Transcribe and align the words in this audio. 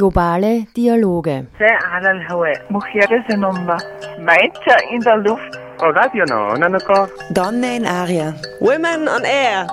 Globale 0.00 0.64
Dialoge. 0.74 1.46
in 4.90 5.02
der 5.02 5.18
Luft. 5.18 5.58
Donne 7.34 7.76
in 7.76 7.84
Aria. 7.84 8.34
Women 8.60 9.08
on 9.08 9.24
Air. 9.24 9.66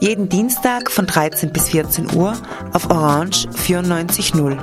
Jeden 0.00 0.30
Dienstag 0.30 0.90
von 0.90 1.06
13 1.06 1.52
bis 1.52 1.68
14 1.68 2.16
Uhr 2.16 2.32
auf 2.72 2.90
Orange 2.90 3.48
94.0. 3.50 4.56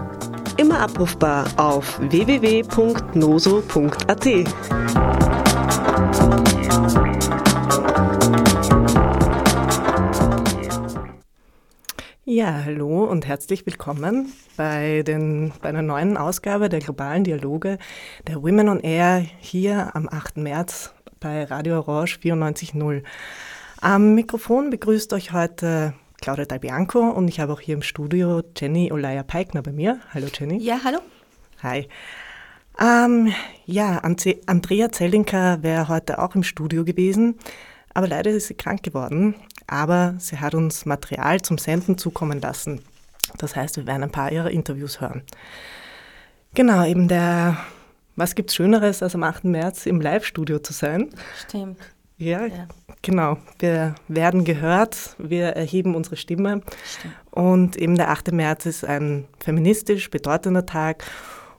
Immer 0.58 0.80
abrufbar 0.80 1.46
auf 1.58 2.00
www.noso.at. 2.00 3.06
Ja, 12.36 12.66
hallo 12.66 13.06
und 13.06 13.26
herzlich 13.28 13.66
willkommen 13.66 14.34
bei, 14.58 15.04
den, 15.04 15.54
bei 15.62 15.70
einer 15.70 15.82
neuen 15.82 16.18
Ausgabe 16.18 16.68
der 16.68 16.82
globalen 16.82 17.24
Dialoge 17.24 17.78
der 18.28 18.44
Women 18.44 18.68
on 18.68 18.82
Air 18.82 19.26
hier 19.40 19.96
am 19.96 20.10
8. 20.10 20.36
März 20.36 20.94
bei 21.22 21.46
Radio 21.46 21.80
Orange 21.80 22.20
94.0. 22.22 23.04
Am 23.80 24.16
Mikrofon 24.16 24.70
begrüßt 24.70 25.14
euch 25.14 25.32
heute 25.32 25.94
Claudia 26.20 26.44
Dalbianco 26.44 27.10
und 27.10 27.30
ich 27.30 27.40
habe 27.40 27.54
auch 27.54 27.62
hier 27.62 27.76
im 27.76 27.82
Studio 27.82 28.44
Jenny 28.58 28.92
Olaya 28.92 29.24
Peikner 29.24 29.62
bei 29.62 29.72
mir. 29.72 30.02
Hallo 30.14 30.28
Jenny. 30.38 30.58
Ja, 30.58 30.82
hallo. 30.84 31.00
Hi. 31.64 31.88
Ähm, 32.78 33.32
ja, 33.66 34.00
Andrea 34.00 34.92
Zellinker 34.92 35.64
wäre 35.64 35.88
heute 35.88 36.20
auch 36.20 36.36
im 36.36 36.44
Studio 36.44 36.84
gewesen, 36.84 37.40
aber 37.94 38.10
leider 38.10 38.32
ist 38.32 38.48
sie 38.48 38.56
krank 38.56 38.84
geworden. 38.84 39.36
Aber 39.68 40.16
sie 40.20 40.40
hat 40.40 40.54
uns 40.56 40.86
Material 40.86 41.42
zum 41.42 41.58
Senden 41.58 41.98
zukommen 41.98 42.40
lassen. 42.42 42.82
Das 43.38 43.56
heißt, 43.56 43.78
wir 43.78 43.88
werden 43.88 44.04
ein 44.04 44.12
paar 44.12 44.32
ihrer 44.32 44.52
Interviews 44.52 45.02
hören. 45.02 45.24
Genau, 46.54 46.86
eben 46.86 47.08
der, 47.08 47.58
was 48.16 48.36
gibt's 48.36 48.56
Schöneres, 48.56 49.04
als 49.04 49.16
am 49.16 49.24
8. 49.24 49.46
März 49.46 49.86
im 49.86 50.00
Live-Studio 50.00 50.60
zu 50.60 50.74
sein? 50.74 51.10
Stimmt. 51.48 51.80
Ja, 52.18 52.46
Ja. 52.46 52.68
genau. 53.02 53.38
Wir 53.60 53.96
werden 54.08 54.46
gehört, 54.46 55.16
wir 55.18 55.48
erheben 55.48 55.96
unsere 55.96 56.16
Stimme. 56.16 56.62
Stimmt. 56.86 57.14
Und 57.32 57.76
eben 57.76 57.96
der 57.96 58.10
8. 58.12 58.32
März 58.32 58.66
ist 58.66 58.86
ein 58.86 59.26
feministisch 59.44 60.10
bedeutender 60.10 60.66
Tag 60.66 61.04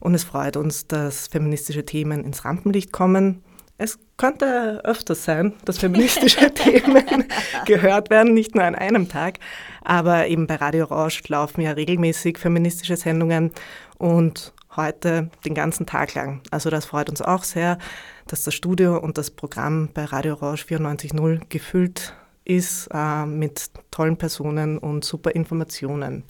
und 0.01 0.15
es 0.15 0.25
freut 0.25 0.57
uns, 0.57 0.87
dass 0.87 1.27
feministische 1.27 1.85
Themen 1.85 2.25
ins 2.25 2.47
Rampenlicht 2.47 2.91
kommen. 2.93 3.43
Es 3.79 3.99
könnte 4.17 4.81
öfters 4.85 5.25
sein, 5.25 5.53
dass 5.67 5.79
feministische 5.79 6.53
Themen 6.55 7.25
gehört 7.67 8.09
werden, 8.09 8.33
nicht 8.33 8.55
nur 8.55 8.65
an 8.65 8.75
einem 8.75 9.09
Tag, 9.09 9.39
aber 9.83 10.29
eben 10.29 10.47
bei 10.47 10.57
Radio 10.57 10.87
Orange 10.87 11.23
laufen 11.29 11.61
ja 11.61 11.73
regelmäßig 11.73 12.39
feministische 12.39 12.97
Sendungen 12.97 13.53
und 13.99 14.55
heute 14.77 15.31
den 15.45 15.55
ganzen 15.55 15.85
Tag 15.85 16.15
lang. 16.15 16.41
Also 16.51 16.71
das 16.71 16.87
freut 16.87 17.11
uns 17.11 17.21
auch 17.21 17.45
sehr, 17.45 17.79
dass 18.27 18.45
das 18.45 18.55
Studio 18.55 18.99
und 18.99 19.19
das 19.19 19.31
Programm 19.31 19.91
bei 19.93 20.05
Radio 20.05 20.35
Orange 20.35 20.65
94.0 20.65 21.43
gefüllt 21.49 22.15
ist 22.45 22.89
äh, 22.95 23.27
mit 23.27 23.71
tollen 23.91 24.17
Personen 24.17 24.79
und 24.79 25.05
super 25.05 25.35
Informationen. 25.35 26.25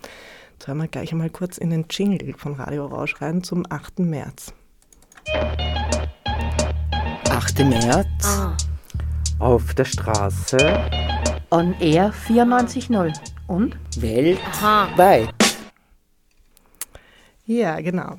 Jetzt 0.54 0.66
hören 0.66 0.78
wir 0.78 0.88
gleich 0.88 1.12
einmal 1.12 1.30
kurz 1.30 1.58
in 1.58 1.70
den 1.70 1.86
Jingle 1.90 2.34
von 2.36 2.54
Radio 2.54 2.86
Orange 2.86 3.20
rein 3.20 3.42
zum 3.44 3.64
8. 3.68 4.00
März. 4.00 4.52
8. 7.56 7.64
März 7.64 8.06
Ah. 8.22 8.54
Auf 9.38 9.72
der 9.72 9.86
Straße. 9.86 10.58
On 11.50 11.74
Air 11.80 12.12
94.0. 12.28 13.14
Und? 13.46 13.78
weltweit. 13.96 15.30
Ja, 17.46 17.80
genau. 17.80 18.18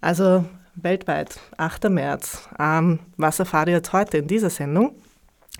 Also 0.00 0.46
weltweit, 0.74 1.38
8. 1.58 1.90
März. 1.90 2.48
Ähm, 2.58 2.98
was 3.16 3.38
erfahrt 3.38 3.68
ihr 3.68 3.74
jetzt 3.74 3.92
heute 3.92 4.18
in 4.18 4.26
dieser 4.26 4.50
Sendung? 4.50 4.96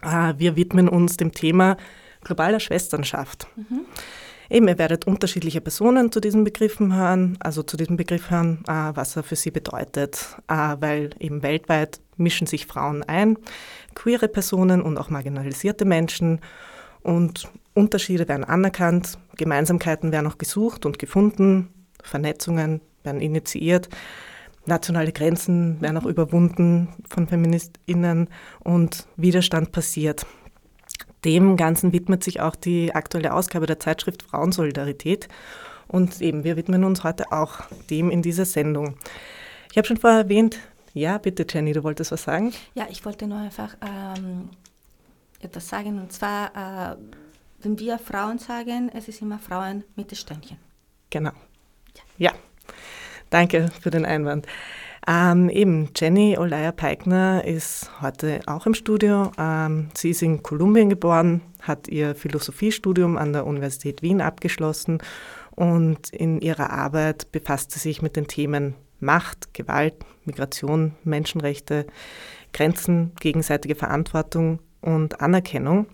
Äh, 0.02 0.34
wir 0.38 0.56
widmen 0.56 0.88
uns 0.88 1.16
dem 1.16 1.30
Thema 1.30 1.76
globaler 2.24 2.58
Schwesternschaft. 2.58 3.46
Eben, 4.52 4.68
ihr 4.68 4.76
werdet 4.76 5.06
unterschiedliche 5.06 5.62
Personen 5.62 6.12
zu 6.12 6.20
diesen 6.20 6.44
Begriffen 6.44 6.94
hören, 6.94 7.38
also 7.40 7.62
zu 7.62 7.78
diesem 7.78 7.96
Begriff 7.96 8.30
hören, 8.30 8.62
äh, 8.68 8.94
was 8.94 9.16
er 9.16 9.22
für 9.22 9.34
sie 9.34 9.50
bedeutet, 9.50 10.36
äh, 10.46 10.76
weil 10.78 11.08
eben 11.18 11.42
weltweit 11.42 12.00
mischen 12.18 12.46
sich 12.46 12.66
Frauen 12.66 13.02
ein, 13.02 13.38
queere 13.94 14.28
Personen 14.28 14.82
und 14.82 14.98
auch 14.98 15.08
marginalisierte 15.08 15.86
Menschen 15.86 16.40
und 17.00 17.48
Unterschiede 17.72 18.28
werden 18.28 18.44
anerkannt, 18.44 19.16
Gemeinsamkeiten 19.38 20.12
werden 20.12 20.26
auch 20.26 20.36
gesucht 20.36 20.84
und 20.84 20.98
gefunden, 20.98 21.70
Vernetzungen 22.02 22.82
werden 23.04 23.22
initiiert, 23.22 23.88
nationale 24.66 25.12
Grenzen 25.12 25.80
werden 25.80 25.96
auch 25.96 26.04
überwunden 26.04 26.88
von 27.08 27.26
FeministInnen 27.26 28.28
und 28.62 29.06
Widerstand 29.16 29.72
passiert. 29.72 30.26
Dem 31.24 31.56
Ganzen 31.56 31.92
widmet 31.92 32.24
sich 32.24 32.40
auch 32.40 32.56
die 32.56 32.94
aktuelle 32.94 33.32
Ausgabe 33.32 33.66
der 33.66 33.78
Zeitschrift 33.78 34.22
Frauensolidarität. 34.22 35.28
Und 35.88 36.20
eben, 36.20 36.44
wir 36.44 36.56
widmen 36.56 36.84
uns 36.84 37.04
heute 37.04 37.32
auch 37.32 37.60
dem 37.90 38.10
in 38.10 38.22
dieser 38.22 38.44
Sendung. 38.44 38.96
Ich 39.70 39.78
habe 39.78 39.86
schon 39.86 39.98
vorher 39.98 40.20
erwähnt, 40.20 40.58
ja, 40.94 41.18
bitte 41.18 41.46
Jenny, 41.48 41.72
du 41.72 41.82
wolltest 41.82 42.12
was 42.12 42.24
sagen? 42.24 42.52
Ja, 42.74 42.86
ich 42.90 43.04
wollte 43.04 43.26
nur 43.26 43.38
einfach 43.38 43.76
ähm, 43.80 44.50
etwas 45.40 45.68
sagen. 45.68 45.98
Und 45.98 46.12
zwar, 46.12 46.92
äh, 46.92 46.96
wenn 47.62 47.78
wir 47.78 47.98
Frauen 47.98 48.38
sagen, 48.38 48.90
es 48.94 49.08
ist 49.08 49.22
immer 49.22 49.38
Frauen 49.38 49.84
mit 49.96 50.16
Sternchen. 50.16 50.58
Genau. 51.10 51.32
Ja, 52.18 52.32
danke 53.30 53.70
für 53.80 53.90
den 53.90 54.04
Einwand. 54.04 54.46
Ähm, 55.06 55.48
eben, 55.48 55.90
Jenny 55.96 56.38
Olaya 56.38 56.70
Peikner 56.70 57.44
ist 57.44 57.90
heute 58.00 58.40
auch 58.46 58.66
im 58.66 58.74
Studio. 58.74 59.32
Ähm, 59.36 59.88
sie 59.94 60.10
ist 60.10 60.22
in 60.22 60.42
Kolumbien 60.42 60.90
geboren, 60.90 61.40
hat 61.60 61.88
ihr 61.88 62.14
Philosophiestudium 62.14 63.18
an 63.18 63.32
der 63.32 63.46
Universität 63.46 64.02
Wien 64.02 64.20
abgeschlossen 64.20 65.02
und 65.56 66.10
in 66.10 66.40
ihrer 66.40 66.70
Arbeit 66.70 67.32
befasst 67.32 67.72
sie 67.72 67.80
sich 67.80 68.00
mit 68.00 68.14
den 68.14 68.28
Themen 68.28 68.74
Macht, 69.00 69.52
Gewalt, 69.54 69.94
Migration, 70.24 70.94
Menschenrechte, 71.02 71.86
Grenzen, 72.52 73.12
gegenseitige 73.18 73.74
Verantwortung 73.74 74.60
und 74.80 75.20
Anerkennung. 75.20 75.86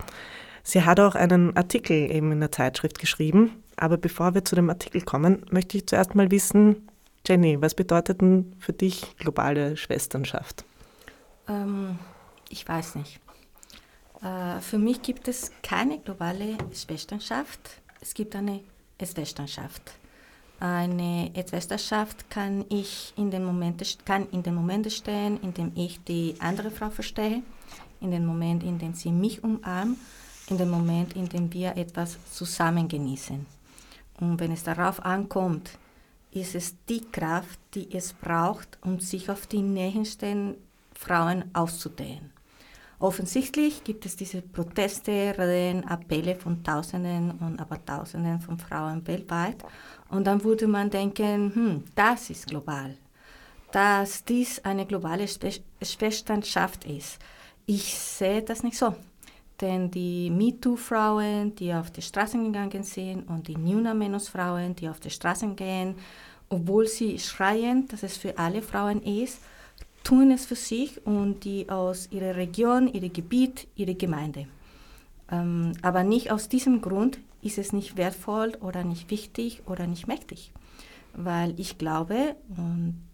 Sie 0.62 0.82
hat 0.82 1.00
auch 1.00 1.14
einen 1.14 1.56
Artikel 1.56 2.10
eben 2.10 2.30
in 2.32 2.40
der 2.40 2.52
Zeitschrift 2.52 2.98
geschrieben. 2.98 3.62
Aber 3.76 3.96
bevor 3.96 4.34
wir 4.34 4.44
zu 4.44 4.56
dem 4.56 4.68
Artikel 4.68 5.00
kommen, 5.00 5.46
möchte 5.50 5.78
ich 5.78 5.86
zuerst 5.86 6.14
mal 6.14 6.30
wissen, 6.30 6.87
Jenny, 7.28 7.60
was 7.60 7.74
bedeutet 7.74 8.22
denn 8.22 8.54
für 8.58 8.72
dich 8.72 9.14
globale 9.18 9.76
Schwesternschaft? 9.76 10.64
Ähm, 11.46 11.98
ich 12.48 12.66
weiß 12.66 12.94
nicht. 12.94 13.20
Äh, 14.22 14.60
für 14.60 14.78
mich 14.78 15.02
gibt 15.02 15.28
es 15.28 15.52
keine 15.62 15.98
globale 15.98 16.56
Schwesternschaft. 16.72 17.60
Es 18.00 18.14
gibt 18.14 18.34
eine 18.34 18.60
Schwesternschaft. 18.98 19.82
Eine 20.58 21.30
Schwesternschaft 21.46 22.30
kann 22.30 22.64
ich 22.70 23.12
in 23.18 23.30
den 23.30 23.44
Momenten, 23.44 23.86
kann 24.06 24.26
in 24.30 24.42
den 24.42 24.54
Momenten 24.54 24.90
stehen, 24.90 25.38
in 25.42 25.52
dem 25.52 25.72
ich 25.74 26.02
die 26.04 26.34
andere 26.38 26.70
Frau 26.70 26.88
verstehe, 26.88 27.42
in 28.00 28.10
dem 28.10 28.24
Moment, 28.24 28.62
in 28.62 28.78
dem 28.78 28.94
sie 28.94 29.12
mich 29.12 29.44
umarmt, 29.44 29.98
in 30.48 30.56
dem 30.56 30.70
Moment, 30.70 31.14
in 31.14 31.28
dem 31.28 31.52
wir 31.52 31.76
etwas 31.76 32.16
zusammen 32.32 32.88
genießen. 32.88 33.44
Und 34.18 34.40
wenn 34.40 34.50
es 34.50 34.64
darauf 34.64 35.04
ankommt, 35.04 35.78
ist 36.30 36.54
es 36.54 36.76
die 36.88 37.00
Kraft, 37.00 37.58
die 37.74 37.94
es 37.94 38.12
braucht, 38.12 38.78
um 38.82 39.00
sich 39.00 39.30
auf 39.30 39.46
die 39.46 39.62
nächsten 39.62 40.56
Frauen 40.94 41.44
auszudehnen. 41.52 42.32
Offensichtlich 43.00 43.84
gibt 43.84 44.06
es 44.06 44.16
diese 44.16 44.42
Proteste, 44.42 45.34
Reden, 45.38 45.84
Appelle 45.84 46.34
von 46.34 46.64
Tausenden 46.64 47.30
und 47.38 47.60
aber 47.60 47.84
Tausenden 47.84 48.40
von 48.40 48.58
Frauen 48.58 49.06
weltweit. 49.06 49.64
Und 50.10 50.26
dann 50.26 50.42
würde 50.42 50.66
man 50.66 50.90
denken, 50.90 51.54
hm, 51.54 51.84
das 51.94 52.30
ist 52.30 52.48
global, 52.48 52.96
dass 53.70 54.24
dies 54.24 54.58
eine 54.64 54.84
globale 54.84 55.24
Schwe- 55.24 55.60
Schwesternschaft 55.80 56.84
ist. 56.86 57.18
Ich 57.66 57.94
sehe 57.96 58.42
das 58.42 58.64
nicht 58.64 58.76
so. 58.76 58.96
Denn 59.60 59.90
die 59.90 60.30
MeToo-Frauen, 60.30 61.54
die 61.56 61.74
auf 61.74 61.90
die 61.90 62.02
Straßen 62.02 62.44
gegangen 62.44 62.84
sind 62.84 63.28
und 63.28 63.48
die 63.48 63.56
Nuna 63.56 63.92
Menos-Frauen, 63.92 64.76
die 64.76 64.88
auf 64.88 65.00
die 65.00 65.10
Straßen 65.10 65.56
gehen, 65.56 65.96
obwohl 66.48 66.86
sie 66.86 67.18
schreien, 67.18 67.88
dass 67.88 68.02
es 68.02 68.16
für 68.16 68.38
alle 68.38 68.62
Frauen 68.62 69.02
ist, 69.02 69.40
tun 70.04 70.30
es 70.30 70.46
für 70.46 70.54
sich 70.54 71.04
und 71.06 71.44
die 71.44 71.68
aus 71.68 72.08
ihrer 72.12 72.36
Region, 72.36 72.88
ihrem 72.88 73.12
Gebiet, 73.12 73.66
ihrer 73.74 73.94
Gemeinde. 73.94 74.46
Ähm, 75.30 75.72
aber 75.82 76.04
nicht 76.04 76.30
aus 76.30 76.48
diesem 76.48 76.80
Grund 76.80 77.18
ist 77.42 77.58
es 77.58 77.72
nicht 77.72 77.96
wertvoll 77.96 78.56
oder 78.60 78.84
nicht 78.84 79.10
wichtig 79.10 79.62
oder 79.66 79.86
nicht 79.86 80.06
mächtig. 80.06 80.52
Weil 81.14 81.58
ich 81.58 81.78
glaube, 81.78 82.36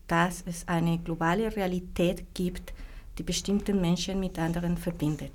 dass 0.07 0.43
es 0.47 0.69
eine 0.69 0.99
globale 0.99 1.57
Realität 1.57 2.35
gibt, 2.35 2.73
die 3.19 3.23
bestimmte 3.23 3.73
Menschen 3.73 4.21
mit 4.21 4.39
anderen 4.39 4.77
verbindet. 4.77 5.33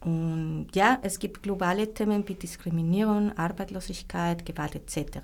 Und 0.00 0.68
ja, 0.74 0.98
es 1.02 1.18
gibt 1.18 1.42
globale 1.42 1.92
Themen 1.92 2.26
wie 2.28 2.34
Diskriminierung, 2.34 3.36
Arbeitslosigkeit, 3.36 4.46
Gewalt 4.46 4.76
etc. 4.76 5.18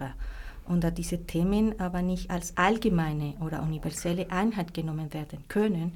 Und 0.66 0.82
da 0.82 0.90
diese 0.90 1.24
Themen 1.24 1.78
aber 1.78 2.02
nicht 2.02 2.30
als 2.30 2.56
allgemeine 2.56 3.34
oder 3.40 3.62
universelle 3.62 4.30
Einheit 4.30 4.74
genommen 4.74 5.12
werden 5.12 5.44
können, 5.48 5.92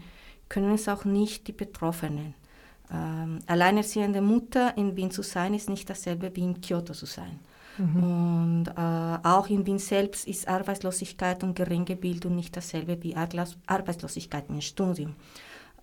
können 0.48 0.75
es 0.75 0.88
auch 0.88 1.04
nicht 1.04 1.48
die 1.48 1.52
Betroffenen. 1.52 2.34
Ähm, 2.90 3.40
alleinerziehende 3.46 4.20
Mutter 4.20 4.76
in 4.76 4.96
Wien 4.96 5.10
zu 5.10 5.22
sein, 5.22 5.54
ist 5.54 5.69
nicht 5.69 5.90
dasselbe 5.90 6.34
wie 6.34 6.44
in 6.44 6.60
Kyoto 6.60 6.94
zu 6.94 7.06
sein. 7.06 7.38
Mhm. 7.76 8.02
Und 8.02 8.69
äh, 8.69 9.28
auch 9.28 9.48
in 9.48 9.66
Wien 9.66 9.78
selbst 9.78 10.26
ist 10.26 10.48
Arbeitslosigkeit 10.48 11.42
und 11.42 11.54
geringe 11.54 11.96
Bildung 11.96 12.36
nicht 12.36 12.56
dasselbe 12.56 13.02
wie 13.02 13.14
Arbeitslosigkeit 13.14 14.44
im 14.48 14.60
Studium. 14.60 15.14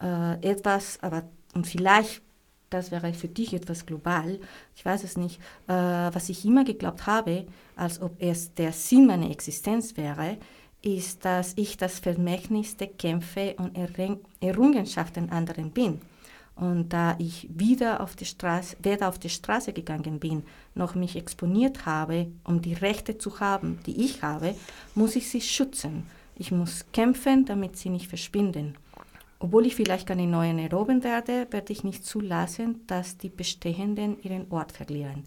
Äh, 0.02 0.42
etwas, 0.42 1.00
aber 1.02 1.24
und 1.54 1.68
vielleicht, 1.68 2.22
das 2.70 2.92
wäre 2.92 3.14
für 3.14 3.28
dich 3.28 3.54
etwas 3.54 3.86
global, 3.86 4.40
ich 4.76 4.86
weiß 4.86 5.04
es 5.04 5.18
nicht, 5.18 5.40
äh, 5.68 5.74
was 5.74 6.30
ich 6.30 6.46
immer 6.46 6.64
geglaubt 6.64 7.06
habe, 7.06 7.46
als 7.76 8.02
ob 8.02 8.16
es 8.20 8.54
der 8.54 8.72
Sinn 8.72 9.08
meiner 9.08 9.30
Existenz 9.30 9.98
wäre, 9.98 10.38
ist, 10.82 11.26
dass 11.26 11.54
ich 11.56 11.78
das 11.78 12.00
Vermächtnis 12.00 12.78
der 12.78 12.88
Kämpfe 12.88 13.56
und 13.58 13.78
Errungenschaften 14.40 15.32
anderen 15.32 15.72
bin. 15.72 16.00
Und 16.56 16.94
da 16.94 17.16
ich 17.20 17.50
wieder 17.54 18.02
auf 18.02 18.16
die 18.16 18.26
Straße, 18.26 18.78
weder 18.82 19.10
auf 19.10 19.20
die 19.20 19.30
Straße 19.30 19.74
gegangen 19.74 20.20
bin, 20.20 20.44
noch 20.74 20.96
mich 20.96 21.18
exponiert 21.18 21.86
habe, 21.86 22.28
um 22.46 22.62
die 22.62 22.74
Rechte 22.74 23.18
zu 23.18 23.40
haben, 23.42 23.80
die 23.86 24.06
ich 24.06 24.24
habe, 24.24 24.56
muss 24.94 25.18
ich 25.18 25.30
sie 25.30 25.42
schützen. 25.42 26.06
Ich 26.38 26.52
muss 26.52 26.86
kämpfen, 26.94 27.46
damit 27.46 27.78
sie 27.78 27.90
nicht 27.90 28.08
verschwinden. 28.08 28.78
Obwohl 29.46 29.68
ich 29.68 29.76
vielleicht 29.76 30.08
keine 30.08 30.26
neuen 30.26 30.58
erobern 30.58 31.04
werde, 31.04 31.46
werde 31.52 31.72
ich 31.72 31.84
nicht 31.84 32.04
zulassen, 32.04 32.82
dass 32.88 33.20
die 33.20 33.30
Bestehenden 33.30 34.20
ihren 34.24 34.52
Ort 34.52 34.72
verlieren. 34.72 35.24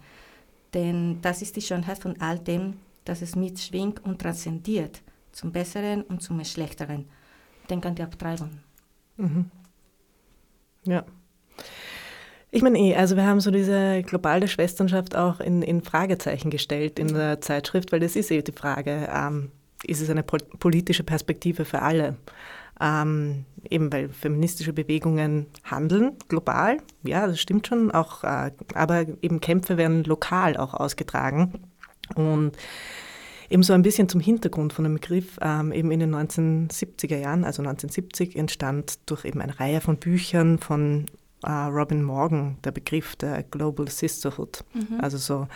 Denn 0.74 1.20
das 1.22 1.40
ist 1.40 1.54
die 1.54 1.62
Schönheit 1.62 1.98
von 1.98 2.20
all 2.20 2.40
dem, 2.40 2.78
dass 3.04 3.22
es 3.22 3.36
mitschwingt 3.36 4.04
und 4.04 4.20
transzendiert, 4.20 5.02
zum 5.30 5.52
Besseren 5.52 6.02
und 6.02 6.20
zum 6.20 6.44
Schlechteren. 6.44 7.04
Denk 7.70 7.86
an 7.86 7.94
die 7.94 8.02
Abtreibung. 8.02 8.58
Mhm. 9.18 9.52
Ja. 10.82 11.04
Ich 12.50 12.62
meine 12.62 12.76
eh, 12.80 12.96
also 12.96 13.14
wir 13.14 13.24
haben 13.24 13.38
so 13.38 13.52
diese 13.52 14.02
globale 14.02 14.48
Schwesternschaft 14.48 15.14
auch 15.14 15.38
in, 15.38 15.62
in 15.62 15.80
Fragezeichen 15.80 16.50
gestellt 16.50 16.98
in 16.98 17.14
der 17.14 17.40
Zeitschrift, 17.40 17.92
weil 17.92 18.00
das 18.00 18.16
ist 18.16 18.32
eh 18.32 18.42
die 18.42 18.50
Frage, 18.50 19.08
ähm, 19.14 19.52
ist 19.84 20.00
es 20.00 20.10
eine 20.10 20.24
politische 20.24 21.04
Perspektive 21.04 21.64
für 21.64 21.82
alle? 21.82 22.16
Ähm, 22.80 23.44
eben 23.68 23.92
weil 23.92 24.08
feministische 24.08 24.72
Bewegungen 24.72 25.46
handeln 25.64 26.16
global, 26.28 26.78
ja, 27.02 27.26
das 27.26 27.40
stimmt 27.40 27.66
schon, 27.66 27.90
auch, 27.90 28.22
äh, 28.22 28.52
aber 28.74 29.06
eben 29.20 29.40
Kämpfe 29.40 29.76
werden 29.76 30.04
lokal 30.04 30.56
auch 30.56 30.74
ausgetragen. 30.74 31.64
Und 32.14 32.52
eben 33.50 33.62
so 33.62 33.72
ein 33.72 33.82
bisschen 33.82 34.08
zum 34.08 34.20
Hintergrund 34.20 34.72
von 34.72 34.84
dem 34.84 34.94
Begriff, 34.94 35.38
ähm, 35.40 35.72
eben 35.72 35.90
in 35.90 36.00
den 36.00 36.14
1970er 36.14 37.16
Jahren, 37.16 37.44
also 37.44 37.62
1970, 37.62 38.36
entstand 38.36 38.98
durch 39.10 39.24
eben 39.24 39.40
eine 39.40 39.58
Reihe 39.58 39.80
von 39.80 39.96
Büchern 39.96 40.58
von 40.58 41.06
äh, 41.44 41.50
Robin 41.50 42.02
Morgan 42.02 42.58
der 42.64 42.72
Begriff 42.72 43.16
der 43.16 43.42
Global 43.44 43.88
Sisterhood. 43.88 44.64
Mhm. 44.74 45.00
Also 45.00 45.18
so 45.18 45.48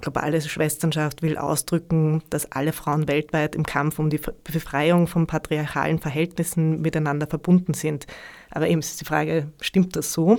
globale 0.00 0.40
Schwesternschaft 0.40 1.22
will 1.22 1.36
ausdrücken, 1.36 2.22
dass 2.30 2.50
alle 2.52 2.72
Frauen 2.72 3.08
weltweit 3.08 3.54
im 3.54 3.64
Kampf 3.64 3.98
um 3.98 4.10
die 4.10 4.20
Befreiung 4.44 5.06
von 5.06 5.26
patriarchalen 5.26 5.98
Verhältnissen 5.98 6.80
miteinander 6.80 7.26
verbunden 7.26 7.74
sind. 7.74 8.06
Aber 8.50 8.68
eben 8.68 8.80
ist 8.80 9.00
die 9.00 9.06
Frage, 9.06 9.52
stimmt 9.60 9.96
das 9.96 10.12
so? 10.12 10.38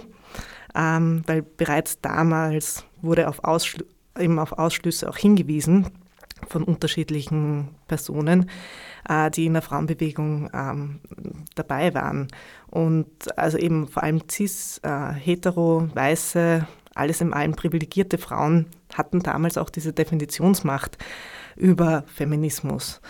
Ähm, 0.76 1.24
weil 1.26 1.42
bereits 1.42 2.02
damals 2.02 2.86
wurde 3.02 3.28
auf, 3.28 3.44
Ausschl 3.44 3.86
eben 4.18 4.40
auf 4.40 4.54
Ausschlüsse 4.54 5.10
auch 5.10 5.18
hingewiesen 5.18 5.92
von 6.48 6.64
unterschiedlichen 6.64 7.70
Personen, 7.88 8.50
äh, 9.08 9.32
die 9.32 9.46
in 9.46 9.54
der 9.54 9.62
Frauenbewegung 9.62 10.50
ähm, 10.54 11.00
dabei 11.56 11.94
waren. 11.94 12.28
Und 12.68 13.38
also 13.38 13.58
eben 13.58 13.88
vor 13.88 14.04
allem 14.04 14.22
cis, 14.30 14.80
äh, 14.84 15.14
hetero, 15.14 15.90
weiße, 15.94 16.68
alles 16.96 17.22
in 17.22 17.34
allem 17.34 17.54
privilegierte 17.54 18.18
Frauen 18.18 18.66
hatten 18.94 19.22
damals 19.22 19.58
auch 19.58 19.70
diese 19.70 19.94
Definitionsmacht 19.94 20.98
über 21.56 22.04
Feminismus. 22.08 23.02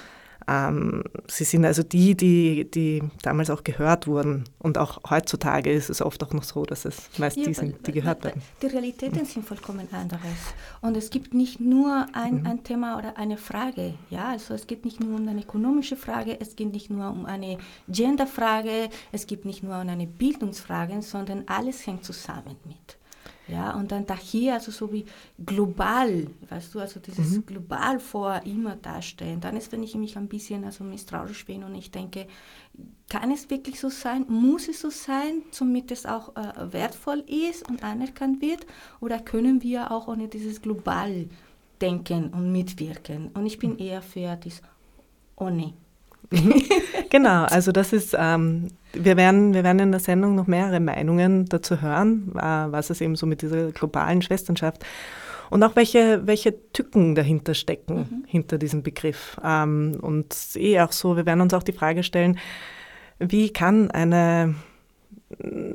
Ähm, 0.48 1.04
sie 1.28 1.44
sind 1.44 1.66
also 1.66 1.84
die, 1.84 2.16
die, 2.16 2.70
die 2.72 3.04
damals 3.22 3.50
auch 3.50 3.64
gehört 3.64 4.08
wurden. 4.08 4.46
Und 4.60 4.78
auch 4.78 5.00
heutzutage 5.10 5.72
ist 5.72 5.90
es 5.90 6.02
oft 6.02 6.24
auch 6.24 6.34
noch 6.34 6.44
so, 6.44 6.66
dass 6.66 6.86
es 6.86 7.10
meist 7.18 7.38
ja, 7.38 7.46
die 7.46 7.54
sind, 7.54 7.86
die 7.86 7.92
gehört 7.92 8.24
werden. 8.24 8.42
Die 8.62 8.68
Realitäten 8.68 9.26
sind 9.26 9.46
vollkommen 9.46 9.88
anderes. 9.92 10.22
Und 10.82 10.96
es 10.96 11.10
gibt 11.10 11.34
nicht 11.34 11.60
nur 11.60 12.08
ein, 12.14 12.42
mhm. 12.42 12.48
ein 12.48 12.64
Thema 12.64 12.98
oder 12.98 13.18
eine 13.18 13.38
Frage. 13.38 13.96
Ja, 14.10 14.30
also 14.30 14.54
es 14.54 14.68
geht 14.68 14.86
nicht 14.86 15.02
nur 15.02 15.20
um 15.20 15.28
eine 15.28 15.42
ökonomische 15.42 15.98
Frage, 15.98 16.40
es 16.40 16.56
geht 16.56 16.72
nicht 16.72 16.90
nur 16.90 17.10
um 17.10 17.26
eine 17.26 17.58
Genderfrage, 17.90 18.90
es 19.12 19.28
geht 19.28 19.44
nicht 19.44 19.64
nur 19.64 19.82
um 19.82 19.90
eine 19.90 20.08
Bildungsfrage, 20.08 21.02
sondern 21.02 21.44
alles 21.48 21.86
hängt 21.86 22.06
zusammen 22.06 22.56
mit. 22.66 22.98
Ja, 23.48 23.76
und 23.76 23.92
dann 23.92 24.06
daher, 24.06 24.56
also 24.56 24.72
so 24.72 24.92
wie 24.92 25.06
global, 25.44 26.28
weißt 26.50 26.76
du, 26.76 26.80
also 26.80 27.00
dieses 27.00 27.38
mhm. 27.38 27.46
global 27.46 28.00
vor 28.00 28.42
immer 28.44 28.76
dastehen, 28.76 29.40
dann 29.40 29.56
ist, 29.56 29.72
wenn 29.72 29.84
ich 29.84 29.96
mich 29.96 30.18
ein 30.18 30.28
bisschen 30.28 30.66
also 30.66 30.84
misstrauisch 30.84 31.46
bin 31.46 31.64
und 31.64 31.74
ich 31.76 31.92
denke, 31.92 32.28
kann 33.10 33.32
es 33.32 33.50
wirklich 33.50 33.80
so 33.80 33.90
sein? 33.90 34.26
Muss 34.28 34.68
es 34.68 34.82
so 34.82 34.90
sein, 34.90 35.44
damit 35.58 35.92
es 35.92 36.06
auch 36.06 36.36
äh, 36.36 36.74
wertvoll 36.74 37.24
ist 37.28 37.68
und 37.70 37.84
anerkannt 37.84 38.42
wird? 38.42 38.66
Oder 39.00 39.20
können 39.20 39.64
wir 39.64 39.92
auch 39.92 40.08
ohne 40.08 40.28
dieses 40.28 40.62
global 40.62 41.28
denken 41.80 42.30
und 42.34 42.52
mitwirken? 42.52 43.30
Und 43.34 43.46
ich 43.46 43.60
bin 43.60 43.72
mhm. 43.72 43.80
eher 43.80 44.02
für 44.02 44.36
das 44.36 44.62
ohne. 45.38 45.74
genau, 47.10 47.46
also 47.46 47.72
das 47.72 47.94
ist, 47.94 48.14
ähm, 48.18 48.68
wir, 49.04 49.18
werden, 49.18 49.54
wir 49.54 49.64
werden 49.64 49.80
in 49.80 49.92
der 49.92 50.00
Sendung 50.00 50.36
noch 50.36 50.48
mehrere 50.48 50.80
Meinungen 50.80 51.46
dazu 51.46 51.82
hören, 51.82 52.32
äh, 52.36 52.42
was 52.42 52.90
es 52.90 53.02
eben 53.02 53.16
so 53.16 53.26
mit 53.26 53.42
dieser 53.42 53.72
globalen 53.72 54.22
Schwesternschaft 54.22 54.86
und 55.50 55.64
auch 55.64 55.76
welche, 55.76 56.26
welche 56.26 56.72
Tücken 56.72 57.16
dahinter 57.16 57.54
stecken, 57.54 57.96
mhm. 57.96 58.24
hinter 58.28 58.58
diesem 58.58 58.84
Begriff. 58.84 59.40
Ähm, 59.44 59.98
und 60.02 60.36
eh 60.56 60.80
auch 60.82 60.92
so, 60.92 61.16
wir 61.16 61.26
werden 61.26 61.42
uns 61.42 61.54
auch 61.54 61.64
die 61.64 61.74
Frage 61.74 62.04
stellen, 62.04 62.38
wie 63.20 63.52
kann 63.52 63.90
eine, 63.92 64.56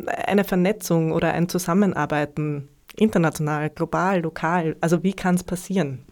eine 0.07 0.45
Vernetzung 0.45 1.13
oder 1.13 1.33
ein 1.33 1.49
Zusammenarbeiten 1.49 2.69
international, 2.97 3.71
global, 3.71 4.21
lokal, 4.21 4.77
also 4.81 5.03
wie 5.03 5.15
kann 5.15 5.35
es 5.35 5.43
passieren? 5.43 6.05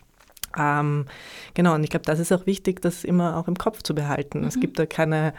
Ähm, 0.59 1.07
genau, 1.54 1.75
und 1.75 1.85
ich 1.85 1.90
glaube, 1.90 2.07
das 2.07 2.19
ist 2.19 2.33
auch 2.33 2.47
wichtig, 2.47 2.83
das 2.83 3.04
immer 3.04 3.37
auch 3.37 3.49
im 3.49 3.57
Kopf 3.57 3.83
zu 3.83 3.95
behalten. 3.95 4.40
Mhm. 4.40 4.47
Es 4.47 4.59
gibt 4.59 4.78
da 4.78 4.87
keine 4.87 5.33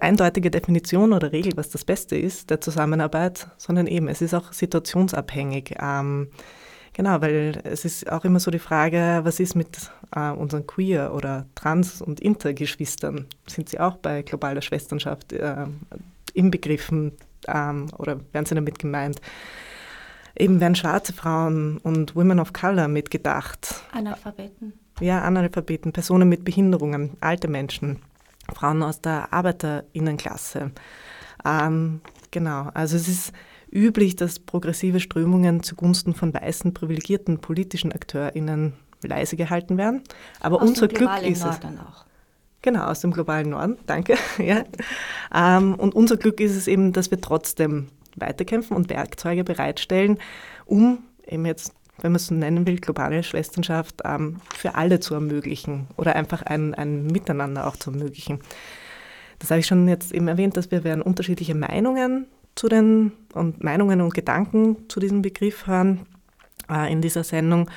eindeutige 0.00 0.50
Definition 0.50 1.12
oder 1.12 1.32
Regel, 1.32 1.52
was 1.56 1.70
das 1.70 1.84
Beste 1.84 2.16
ist 2.16 2.50
der 2.50 2.60
Zusammenarbeit, 2.60 3.48
sondern 3.56 3.86
eben, 3.86 4.08
es 4.08 4.20
ist 4.20 4.34
auch 4.34 4.52
situationsabhängig. 4.52 5.76
Ähm, 5.80 6.28
genau, 6.92 7.20
weil 7.20 7.60
es 7.64 7.84
ist 7.84 8.10
auch 8.10 8.24
immer 8.24 8.40
so 8.40 8.50
die 8.50 8.58
Frage, 8.58 9.20
was 9.22 9.38
ist 9.38 9.54
mit 9.54 9.90
äh, 10.14 10.30
unseren 10.30 10.66
Queer- 10.66 11.14
oder 11.14 11.46
Trans- 11.54 12.02
und 12.02 12.20
Intergeschwistern? 12.20 13.26
Sind 13.46 13.68
sie 13.68 13.78
auch 13.78 13.96
bei 13.96 14.22
globaler 14.22 14.62
Schwesternschaft 14.62 15.32
äh, 15.32 15.66
inbegriffen 16.34 17.12
ähm, 17.46 17.86
oder 17.96 18.20
werden 18.32 18.46
sie 18.46 18.54
damit 18.56 18.78
gemeint? 18.78 19.20
Eben 20.38 20.60
werden 20.60 20.74
schwarze 20.74 21.12
Frauen 21.12 21.78
und 21.78 22.14
Women 22.16 22.40
of 22.40 22.52
Color 22.52 22.88
mitgedacht. 22.88 23.82
Analphabeten. 23.92 24.72
Ja, 25.00 25.22
Analphabeten, 25.22 25.92
Personen 25.92 26.28
mit 26.28 26.44
Behinderungen, 26.44 27.16
alte 27.20 27.48
Menschen, 27.48 28.00
Frauen 28.52 28.82
aus 28.82 29.00
der 29.00 29.32
Arbeiterinnenklasse. 29.32 30.72
Ähm, 31.44 32.00
genau, 32.30 32.70
also 32.74 32.96
es 32.96 33.08
ist 33.08 33.32
üblich, 33.70 34.16
dass 34.16 34.38
progressive 34.38 35.00
Strömungen 35.00 35.62
zugunsten 35.62 36.14
von 36.14 36.34
weißen, 36.34 36.74
privilegierten 36.74 37.38
politischen 37.38 37.92
AkteurInnen 37.92 38.72
leise 39.02 39.36
gehalten 39.36 39.76
werden. 39.78 40.02
Aber 40.40 40.60
aus 40.62 40.68
unser 40.68 40.88
Glück 40.88 41.10
ist 41.22 41.44
Norden 41.44 41.74
es. 41.74 41.80
Auch. 41.80 42.04
Genau, 42.62 42.84
aus 42.84 43.00
dem 43.00 43.12
globalen 43.12 43.50
Norden, 43.50 43.76
danke. 43.86 44.16
ja. 44.38 44.64
Ähm, 45.32 45.74
und 45.74 45.94
unser 45.94 46.16
Glück 46.16 46.40
ist 46.40 46.56
es 46.56 46.66
eben, 46.66 46.92
dass 46.92 47.10
wir 47.10 47.20
trotzdem 47.20 47.88
weiterkämpfen 48.20 48.76
und 48.76 48.90
Werkzeuge 48.90 49.44
bereitstellen, 49.44 50.18
um 50.64 50.98
eben 51.26 51.46
jetzt, 51.46 51.72
wenn 52.00 52.12
man 52.12 52.16
es 52.16 52.26
so 52.26 52.34
nennen 52.34 52.66
will, 52.66 52.78
globale 52.78 53.22
Schwesternschaft 53.22 54.02
ähm, 54.04 54.40
für 54.54 54.74
alle 54.74 55.00
zu 55.00 55.14
ermöglichen 55.14 55.88
oder 55.96 56.16
einfach 56.16 56.42
ein, 56.42 56.74
ein 56.74 57.06
Miteinander 57.06 57.66
auch 57.66 57.76
zu 57.76 57.90
ermöglichen. 57.90 58.40
Das 59.38 59.50
habe 59.50 59.60
ich 59.60 59.66
schon 59.66 59.88
jetzt 59.88 60.12
eben 60.12 60.28
erwähnt, 60.28 60.56
dass 60.56 60.70
wir 60.70 60.84
werden 60.84 61.02
unterschiedliche 61.02 61.54
Meinungen 61.54 62.26
zu 62.54 62.68
den 62.68 63.12
und 63.34 63.62
Meinungen 63.62 64.00
und 64.00 64.14
Gedanken 64.14 64.88
zu 64.88 64.98
diesem 64.98 65.22
Begriff 65.22 65.66
hören 65.66 66.06
äh, 66.70 66.90
in 66.90 67.00
dieser 67.00 67.24
Sendung. 67.24 67.70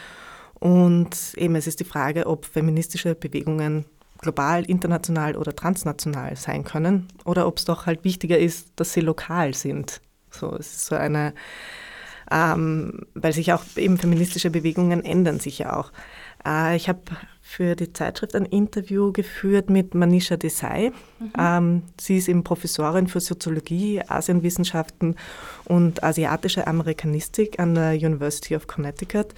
Und 0.55 1.33
eben 1.38 1.55
es 1.55 1.67
ist 1.67 1.79
die 1.79 1.86
Frage, 1.86 2.27
ob 2.27 2.45
feministische 2.45 3.15
Bewegungen 3.15 3.86
global, 4.19 4.63
international 4.65 5.36
oder 5.36 5.55
transnational 5.55 6.36
sein 6.36 6.63
können 6.63 7.07
oder 7.25 7.48
ob 7.48 7.57
es 7.57 7.65
doch 7.65 7.86
halt 7.86 8.03
wichtiger 8.03 8.38
ist, 8.38 8.71
dass 8.75 8.93
sie 8.93 9.01
lokal 9.01 9.53
sind 9.53 10.01
so, 10.32 10.56
es 10.56 10.74
ist 10.74 10.86
so 10.88 10.96
eine, 10.96 11.34
ähm, 12.32 13.02
weil 13.14 13.34
sich 13.34 13.54
auch 13.54 13.64
eben 13.76 13.98
feministische 13.98 14.50
Bewegungen 14.50 15.04
ändern 15.04 15.40
sich 15.40 15.60
ja 15.60 15.78
auch. 15.78 15.92
Äh, 16.46 16.76
ich 16.76 16.90
habe 16.90 17.02
für 17.42 17.76
die 17.76 17.92
Zeitschrift 17.92 18.36
ein 18.36 18.46
Interview 18.46 19.12
geführt 19.12 19.70
mit 19.70 19.94
Manisha 19.94 20.38
Desai. 20.38 20.92
Mhm. 21.20 21.32
Ähm, 21.38 21.84
sie 22.00 22.18
ist 22.18 22.30
eben 22.30 22.44
Professorin 22.44 23.08
für 23.08 23.20
Soziologie, 23.20 24.02
Asienwissenschaften 24.08 25.16
und 25.66 26.04
asiatische 26.04 26.68
Amerikanistik 26.68 27.60
an 27.60 27.76
der 27.76 27.94
University 27.94 28.56
of 28.56 28.68
Connecticut. 28.68 29.34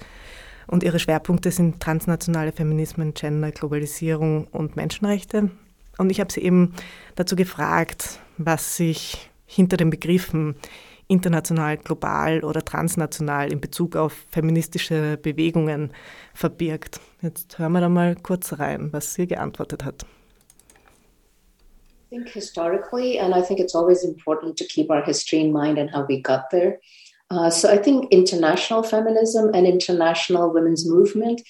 Und 0.66 0.82
ihre 0.82 0.98
Schwerpunkte 0.98 1.50
sind 1.50 1.80
transnationale 1.80 2.52
Feminismen, 2.52 3.14
Gender, 3.14 3.50
Globalisierung 3.50 4.46
und 4.46 4.76
Menschenrechte. 4.76 5.50
Und 5.98 6.10
ich 6.10 6.20
habe 6.20 6.32
sie 6.32 6.40
eben 6.40 6.74
dazu 7.16 7.36
gefragt, 7.36 8.20
was 8.38 8.76
sich 8.76 9.30
hinter 9.46 9.76
den 9.76 9.90
Begriffen 9.90 10.56
international, 11.08 11.76
global 11.76 12.42
oder 12.44 12.64
transnational 12.64 13.52
in 13.52 13.60
Bezug 13.60 13.96
auf 13.96 14.12
feministische 14.30 15.18
Bewegungen 15.20 15.92
verbirgt. 16.32 17.00
Jetzt 17.22 17.58
hören 17.58 17.72
wir 17.72 17.80
da 17.80 17.88
mal 17.88 18.16
kurz 18.16 18.58
rein, 18.58 18.92
was 18.92 19.14
sie 19.14 19.26
geantwortet 19.26 19.84
hat. 19.84 20.04
I 22.10 22.16
think 22.16 22.28
historically, 22.28 23.18
and 23.18 23.34
I 23.34 23.42
think 23.42 23.58
it's 23.58 23.74
always 23.74 24.04
important 24.04 24.56
to 24.58 24.64
keep 24.64 24.88
our 24.88 25.04
history 25.04 25.40
in 25.40 25.52
mind 25.52 25.78
and 25.78 25.90
how 25.92 26.06
we 26.08 26.22
got 26.22 26.48
there. 26.50 26.78
Uh, 27.30 27.50
so 27.50 27.68
I 27.68 27.76
think 27.76 28.10
international 28.12 28.84
feminism 28.84 29.50
and 29.52 29.66
international 29.66 30.52
women's 30.52 30.86
movement 30.86 31.42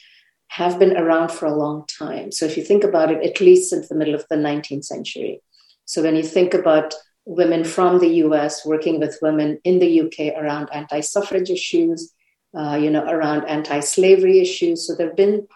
have 0.49 0.79
been 0.79 0.97
around 0.97 1.33
for 1.33 1.47
a 1.47 1.55
long 1.55 1.85
time. 1.87 2.33
So 2.33 2.47
if 2.47 2.57
you 2.57 2.65
think 2.65 2.85
about 2.85 3.11
it, 3.11 3.23
at 3.23 3.41
least 3.41 3.71
since 3.71 3.89
the 3.89 3.95
middle 3.95 4.15
of 4.15 4.25
the 4.31 4.37
19th 4.37 4.85
century. 4.85 5.43
So 5.85 6.03
when 6.03 6.17
you 6.17 6.23
think 6.23 6.55
about 6.55 6.95
women 7.27 7.65
from 7.65 7.99
the 7.99 8.17
US 8.25 8.65
working 8.65 9.01
with 9.01 9.19
women 9.23 9.59
in 9.65 9.79
the 9.79 10.01
UK 10.03 10.37
around 10.37 10.69
anti 10.73 11.01
suffrage 11.01 11.51
issues, 11.51 12.13
uh, 12.57 12.79
you 12.81 12.91
know, 12.91 13.05
around 13.05 13.45
anti 13.47 13.81
slavery 13.81 14.41
issues. 14.41 14.87
So 14.87 14.95
there 14.95 15.09
have 15.09 15.17
been, 15.17 15.47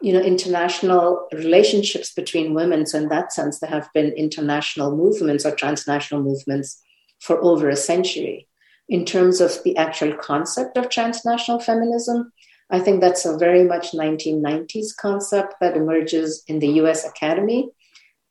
you 0.00 0.12
know, 0.12 0.20
international 0.20 1.28
relationships 1.32 2.12
between 2.12 2.54
women. 2.54 2.86
So 2.86 2.98
in 2.98 3.08
that 3.08 3.32
sense, 3.32 3.60
there 3.60 3.70
have 3.70 3.88
been 3.94 4.12
international 4.12 4.96
movements 4.96 5.46
or 5.46 5.54
transnational 5.54 6.22
movements 6.22 6.82
for 7.20 7.42
over 7.42 7.68
a 7.68 7.76
century. 7.76 8.48
In 8.88 9.06
terms 9.06 9.40
of 9.40 9.62
the 9.64 9.76
actual 9.76 10.14
concept 10.14 10.76
of 10.76 10.90
transnational 10.90 11.58
feminism, 11.58 12.32
I 12.70 12.80
think 12.80 13.00
that's 13.00 13.24
a 13.24 13.38
very 13.38 13.64
much 13.64 13.92
1990s 13.92 14.96
concept 14.96 15.54
that 15.60 15.76
emerges 15.76 16.42
in 16.48 16.58
the 16.58 16.68
US 16.82 17.06
Academy 17.06 17.70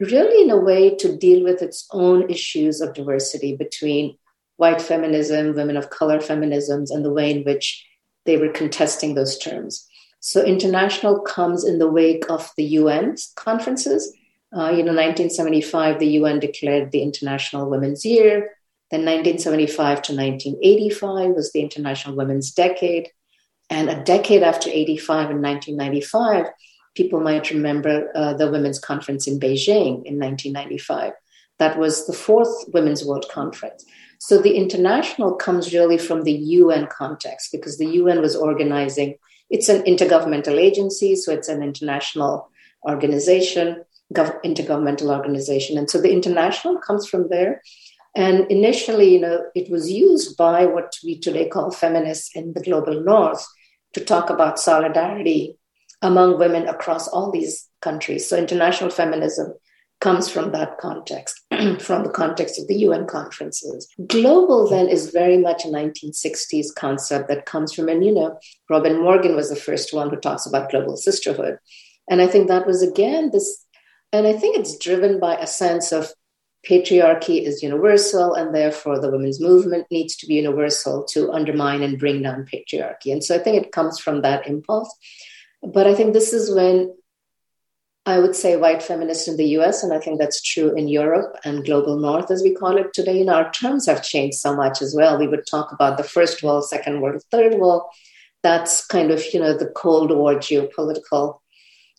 really 0.05 0.43
in 0.43 0.49
a 0.49 0.57
way 0.57 0.95
to 0.95 1.17
deal 1.17 1.43
with 1.43 1.61
its 1.61 1.87
own 1.91 2.29
issues 2.29 2.81
of 2.81 2.93
diversity 2.93 3.55
between 3.55 4.17
white 4.57 4.81
feminism, 4.81 5.55
women 5.55 5.77
of 5.77 5.89
color 5.89 6.19
feminisms, 6.19 6.89
and 6.89 7.03
the 7.03 7.13
way 7.13 7.31
in 7.31 7.43
which 7.43 7.85
they 8.25 8.37
were 8.37 8.49
contesting 8.49 9.15
those 9.15 9.37
terms. 9.37 9.87
So 10.19 10.43
international 10.43 11.19
comes 11.19 11.65
in 11.65 11.79
the 11.79 11.91
wake 11.91 12.29
of 12.29 12.51
the 12.55 12.63
UN 12.63 13.15
conferences. 13.35 14.15
Uh, 14.55 14.69
you 14.69 14.83
know, 14.83 14.93
1975, 14.93 15.99
the 15.99 16.07
UN 16.19 16.39
declared 16.39 16.91
the 16.91 17.01
International 17.01 17.69
Women's 17.69 18.05
Year. 18.05 18.51
Then 18.89 19.01
1975 19.01 19.75
to 20.03 20.15
1985 20.15 21.31
was 21.31 21.51
the 21.51 21.61
International 21.61 22.15
Women's 22.15 22.51
Decade. 22.51 23.09
And 23.69 23.89
a 23.89 24.03
decade 24.03 24.43
after 24.43 24.69
85 24.69 25.31
in 25.31 25.41
1995, 25.41 26.45
people 26.95 27.19
might 27.19 27.49
remember 27.49 28.09
uh, 28.15 28.33
the 28.33 28.49
Women's 28.49 28.79
Conference 28.79 29.27
in 29.27 29.39
Beijing 29.39 30.03
in 30.05 30.19
1995. 30.19 31.13
That 31.59 31.77
was 31.77 32.07
the 32.07 32.13
fourth 32.13 32.65
Women's 32.73 33.05
World 33.05 33.25
Conference. 33.31 33.85
So 34.19 34.37
the 34.37 34.55
international 34.55 35.35
comes 35.35 35.73
really 35.73 35.97
from 35.97 36.23
the 36.23 36.31
UN 36.31 36.87
context 36.87 37.49
because 37.51 37.77
the 37.77 37.87
UN 37.87 38.21
was 38.21 38.35
organizing, 38.35 39.15
it's 39.49 39.69
an 39.69 39.83
intergovernmental 39.83 40.57
agency, 40.57 41.15
so 41.15 41.31
it's 41.33 41.49
an 41.49 41.61
international 41.61 42.49
organization, 42.87 43.83
gov- 44.13 44.41
intergovernmental 44.43 45.15
organization. 45.15 45.77
And 45.77 45.89
so 45.89 45.99
the 45.99 46.11
international 46.11 46.77
comes 46.77 47.07
from 47.07 47.29
there. 47.29 47.61
And 48.15 48.49
initially, 48.51 49.13
you 49.13 49.19
know, 49.19 49.45
it 49.55 49.69
was 49.71 49.91
used 49.91 50.37
by 50.37 50.65
what 50.65 50.95
we 51.03 51.19
today 51.19 51.49
call 51.49 51.71
feminists 51.71 52.29
in 52.35 52.53
the 52.53 52.61
global 52.61 53.03
north 53.03 53.45
to 53.93 54.03
talk 54.03 54.29
about 54.29 54.59
solidarity 54.59 55.57
among 56.03 56.37
women 56.37 56.67
across 56.67 57.07
all 57.07 57.31
these 57.31 57.67
countries. 57.81 58.27
So 58.27 58.37
international 58.37 58.91
feminism 58.91 59.53
comes 60.01 60.29
from 60.29 60.51
that 60.51 60.77
context, 60.79 61.39
from 61.79 62.03
the 62.03 62.11
context 62.13 62.59
of 62.59 62.67
the 62.67 62.75
UN 62.79 63.07
conferences. 63.07 63.87
Global 64.05 64.67
then 64.67 64.89
is 64.89 65.11
very 65.11 65.37
much 65.37 65.63
a 65.63 65.69
1960s 65.69 66.75
concept 66.75 67.29
that 67.29 67.45
comes 67.45 67.73
from, 67.73 67.87
and 67.87 68.05
you 68.05 68.13
know, 68.13 68.37
Robin 68.69 69.01
Morgan 69.01 69.35
was 69.35 69.49
the 69.49 69.55
first 69.55 69.93
one 69.93 70.09
who 70.09 70.17
talks 70.17 70.45
about 70.45 70.69
global 70.69 70.97
sisterhood. 70.97 71.57
And 72.09 72.21
I 72.21 72.27
think 72.27 72.49
that 72.49 72.67
was 72.67 72.83
again 72.83 73.29
this, 73.31 73.65
and 74.11 74.27
I 74.27 74.33
think 74.33 74.57
it's 74.57 74.77
driven 74.77 75.21
by 75.21 75.37
a 75.37 75.47
sense 75.47 75.93
of 75.93 76.11
patriarchy 76.67 77.41
is 77.41 77.63
universal, 77.63 78.33
and 78.33 78.53
therefore 78.53 78.99
the 78.99 79.09
women's 79.09 79.39
movement 79.39 79.87
needs 79.89 80.17
to 80.17 80.27
be 80.27 80.35
universal 80.35 81.05
to 81.11 81.31
undermine 81.31 81.81
and 81.81 81.97
bring 81.97 82.21
down 82.21 82.45
patriarchy. 82.45 83.13
And 83.13 83.23
so 83.23 83.35
I 83.35 83.39
think 83.39 83.63
it 83.63 83.71
comes 83.71 83.99
from 83.99 84.21
that 84.21 84.47
impulse. 84.47 84.93
But 85.63 85.87
I 85.87 85.95
think 85.95 86.13
this 86.13 86.33
is 86.33 86.53
when 86.53 86.93
I 88.05 88.19
would 88.19 88.35
say 88.35 88.57
white 88.57 88.83
feminists 88.83 89.29
in 89.29 89.37
the 89.37 89.47
US, 89.59 89.81
and 89.81 89.93
I 89.93 89.99
think 89.99 90.19
that's 90.19 90.41
true 90.41 90.75
in 90.75 90.89
Europe 90.89 91.37
and 91.45 91.63
global 91.63 91.97
north, 91.97 92.29
as 92.31 92.43
we 92.43 92.53
call 92.53 92.77
it 92.77 92.93
today. 92.93 93.17
You 93.17 93.25
know, 93.25 93.35
our 93.35 93.51
terms 93.51 93.85
have 93.85 94.03
changed 94.03 94.37
so 94.37 94.53
much 94.53 94.81
as 94.81 94.93
well. 94.93 95.17
We 95.17 95.27
would 95.27 95.47
talk 95.47 95.71
about 95.71 95.97
the 95.97 96.03
first 96.03 96.43
world, 96.43 96.67
second 96.67 96.99
world, 96.99 97.23
third 97.31 97.55
world. 97.55 97.83
That's 98.41 98.85
kind 98.85 99.09
of, 99.09 99.23
you 99.33 99.39
know, 99.39 99.57
the 99.57 99.67
Cold 99.67 100.11
War 100.11 100.35
geopolitical 100.35 101.39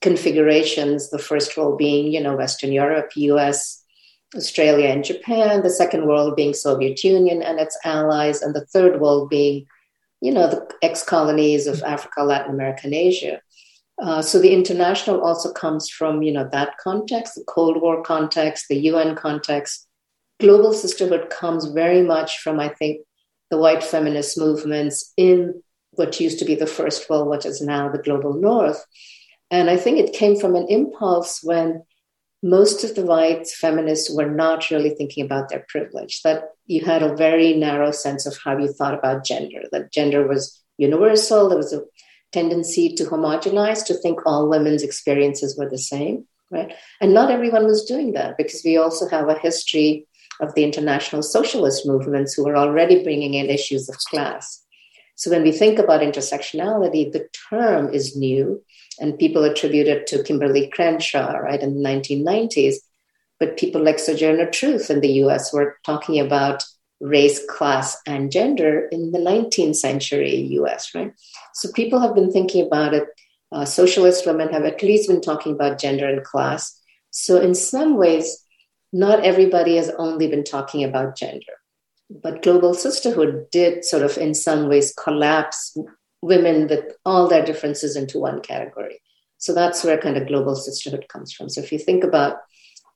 configurations, 0.02 1.08
the 1.08 1.18
first 1.18 1.56
world 1.56 1.78
being, 1.78 2.12
you 2.12 2.20
know, 2.20 2.36
Western 2.36 2.70
Europe, 2.70 3.12
US, 3.14 3.82
Australia, 4.36 4.88
and 4.88 5.02
Japan, 5.02 5.62
the 5.62 5.70
second 5.70 6.06
world 6.06 6.36
being 6.36 6.52
Soviet 6.52 7.02
Union 7.02 7.40
and 7.40 7.58
its 7.58 7.78
allies, 7.82 8.42
and 8.42 8.54
the 8.54 8.66
third 8.66 9.00
world 9.00 9.30
being, 9.30 9.64
you 10.20 10.32
know, 10.32 10.48
the 10.48 10.68
ex-colonies 10.82 11.66
of 11.66 11.82
Africa, 11.82 12.22
Latin 12.22 12.52
America, 12.52 12.82
and 12.84 12.92
Asia. 12.94 13.40
Uh, 14.02 14.20
so 14.20 14.40
the 14.40 14.52
international 14.52 15.22
also 15.22 15.52
comes 15.52 15.88
from 15.88 16.22
you 16.22 16.32
know 16.32 16.48
that 16.50 16.76
context, 16.78 17.34
the 17.34 17.44
Cold 17.46 17.80
War 17.80 18.02
context, 18.02 18.66
the 18.68 18.78
UN 18.90 19.14
context. 19.14 19.86
Global 20.40 20.72
sisterhood 20.72 21.30
comes 21.30 21.66
very 21.66 22.02
much 22.02 22.38
from 22.38 22.58
I 22.58 22.68
think 22.68 23.02
the 23.50 23.58
white 23.58 23.84
feminist 23.84 24.36
movements 24.36 25.12
in 25.16 25.62
what 25.92 26.18
used 26.20 26.40
to 26.40 26.44
be 26.44 26.56
the 26.56 26.66
first 26.66 27.08
world, 27.08 27.28
what 27.28 27.46
is 27.46 27.60
now 27.60 27.88
the 27.88 28.02
global 28.02 28.34
north. 28.34 28.84
And 29.50 29.70
I 29.70 29.76
think 29.76 29.98
it 29.98 30.12
came 30.12 30.36
from 30.36 30.56
an 30.56 30.66
impulse 30.68 31.40
when 31.42 31.84
most 32.42 32.84
of 32.84 32.94
the 32.94 33.06
white 33.06 33.46
feminists 33.48 34.14
were 34.14 34.28
not 34.28 34.70
really 34.70 34.90
thinking 34.90 35.24
about 35.24 35.48
their 35.48 35.64
privilege, 35.68 36.20
that 36.22 36.50
you 36.66 36.84
had 36.84 37.02
a 37.02 37.16
very 37.16 37.54
narrow 37.54 37.90
sense 37.90 38.26
of 38.26 38.36
how 38.44 38.58
you 38.58 38.72
thought 38.72 38.94
about 38.94 39.24
gender, 39.24 39.62
that 39.72 39.92
gender 39.92 40.26
was 40.26 40.62
universal, 40.76 41.48
there 41.48 41.56
was 41.56 41.72
a 41.72 41.82
tendency 42.34 42.92
to 42.96 43.04
homogenize, 43.04 43.84
to 43.86 43.94
think 43.94 44.18
all 44.26 44.50
women's 44.50 44.82
experiences 44.82 45.56
were 45.56 45.70
the 45.70 45.78
same, 45.78 46.26
right? 46.50 46.74
And 47.00 47.14
not 47.14 47.30
everyone 47.30 47.64
was 47.64 47.84
doing 47.84 48.12
that 48.12 48.36
because 48.36 48.62
we 48.64 48.76
also 48.76 49.08
have 49.08 49.28
a 49.28 49.38
history 49.38 50.06
of 50.40 50.54
the 50.54 50.64
international 50.64 51.22
socialist 51.22 51.86
movements 51.86 52.34
who 52.34 52.44
were 52.44 52.56
already 52.56 53.02
bringing 53.04 53.34
in 53.34 53.46
issues 53.46 53.88
of 53.88 53.96
class. 54.10 54.62
So 55.14 55.30
when 55.30 55.44
we 55.44 55.52
think 55.52 55.78
about 55.78 56.00
intersectionality, 56.00 57.12
the 57.12 57.28
term 57.48 57.94
is 57.94 58.16
new 58.16 58.62
and 59.00 59.18
people 59.18 59.44
attribute 59.44 59.86
it 59.86 60.06
to 60.08 60.22
Kimberly 60.24 60.68
Crenshaw, 60.68 61.38
right, 61.38 61.60
in 61.60 61.74
the 61.74 61.88
1990s. 61.88 62.76
But 63.38 63.56
people 63.56 63.82
like 63.82 63.98
Sojourner 63.98 64.50
Truth 64.50 64.90
in 64.90 65.00
the 65.00 65.14
US 65.24 65.52
were 65.52 65.76
talking 65.84 66.18
about 66.18 66.64
race, 67.00 67.44
class, 67.46 67.96
and 68.06 68.32
gender 68.32 68.88
in 68.90 69.12
the 69.12 69.18
19th 69.18 69.76
century 69.76 70.34
US, 70.60 70.94
right? 70.94 71.12
So 71.54 71.70
people 71.72 72.00
have 72.00 72.14
been 72.14 72.30
thinking 72.30 72.66
about 72.66 72.94
it. 72.94 73.04
Uh, 73.50 73.64
socialist 73.64 74.26
women 74.26 74.48
have 74.52 74.64
at 74.64 74.82
least 74.82 75.08
been 75.08 75.20
talking 75.20 75.52
about 75.52 75.78
gender 75.78 76.08
and 76.08 76.24
class. 76.24 76.80
So, 77.10 77.40
in 77.40 77.54
some 77.54 77.96
ways, 77.96 78.44
not 78.92 79.24
everybody 79.24 79.76
has 79.76 79.90
only 79.90 80.26
been 80.26 80.44
talking 80.44 80.82
about 80.82 81.16
gender. 81.16 81.54
But 82.10 82.42
global 82.42 82.74
sisterhood 82.74 83.46
did 83.50 83.84
sort 83.84 84.02
of, 84.02 84.18
in 84.18 84.34
some 84.34 84.68
ways, 84.68 84.92
collapse 84.92 85.76
women 86.20 86.66
with 86.66 86.96
all 87.04 87.28
their 87.28 87.44
differences 87.44 87.96
into 87.96 88.18
one 88.18 88.40
category. 88.40 89.00
So 89.38 89.54
that's 89.54 89.84
where 89.84 89.98
kind 89.98 90.16
of 90.16 90.26
global 90.26 90.56
sisterhood 90.56 91.06
comes 91.08 91.32
from. 91.32 91.48
So 91.48 91.60
if 91.60 91.70
you 91.70 91.78
think 91.78 92.02
about 92.02 92.38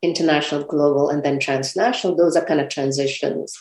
international, 0.03 0.65
global, 0.65 1.11
and 1.11 1.23
then 1.23 1.39
transnational, 1.39 2.17
those 2.17 2.37
are 2.37 2.45
kind 2.45 2.61
of 2.61 2.69
transitions 2.69 3.57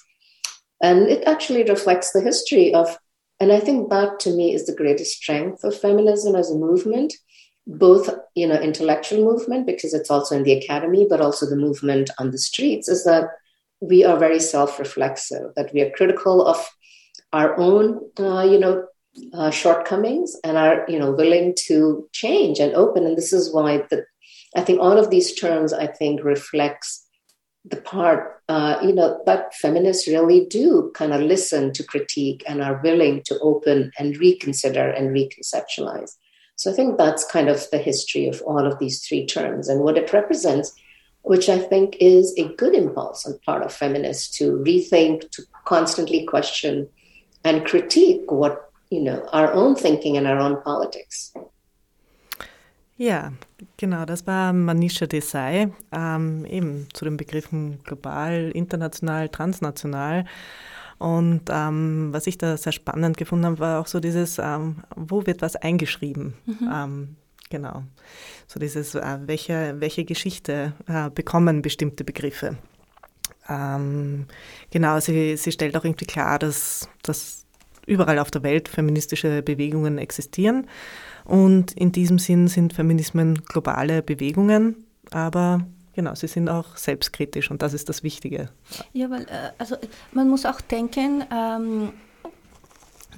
and 0.82 1.08
it 1.08 1.24
actually 1.26 1.64
reflects 1.64 2.12
the 2.12 2.22
history 2.22 2.74
of, 2.74 2.98
and 3.40 3.52
I 3.52 3.60
think 3.60 3.90
that 3.90 4.20
to 4.22 4.32
me 4.32 4.54
is 4.54 4.66
the 4.66 4.76
greatest 4.76 5.18
strength 5.18 5.64
of 5.64 5.80
feminism 5.80 6.36
as 6.36 6.50
a 6.50 6.56
movement, 6.56 7.14
both, 7.68 8.10
you 8.36 8.48
know, 8.48 8.60
intellectual 8.60 9.24
movement, 9.24 9.68
because 9.68 9.94
it's 9.94 10.10
also 10.10 10.36
in 10.36 10.44
the 10.44 10.54
academy, 10.54 11.06
but 11.10 11.22
also 11.22 11.46
the 11.46 11.56
movement 11.56 12.10
on 12.18 12.32
the 12.32 12.38
streets, 12.38 12.88
is 12.88 13.04
that 13.04 13.30
we 13.80 14.04
are 14.04 14.18
very 14.18 14.40
self 14.40 14.80
reflexive, 14.80 15.54
that 15.56 15.72
we 15.74 15.82
are 15.82 15.92
critical 15.92 16.46
of 16.46 16.68
our 17.34 17.58
own, 17.60 18.00
uh, 18.20 18.44
you 18.44 18.60
know, 18.60 18.86
uh, 19.34 19.52
shortcomings 19.52 20.36
and 20.44 20.58
are, 20.58 20.86
you 20.88 20.98
know, 20.98 21.12
willing 21.12 21.54
to 21.68 22.08
change 22.14 22.60
and 22.60 22.74
open. 22.74 23.06
And 23.06 23.18
this 23.18 23.34
is 23.34 23.54
why 23.54 23.84
the, 23.90 24.06
I 24.56 24.62
think 24.62 24.80
all 24.80 24.98
of 24.98 25.10
these 25.10 25.34
terms, 25.34 25.74
I 25.74 25.88
think, 25.88 26.24
reflects 26.24 27.07
the 27.70 27.82
part, 27.82 28.42
uh, 28.48 28.78
you 28.82 28.94
know, 28.94 29.22
but 29.26 29.54
feminists 29.54 30.08
really 30.08 30.46
do 30.46 30.92
kind 30.96 31.14
of 31.14 31.22
listen 31.22 31.74
to 31.74 31.84
critique 31.84 32.44
and 32.48 32.62
are 32.62 32.80
willing 32.84 33.22
to 33.24 33.38
open 33.40 33.92
and 34.00 34.18
reconsider 34.18 34.90
and 34.90 35.16
reconceptualize. 35.16 36.12
So 36.56 36.72
I 36.72 36.74
think 36.74 36.98
that's 36.98 37.30
kind 37.30 37.50
of 37.50 37.70
the 37.72 37.78
history 37.78 38.28
of 38.28 38.42
all 38.42 38.66
of 38.66 38.80
these 38.80 39.06
three 39.06 39.26
terms 39.26 39.68
and 39.70 39.82
what 39.82 39.98
it 39.98 40.14
represents, 40.14 40.74
which 41.22 41.50
I 41.50 41.60
think 41.60 41.98
is 42.00 42.34
a 42.38 42.54
good 42.56 42.74
impulse 42.74 43.28
on 43.28 43.40
part 43.46 43.64
of 43.64 43.74
feminists 43.74 44.36
to 44.38 44.54
rethink, 44.54 45.30
to 45.32 45.44
constantly 45.66 46.26
question 46.26 46.90
and 47.44 47.66
critique 47.66 48.32
what, 48.32 48.72
you 48.90 49.02
know, 49.02 49.28
our 49.34 49.52
own 49.52 49.76
thinking 49.76 50.18
and 50.18 50.26
our 50.26 50.40
own 50.40 50.62
politics. 50.64 51.34
Ja, 52.98 53.32
genau, 53.78 54.06
das 54.06 54.26
war 54.26 54.54
Manisha 54.54 55.06
Desai, 55.06 55.70
ähm, 55.92 56.46
eben 56.46 56.88
zu 56.94 57.06
den 57.06 57.16
Begriffen 57.16 57.80
global, 57.84 58.52
international, 58.56 59.30
transnational. 59.30 60.26
Und 60.98 61.44
ähm, 61.50 62.10
was 62.12 62.26
ich 62.26 62.40
da 62.40 62.58
sehr 62.58 62.72
spannend 62.72 63.18
gefunden 63.18 63.46
habe, 63.46 63.60
war 63.60 63.80
auch 63.80 63.88
so 63.88 64.00
dieses, 64.00 64.40
ähm, 64.40 64.78
wo 64.96 65.28
wird 65.28 65.44
was 65.44 65.56
eingeschrieben? 65.56 66.34
Mhm. 66.48 66.70
Ähm, 66.74 67.16
genau, 67.52 67.84
so 68.48 68.60
dieses, 68.60 68.96
äh, 68.96 69.20
welche, 69.26 69.76
welche 69.78 70.04
Geschichte 70.04 70.74
äh, 70.88 71.12
bekommen 71.12 71.62
bestimmte 71.62 72.04
Begriffe? 72.04 72.58
Ähm, 73.48 74.26
genau, 74.72 75.00
sie, 75.00 75.38
sie 75.38 75.52
stellt 75.52 75.78
auch 75.78 75.86
irgendwie 75.86 76.08
klar, 76.08 76.40
dass, 76.40 76.90
dass 77.04 77.46
überall 77.86 78.18
auf 78.18 78.32
der 78.32 78.42
Welt 78.42 78.68
feministische 78.68 79.44
Bewegungen 79.44 80.00
existieren 80.00 80.68
und 81.28 81.74
in 81.74 81.92
diesem 81.92 82.20
Sinn 82.20 82.48
sind 82.48 82.74
Feminismen 82.74 83.44
globale 83.44 84.02
Bewegungen, 84.02 84.86
aber 85.12 85.66
genau, 85.94 86.16
sie 86.16 86.28
sind 86.28 86.48
auch 86.48 86.78
selbstkritisch 86.78 87.52
und 87.52 87.62
das 87.62 87.74
ist 87.74 87.90
das 87.90 88.02
Wichtige. 88.02 88.50
Ja, 88.94 89.10
weil 89.10 89.24
äh, 89.24 89.52
also 89.58 89.76
man 90.14 90.30
muss 90.30 90.46
auch 90.46 90.62
denken, 90.62 91.26
ähm, 91.32 91.92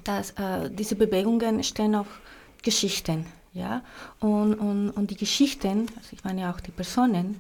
dass 0.04 0.32
äh, 0.32 0.72
diese 0.72 0.96
Bewegungen 0.96 1.64
stehen 1.64 1.94
auf 1.94 2.08
Geschichten, 2.64 3.28
ja, 3.54 3.84
und, 4.20 4.56
und, 4.56 4.90
und 4.90 5.12
die 5.12 5.18
Geschichten, 5.18 5.88
also 5.96 6.10
ich 6.12 6.24
meine 6.24 6.50
auch 6.50 6.60
die 6.60 6.72
Personen, 6.72 7.40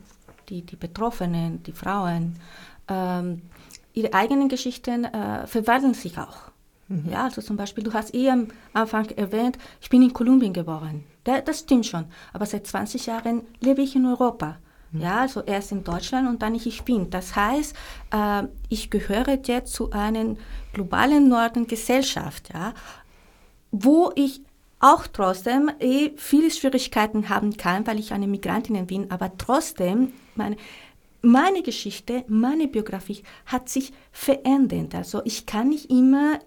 die, 0.49 0.61
die 0.61 0.75
Betroffenen, 0.75 1.63
die 1.63 1.71
Frauen, 1.71 2.35
ähm, 2.87 3.41
ihre 3.93 4.13
eigenen 4.13 4.49
Geschichten 4.49 5.05
äh, 5.05 5.47
verwandeln 5.47 5.95
sich 5.95 6.17
auch. 6.17 6.51
Mhm. 6.89 7.09
Ja, 7.09 7.23
also 7.23 7.41
zum 7.41 7.55
Beispiel, 7.55 7.83
du 7.83 7.93
hast 7.93 8.13
eh 8.13 8.29
am 8.29 8.47
Anfang 8.73 9.09
erwähnt, 9.11 9.57
ich 9.79 9.89
bin 9.89 10.01
in 10.01 10.11
Kolumbien 10.11 10.53
geboren. 10.53 11.03
Das 11.23 11.59
stimmt 11.59 11.85
schon. 11.85 12.05
Aber 12.33 12.45
seit 12.45 12.65
20 12.65 13.05
Jahren 13.05 13.43
lebe 13.61 13.81
ich 13.81 13.95
in 13.95 14.05
Europa. 14.05 14.57
Mhm. 14.91 15.01
Ja, 15.01 15.19
also 15.21 15.41
erst 15.41 15.71
in 15.71 15.83
Deutschland 15.83 16.27
und 16.27 16.41
dann 16.41 16.55
ich 16.55 16.83
bin. 16.83 17.09
Das 17.11 17.35
heißt, 17.35 17.75
äh, 18.11 18.43
ich 18.69 18.89
gehöre 18.89 19.37
jetzt 19.45 19.73
zu 19.73 19.91
einer 19.91 20.35
globalen 20.73 21.29
Norden-Gesellschaft, 21.29 22.49
ja, 22.53 22.73
wo 23.71 24.11
ich 24.15 24.41
auch 24.79 25.05
trotzdem 25.07 25.69
eh 25.79 26.13
viele 26.15 26.49
Schwierigkeiten 26.49 27.29
haben 27.29 27.57
kann, 27.57 27.85
weil 27.85 27.99
ich 27.99 28.13
eine 28.13 28.27
Migrantin 28.27 28.87
bin, 28.87 29.11
aber 29.11 29.37
trotzdem 29.37 30.13
meine, 30.35 30.55
meine 31.21 31.61
Geschichte, 31.61 32.23
meine 32.27 32.67
Biografie 32.67 33.23
hat 33.45 33.67
sich 33.69 33.91
verändert. 34.11 34.95
Also 34.95 35.21
ich 35.25 35.45
kann 35.45 35.69
nicht 35.69 35.91
immer 35.91 36.39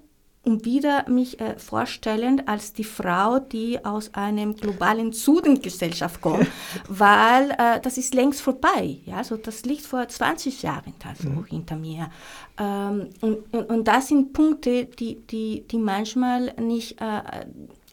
und 0.45 0.65
wieder 0.65 1.09
mich 1.09 1.41
äh, 1.41 1.57
vorstellen 1.59 2.47
als 2.49 2.73
die 2.73 2.85
Frau, 2.85 3.39
die 3.39 3.85
aus 3.85 4.13
einem 4.15 4.57
globalen 4.57 5.13
Südengesellschaft 5.13 6.21
kommt, 6.21 6.49
weil 6.89 7.50
äh, 7.52 7.81
das 7.81 7.97
ist 7.97 8.15
längst 8.15 8.41
vorbei. 8.41 8.99
Ja, 9.05 9.19
also 9.19 9.37
das 9.37 9.65
liegt 9.65 9.87
vor 9.87 10.07
20 10.07 10.63
Jahren 10.63 10.95
also 11.07 11.28
mhm. 11.28 11.45
hinter 11.45 11.76
mir. 11.76 12.11
Ähm, 12.59 13.11
und, 13.21 13.55
und, 13.55 13.71
und, 13.71 13.89
das 13.89 14.09
sind 14.09 14.33
Punkte, 14.33 14.87
die, 14.87 15.21
die, 15.26 15.65
die 15.69 15.78
manchmal 15.78 16.52
nicht 16.61 17.00
äh, 17.00 17.47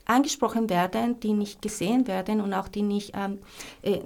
angesprochen 0.10 0.70
werden, 0.70 1.20
die 1.20 1.34
nicht 1.34 1.62
gesehen 1.62 2.08
werden 2.08 2.42
und 2.42 2.54
auch 2.54 2.68
die 2.68 2.82
nicht 2.82 3.14
ähm, 3.16 3.38
äh, 3.84 4.00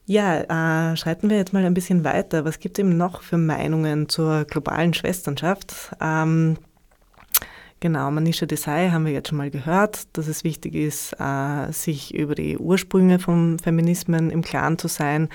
Ja, 0.06 0.92
äh, 0.92 0.96
schreiten 0.96 1.28
wir 1.28 1.36
jetzt 1.36 1.52
mal 1.52 1.64
ein 1.64 1.74
bisschen 1.74 2.02
weiter. 2.02 2.44
Was 2.46 2.60
gibt 2.60 2.78
es 2.78 2.82
eben 2.82 2.96
noch 2.96 3.22
für 3.22 3.36
Meinungen 3.36 4.08
zur 4.08 4.44
globalen 4.44 4.94
Schwesternschaft? 4.94 5.90
Ähm, 6.00 6.56
genau, 7.80 8.10
Manisha 8.10 8.46
Desai 8.46 8.88
haben 8.88 9.04
wir 9.04 9.12
jetzt 9.12 9.28
schon 9.28 9.36
mal 9.36 9.50
gehört, 9.50 10.16
dass 10.16 10.26
es 10.26 10.44
wichtig 10.44 10.74
ist, 10.74 11.14
äh, 11.20 11.70
sich 11.72 12.14
über 12.14 12.34
die 12.34 12.56
Ursprünge 12.56 13.18
von 13.18 13.58
Feminismen 13.58 14.30
im 14.30 14.40
Klaren 14.40 14.78
zu 14.78 14.88
sein 14.88 15.28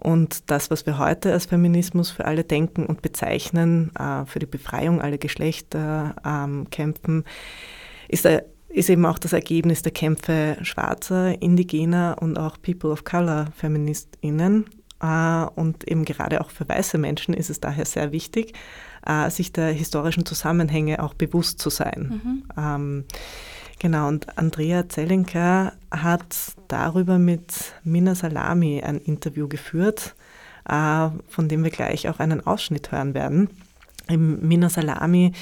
und 0.00 0.50
das, 0.50 0.70
was 0.70 0.86
wir 0.86 0.98
heute 0.98 1.30
als 1.32 1.44
Feminismus 1.44 2.10
für 2.10 2.24
alle 2.24 2.42
denken 2.42 2.86
und 2.86 3.02
bezeichnen, 3.02 3.92
äh, 3.98 4.24
für 4.24 4.38
die 4.38 4.46
Befreiung 4.46 5.02
aller 5.02 5.18
Geschlechter 5.18 6.16
ähm, 6.24 6.68
kämpfen, 6.70 7.24
ist 8.08 8.26
ist 8.70 8.88
eben 8.88 9.04
auch 9.04 9.18
das 9.18 9.32
Ergebnis 9.32 9.82
der 9.82 9.92
Kämpfe 9.92 10.56
schwarzer, 10.62 11.40
indigener 11.42 12.16
und 12.20 12.38
auch 12.38 12.56
People 12.62 12.90
of 12.90 13.04
Color 13.04 13.48
Feministinnen. 13.56 14.66
Äh, 15.02 15.44
und 15.54 15.88
eben 15.88 16.04
gerade 16.04 16.40
auch 16.40 16.50
für 16.50 16.68
weiße 16.68 16.98
Menschen 16.98 17.34
ist 17.34 17.50
es 17.50 17.60
daher 17.60 17.84
sehr 17.84 18.12
wichtig, 18.12 18.54
äh, 19.06 19.30
sich 19.30 19.52
der 19.52 19.72
historischen 19.72 20.26
Zusammenhänge 20.26 21.02
auch 21.02 21.14
bewusst 21.14 21.58
zu 21.58 21.70
sein. 21.70 22.20
Mhm. 22.22 22.44
Ähm, 22.56 23.04
genau, 23.78 24.08
und 24.08 24.38
Andrea 24.38 24.88
Zellenker 24.88 25.72
hat 25.90 26.36
darüber 26.68 27.18
mit 27.18 27.74
Mina 27.82 28.14
Salami 28.14 28.82
ein 28.82 28.98
Interview 28.98 29.48
geführt, 29.48 30.14
äh, 30.68 31.08
von 31.28 31.48
dem 31.48 31.64
wir 31.64 31.70
gleich 31.70 32.08
auch 32.08 32.20
einen 32.20 32.46
Ausschnitt 32.46 32.92
hören 32.92 33.14
werden. 33.14 33.48
Mina 34.08 34.68
Salami 34.68 35.32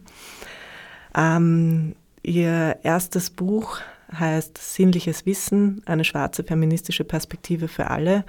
Ähm, 1.16 1.96
ihr 2.24 2.80
erstes 2.84 3.30
Buch 3.30 3.80
heißt 4.18 4.58
Sinnliches 4.58 5.26
Wissen, 5.26 5.82
eine 5.86 6.04
schwarze 6.04 6.44
feministische 6.44 7.04
Perspektive 7.04 7.68
für 7.68 7.90
alle 7.90 8.26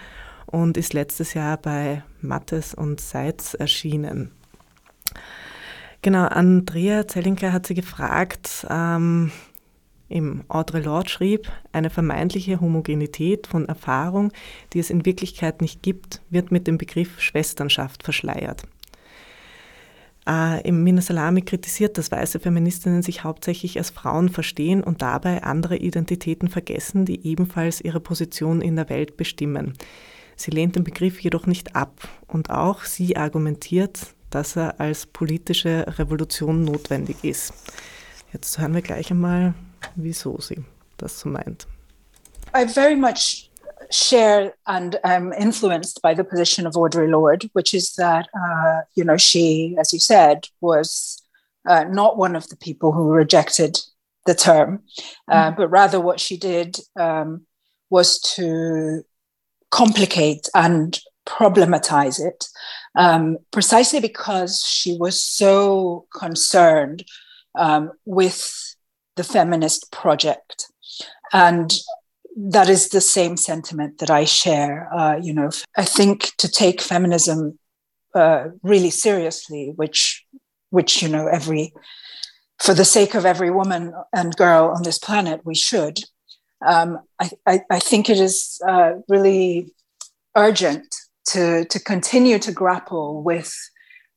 und 0.46 0.76
ist 0.76 0.92
letztes 0.92 1.34
Jahr 1.34 1.56
bei 1.56 2.02
Mattes 2.20 2.74
und 2.74 3.00
Seitz 3.00 3.54
erschienen. 3.54 4.30
Genau, 6.02 6.26
Andrea 6.26 7.06
Zellinker 7.06 7.52
hat 7.52 7.66
sie 7.66 7.74
gefragt, 7.74 8.66
ähm, 8.68 9.30
Im 10.12 10.44
Audre 10.48 10.80
Lorde 10.80 11.08
schrieb, 11.08 11.50
eine 11.72 11.90
vermeintliche 11.90 12.60
Homogenität 12.60 13.46
von 13.46 13.66
Erfahrung, 13.66 14.32
die 14.72 14.78
es 14.78 14.90
in 14.90 15.06
Wirklichkeit 15.06 15.62
nicht 15.62 15.82
gibt, 15.82 16.20
wird 16.30 16.52
mit 16.52 16.66
dem 16.66 16.78
Begriff 16.78 17.20
Schwesternschaft 17.20 18.02
verschleiert. 18.02 18.64
Äh, 20.28 20.66
Im 20.68 20.84
Minasalami 20.84 21.42
kritisiert, 21.42 21.98
dass 21.98 22.12
weiße 22.12 22.38
Feministinnen 22.38 23.02
sich 23.02 23.24
hauptsächlich 23.24 23.78
als 23.78 23.90
Frauen 23.90 24.28
verstehen 24.28 24.84
und 24.84 25.02
dabei 25.02 25.42
andere 25.42 25.76
Identitäten 25.76 26.48
vergessen, 26.48 27.04
die 27.04 27.26
ebenfalls 27.26 27.80
ihre 27.80 28.00
Position 28.00 28.60
in 28.60 28.76
der 28.76 28.88
Welt 28.88 29.16
bestimmen. 29.16 29.72
Sie 30.36 30.50
lehnt 30.50 30.76
den 30.76 30.84
Begriff 30.84 31.20
jedoch 31.20 31.46
nicht 31.46 31.74
ab 31.74 32.08
und 32.26 32.50
auch 32.50 32.84
sie 32.84 33.16
argumentiert, 33.16 34.14
dass 34.30 34.56
er 34.56 34.80
als 34.80 35.06
politische 35.06 35.86
Revolution 35.98 36.64
notwendig 36.64 37.16
ist. 37.22 37.52
Jetzt 38.32 38.58
hören 38.58 38.74
wir 38.74 38.82
gleich 38.82 39.10
einmal, 39.10 39.54
wieso 39.96 40.40
sie 40.40 40.64
das 40.98 41.20
so 41.20 41.28
meint. 41.28 41.66
I 42.54 42.64
very 42.64 42.96
much 42.96 43.50
share 43.90 44.54
and 44.66 44.98
am 45.04 45.32
influenced 45.32 46.00
by 46.02 46.14
the 46.14 46.24
position 46.24 46.66
of 46.66 46.74
Audre 46.74 47.08
Lorde, 47.08 47.50
which 47.52 47.74
is 47.74 47.94
that, 47.94 48.28
uh, 48.34 48.82
you 48.94 49.04
know, 49.04 49.16
she, 49.16 49.76
as 49.78 49.92
you 49.92 49.98
said, 49.98 50.48
was 50.60 51.22
uh, 51.66 51.84
not 51.84 52.16
one 52.16 52.36
of 52.36 52.48
the 52.48 52.56
people 52.56 52.92
who 52.92 53.10
rejected 53.10 53.78
the 54.26 54.34
term, 54.34 54.82
uh, 55.28 55.50
mm. 55.50 55.56
but 55.56 55.68
rather 55.68 56.00
what 56.00 56.20
she 56.20 56.36
did 56.36 56.78
um, 56.96 57.46
was 57.90 58.20
to 58.20 59.02
complicate 59.70 60.48
and 60.54 61.00
problematize 61.26 62.20
it 62.24 62.46
um, 62.96 63.38
precisely 63.50 64.00
because 64.00 64.64
she 64.64 64.96
was 64.98 65.22
so 65.22 66.06
concerned 66.14 67.04
um, 67.54 67.92
with 68.04 68.71
the 69.16 69.24
feminist 69.24 69.90
project. 69.92 70.66
And 71.32 71.72
that 72.36 72.68
is 72.68 72.88
the 72.88 73.00
same 73.00 73.36
sentiment 73.36 73.98
that 73.98 74.10
I 74.10 74.24
share. 74.24 74.92
Uh, 74.94 75.16
you 75.16 75.32
know, 75.32 75.50
I 75.76 75.84
think 75.84 76.34
to 76.38 76.48
take 76.48 76.80
feminism 76.80 77.58
uh, 78.14 78.48
really 78.62 78.90
seriously, 78.90 79.72
which, 79.76 80.24
which 80.70 81.02
you 81.02 81.08
know, 81.08 81.26
every 81.26 81.72
for 82.62 82.74
the 82.74 82.84
sake 82.84 83.14
of 83.14 83.26
every 83.26 83.50
woman 83.50 83.92
and 84.12 84.36
girl 84.36 84.72
on 84.76 84.84
this 84.84 84.98
planet, 84.98 85.40
we 85.44 85.54
should. 85.54 85.98
Um, 86.64 87.00
I, 87.18 87.30
I, 87.44 87.60
I, 87.70 87.78
think 87.80 88.08
it 88.08 88.20
is 88.20 88.60
uh, 88.66 88.92
really 89.08 89.66
urgent 90.36 90.94
to 91.30 91.64
to 91.64 91.80
continue 91.80 92.38
to 92.38 92.52
grapple 92.52 93.20
with 93.24 93.52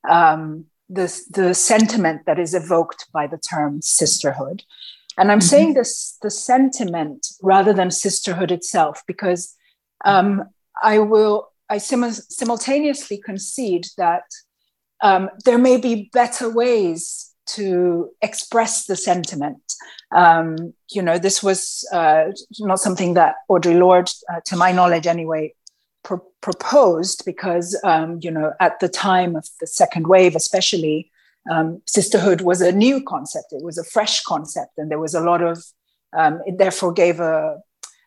um, 0.08 0.66
the 0.88 1.12
the 1.30 1.54
sentiment 1.54 2.22
that 2.26 2.38
is 2.38 2.54
evoked 2.54 3.06
by 3.12 3.26
the 3.26 3.38
term 3.38 3.82
sisterhood 3.82 4.62
and 5.18 5.32
I'm 5.32 5.38
mm-hmm. 5.38 5.46
saying 5.46 5.74
this 5.74 6.18
the 6.22 6.30
sentiment 6.30 7.26
rather 7.42 7.72
than 7.72 7.90
sisterhood 7.90 8.52
itself, 8.52 9.02
because 9.06 9.54
um, 10.04 10.44
I 10.82 10.98
will 10.98 11.48
I 11.68 11.78
sim- 11.78 12.10
simultaneously 12.12 13.18
concede 13.18 13.86
that 13.96 14.24
um, 15.02 15.30
there 15.44 15.58
may 15.58 15.76
be 15.76 16.10
better 16.12 16.48
ways 16.48 17.32
to 17.46 18.10
express 18.22 18.86
the 18.86 18.96
sentiment. 18.96 19.74
Um, 20.14 20.74
you 20.90 21.02
know, 21.02 21.18
this 21.18 21.42
was 21.42 21.86
uh, 21.92 22.32
not 22.58 22.80
something 22.80 23.14
that 23.14 23.36
Audrey 23.48 23.74
Lorde, 23.74 24.10
uh, 24.32 24.40
to 24.46 24.56
my 24.56 24.72
knowledge 24.72 25.06
anyway, 25.06 25.54
pro- 26.02 26.24
proposed 26.40 27.24
because, 27.24 27.78
um, 27.84 28.18
you 28.20 28.30
know, 28.30 28.52
at 28.60 28.80
the 28.80 28.88
time 28.88 29.36
of 29.36 29.48
the 29.60 29.66
second 29.66 30.08
wave, 30.08 30.34
especially, 30.34 31.10
um, 31.50 31.82
sisterhood 31.86 32.40
was 32.40 32.60
a 32.60 32.72
new 32.72 33.02
concept. 33.02 33.52
It 33.52 33.62
was 33.62 33.78
a 33.78 33.84
fresh 33.84 34.22
concept, 34.22 34.72
and 34.78 34.90
there 34.90 34.98
was 34.98 35.14
a 35.14 35.20
lot 35.20 35.42
of. 35.42 35.64
Um, 36.16 36.40
it 36.46 36.56
therefore 36.58 36.92
gave 36.92 37.20
a, 37.20 37.58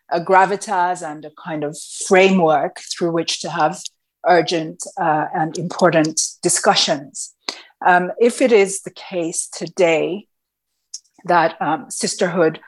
a 0.10 0.20
gravitas 0.20 1.06
and 1.06 1.26
a 1.26 1.32
kind 1.32 1.64
of 1.64 1.78
framework 2.08 2.80
through 2.92 3.12
which 3.12 3.42
to 3.42 3.50
have 3.50 3.82
urgent 4.26 4.84
uh, 5.00 5.26
and 5.34 5.58
important 5.58 6.22
discussions. 6.42 7.36
Um, 7.86 8.12
if 8.20 8.42
it 8.42 8.52
is 8.52 8.82
the 8.82 8.92
case 8.92 9.48
today 9.48 10.28
that 11.26 11.62
um, 11.62 11.90
sisterhood 11.90 12.60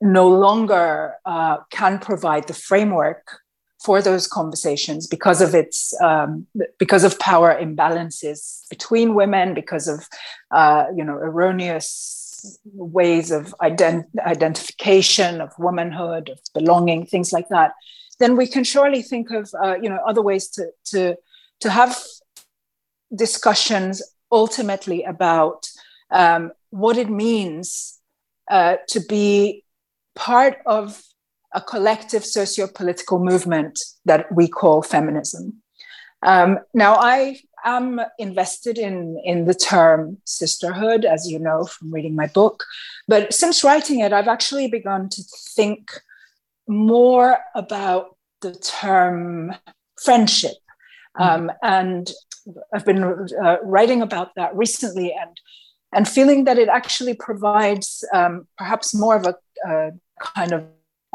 no 0.00 0.28
longer 0.28 1.14
uh, 1.24 1.58
can 1.70 1.98
provide 1.98 2.46
the 2.46 2.54
framework 2.54 3.40
for 3.86 4.02
those 4.02 4.26
conversations 4.26 5.06
because 5.06 5.40
of 5.40 5.54
its 5.54 5.78
um, 6.00 6.46
because 6.76 7.04
of 7.04 7.18
power 7.20 7.50
imbalances 7.66 8.68
between 8.68 9.14
women 9.14 9.54
because 9.54 9.86
of 9.94 10.08
uh, 10.50 10.84
you 10.98 11.04
know 11.04 11.14
erroneous 11.28 12.58
ways 12.98 13.30
of 13.30 13.54
ident- 13.70 14.18
identification 14.34 15.40
of 15.40 15.50
womanhood 15.66 16.28
of 16.28 16.38
belonging 16.58 17.06
things 17.06 17.32
like 17.32 17.48
that 17.48 17.70
then 18.18 18.36
we 18.36 18.46
can 18.54 18.64
surely 18.64 19.02
think 19.02 19.30
of 19.30 19.44
uh, 19.64 19.76
you 19.82 19.88
know 19.88 20.00
other 20.10 20.22
ways 20.30 20.48
to 20.48 20.62
to 20.84 21.00
to 21.60 21.70
have 21.70 21.92
discussions 23.14 24.02
ultimately 24.32 25.04
about 25.04 25.60
um, 26.10 26.50
what 26.70 26.96
it 26.98 27.10
means 27.26 28.00
uh, 28.50 28.76
to 28.88 28.98
be 29.16 29.62
part 30.16 30.56
of 30.66 31.02
a 31.56 31.60
collective 31.60 32.24
socio-political 32.24 33.18
movement 33.18 33.80
that 34.04 34.30
we 34.30 34.46
call 34.46 34.82
feminism. 34.82 35.62
Um, 36.22 36.58
now, 36.74 36.96
I 36.96 37.40
am 37.64 38.00
invested 38.18 38.78
in, 38.78 39.20
in 39.24 39.46
the 39.46 39.54
term 39.54 40.18
sisterhood, 40.24 41.06
as 41.06 41.28
you 41.30 41.38
know 41.38 41.64
from 41.64 41.92
reading 41.92 42.14
my 42.14 42.26
book. 42.26 42.64
But 43.08 43.32
since 43.32 43.64
writing 43.64 44.00
it, 44.00 44.12
I've 44.12 44.28
actually 44.28 44.68
begun 44.68 45.08
to 45.08 45.22
think 45.54 45.90
more 46.68 47.38
about 47.54 48.16
the 48.42 48.52
term 48.54 49.54
friendship. 49.98 50.56
Um, 51.18 51.50
and 51.62 52.10
I've 52.74 52.84
been 52.84 53.02
uh, 53.02 53.56
writing 53.62 54.02
about 54.02 54.34
that 54.36 54.54
recently 54.54 55.14
and, 55.18 55.40
and 55.94 56.06
feeling 56.06 56.44
that 56.44 56.58
it 56.58 56.68
actually 56.68 57.14
provides 57.14 58.04
um, 58.12 58.46
perhaps 58.58 58.94
more 58.94 59.16
of 59.16 59.26
a, 59.26 59.34
a 59.66 59.92
kind 60.20 60.52
of 60.52 60.66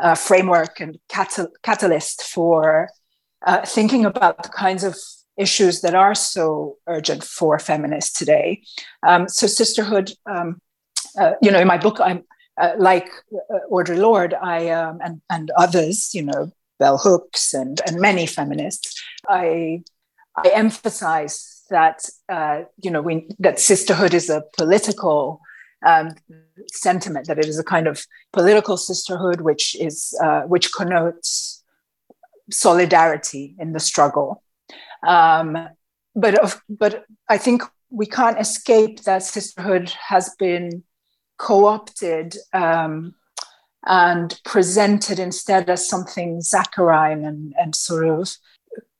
uh, 0.02 0.16
framework 0.16 0.80
and 0.80 0.98
catal- 1.10 1.52
catalyst 1.64 2.24
for 2.24 2.90
uh, 3.46 3.62
thinking 3.66 4.06
about 4.06 4.44
the 4.44 4.50
kinds 4.50 4.84
of 4.84 4.96
issues 5.38 5.82
that 5.82 5.96
are 5.96 6.16
so 6.16 6.78
urgent 6.88 7.24
for 7.24 7.58
feminists 7.60 8.18
today. 8.18 8.62
Um, 9.08 9.28
so, 9.28 9.48
sisterhood, 9.48 10.12
um, 10.26 10.60
uh, 11.20 11.34
you 11.42 11.52
know, 11.52 11.60
in 11.60 11.68
my 11.68 11.78
book, 11.78 12.00
I'm 12.00 12.24
uh, 12.60 12.74
like 12.78 13.10
uh, 13.34 13.60
Audre 13.72 13.98
Lorde, 13.98 14.34
I 14.34 14.70
um, 14.70 15.00
and 15.04 15.22
and 15.30 15.52
others, 15.58 16.14
you 16.14 16.24
know, 16.24 16.52
Bell 16.80 16.98
Hooks 16.98 17.54
and 17.54 17.82
and 17.88 18.00
many 18.00 18.26
feminists, 18.26 19.02
I 19.28 19.84
I 20.36 20.50
emphasize 20.50 21.64
that 21.70 22.10
uh, 22.30 22.64
you 22.82 22.92
know 22.92 23.02
we, 23.02 23.28
that 23.40 23.60
sisterhood 23.60 24.14
is 24.14 24.30
a 24.30 24.44
political 24.58 25.42
um, 25.86 26.16
sentiment 26.72 27.28
that 27.28 27.40
it 27.40 27.48
is 27.48 27.60
a 27.60 27.64
kind 27.64 27.88
of 27.88 28.06
political 28.34 28.78
sisterhood, 28.78 29.42
which 29.42 29.76
is 29.76 30.18
uh, 30.24 30.42
which 30.42 30.72
connotes 30.74 31.64
solidarity 32.52 33.56
in 33.60 33.74
the 33.74 33.80
struggle. 33.80 34.44
Um, 35.08 35.70
but 36.16 36.38
of, 36.40 36.62
but 36.70 37.06
I 37.30 37.38
think 37.38 37.64
we 37.90 38.06
can't 38.06 38.40
escape 38.40 39.04
that 39.04 39.24
sisterhood 39.24 39.90
has 40.10 40.36
been 40.38 40.84
co-opted 41.38 42.36
um, 42.54 43.16
and 43.86 44.40
presented 44.46 45.20
instead 45.20 45.70
as 45.70 45.90
something 45.90 46.42
saccharine 46.42 47.26
and, 47.26 47.54
and 47.58 47.76
sort 47.76 48.08
of 48.08 48.30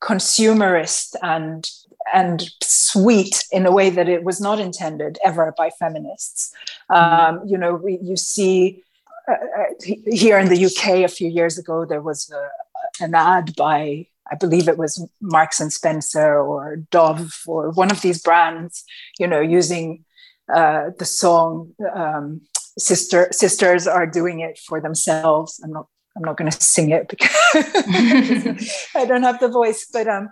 consumerist 0.02 1.16
and 1.22 1.70
and 2.14 2.50
sweet 2.62 3.46
in 3.52 3.66
a 3.66 3.72
way 3.72 3.90
that 3.90 4.10
it 4.10 4.24
was 4.24 4.42
not 4.42 4.60
intended 4.60 5.18
ever 5.24 5.54
by 5.58 5.70
feminists. 5.70 6.54
Um, 6.90 7.42
you 7.46 7.58
know, 7.58 7.76
we, 7.76 8.00
you 8.02 8.18
see 8.18 8.84
uh, 9.28 9.34
uh 9.34 9.94
here 10.08 10.40
in 10.40 10.50
the 10.50 10.66
UK 10.66 11.04
a 11.04 11.08
few 11.08 11.30
years 11.30 11.58
ago, 11.58 11.86
there 11.86 12.02
was 12.02 12.32
a, 12.32 13.04
an 13.04 13.16
ad 13.16 13.56
by, 13.56 14.08
I 14.32 14.36
believe 14.36 14.68
it 14.68 14.78
was 14.78 15.08
Marks 15.22 15.60
and 15.60 15.72
Spencer 15.72 16.40
or 16.40 16.78
Dove 16.92 17.34
or 17.48 17.72
one 17.72 17.92
of 17.92 18.02
these 18.02 18.22
brands, 18.22 18.84
you 19.20 19.28
know, 19.28 19.40
using 19.42 20.06
uh, 20.54 20.90
the 20.98 21.06
song 21.06 21.74
um, 21.96 22.42
"Sister 22.78 23.28
Sisters 23.32 23.88
Are 23.88 24.08
Doing 24.08 24.42
It 24.42 24.58
for 24.58 24.82
Themselves." 24.82 25.60
I'm 25.64 25.72
not. 25.72 25.88
I'm 26.16 26.24
not 26.24 26.36
going 26.36 26.52
to 26.52 26.62
sing 26.62 26.92
it 26.92 27.08
because 27.08 27.30
I 28.96 29.06
don't 29.06 29.24
have 29.24 29.40
the 29.40 29.48
voice, 29.48 29.88
but 29.94 30.10
um, 30.10 30.30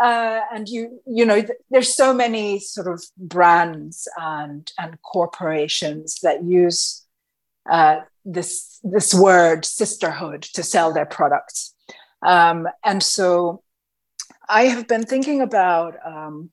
uh, 0.00 0.40
and 0.52 0.68
you 0.68 1.00
you 1.06 1.24
know 1.24 1.42
there's 1.70 1.94
so 1.94 2.12
many 2.14 2.58
sort 2.58 2.86
of 2.86 3.04
brands 3.16 4.08
and 4.16 4.72
and 4.78 5.00
corporations 5.02 6.18
that 6.22 6.44
use 6.44 7.04
uh, 7.70 8.00
this 8.24 8.78
this 8.82 9.14
word 9.14 9.64
sisterhood 9.64 10.42
to 10.42 10.62
sell 10.62 10.92
their 10.92 11.06
products 11.06 11.74
um, 12.22 12.66
and 12.84 13.02
so 13.02 13.62
i 14.48 14.64
have 14.64 14.86
been 14.88 15.04
thinking 15.04 15.40
about 15.40 15.94
um, 16.04 16.50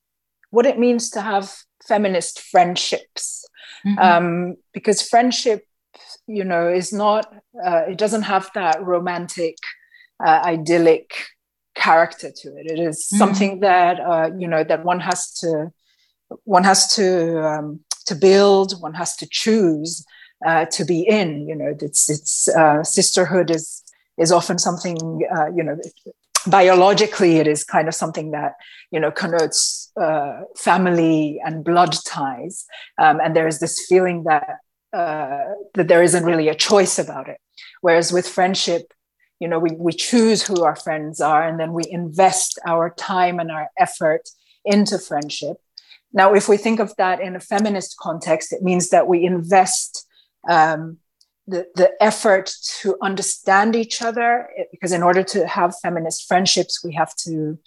what 0.52 0.66
it 0.66 0.80
means 0.80 1.10
to 1.10 1.22
have 1.22 1.54
feminist 1.88 2.42
friendships 2.42 3.46
mm-hmm. 3.86 4.00
um, 4.00 4.56
because 4.74 5.02
friendship 5.02 5.66
you 6.30 6.44
know, 6.44 6.70
is 6.70 6.94
not, 6.94 7.34
uh, 7.66 7.84
it 7.90 7.98
doesn't 7.98 8.22
have 8.22 8.50
that 8.54 8.82
romantic, 8.84 9.58
uh, 10.24 10.42
idyllic 10.46 11.12
character 11.80 12.30
to 12.32 12.48
it. 12.58 12.66
It 12.68 12.80
is 12.80 12.98
mm. 13.14 13.18
something 13.18 13.62
that, 13.62 14.00
uh, 14.00 14.30
you 14.38 14.48
know, 14.48 14.64
that 14.64 14.84
one 14.84 15.00
has 15.00 15.32
to, 15.40 15.72
one 16.44 16.64
has 16.64 16.94
to, 16.96 17.08
um, 17.48 17.80
to 18.06 18.16
build, 18.16 18.80
one 18.82 18.94
has 18.94 19.16
to 19.18 19.28
choose 19.30 20.06
uh, 20.46 20.66
to 20.66 20.86
be 20.86 21.02
in, 21.02 21.48
you 21.48 21.56
know, 21.56 21.76
it's, 21.80 22.10
it's 22.10 22.48
uh, 22.50 22.84
sisterhood 22.84 23.50
is, 23.50 23.84
is 24.18 24.32
often 24.32 24.58
something, 24.58 25.28
uh, 25.36 25.48
you 25.56 25.64
know, 25.64 25.78
biologically 26.48 27.38
it 27.38 27.48
is 27.48 27.64
kind 27.64 27.88
of 27.88 27.94
something 27.94 28.32
that 28.32 28.54
you 28.92 29.00
know 29.00 29.12
connotes 29.12 29.92
uh, 30.00 30.42
family 30.56 31.40
and 31.44 31.64
blood 31.64 31.94
ties 32.06 32.66
um, 32.98 33.20
and 33.22 33.36
there 33.36 33.48
is 33.48 33.60
this 33.60 33.86
feeling 33.88 34.24
that 34.24 34.58
uh, 34.94 35.54
that 35.74 35.88
there 35.88 36.02
isn't 36.02 36.24
really 36.24 36.48
a 36.48 36.56
choice 36.56 36.98
about 36.98 37.28
it 37.28 37.40
whereas 37.82 38.14
with 38.14 38.28
friendship 38.28 38.94
you 39.40 39.48
know 39.48 39.60
we, 39.60 39.72
we 39.72 39.94
choose 39.94 40.44
who 40.44 40.64
our 40.64 40.76
friends 40.76 41.22
are 41.22 41.48
and 41.48 41.60
then 41.60 41.74
we 41.74 41.84
invest 41.90 42.60
our 42.66 42.90
time 42.92 43.40
and 43.40 43.52
our 43.52 43.70
effort 43.78 44.30
into 44.66 45.00
friendship. 45.00 45.58
Now 46.14 46.34
if 46.34 46.50
we 46.50 46.58
think 46.58 46.80
of 46.80 46.96
that 46.98 47.22
in 47.22 47.36
a 47.36 47.40
feminist 47.40 47.98
context 47.98 48.52
it 48.52 48.62
means 48.62 48.90
that 48.90 49.08
we 49.08 49.24
invest 49.24 50.06
um, 50.50 50.98
the, 51.48 51.68
the 51.76 51.92
effort 52.02 52.52
to 52.82 52.96
understand 53.02 53.76
each 53.76 54.02
other 54.02 54.50
because 54.72 54.92
in 54.92 55.04
order 55.04 55.24
to 55.24 55.48
have 55.48 55.80
feminist 55.82 56.28
friendships 56.28 56.84
we 56.84 56.94
have 56.94 57.16
to 57.16 57.58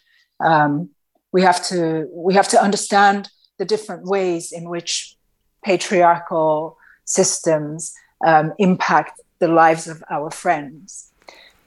um, 0.45 0.91
we 1.33 1.43
have 1.43 1.65
to 1.67 2.09
we 2.13 2.35
have 2.35 2.49
to 2.49 2.63
understand 2.63 3.31
the 3.59 3.65
different 3.65 4.05
ways 4.05 4.53
in 4.53 4.69
which 4.69 5.17
patriarchal 5.65 6.77
systems 7.05 7.93
um, 8.25 8.53
impact 8.59 9.21
the 9.39 9.49
lives 9.49 9.89
of 9.89 10.03
our 10.11 10.31
friends 10.31 11.12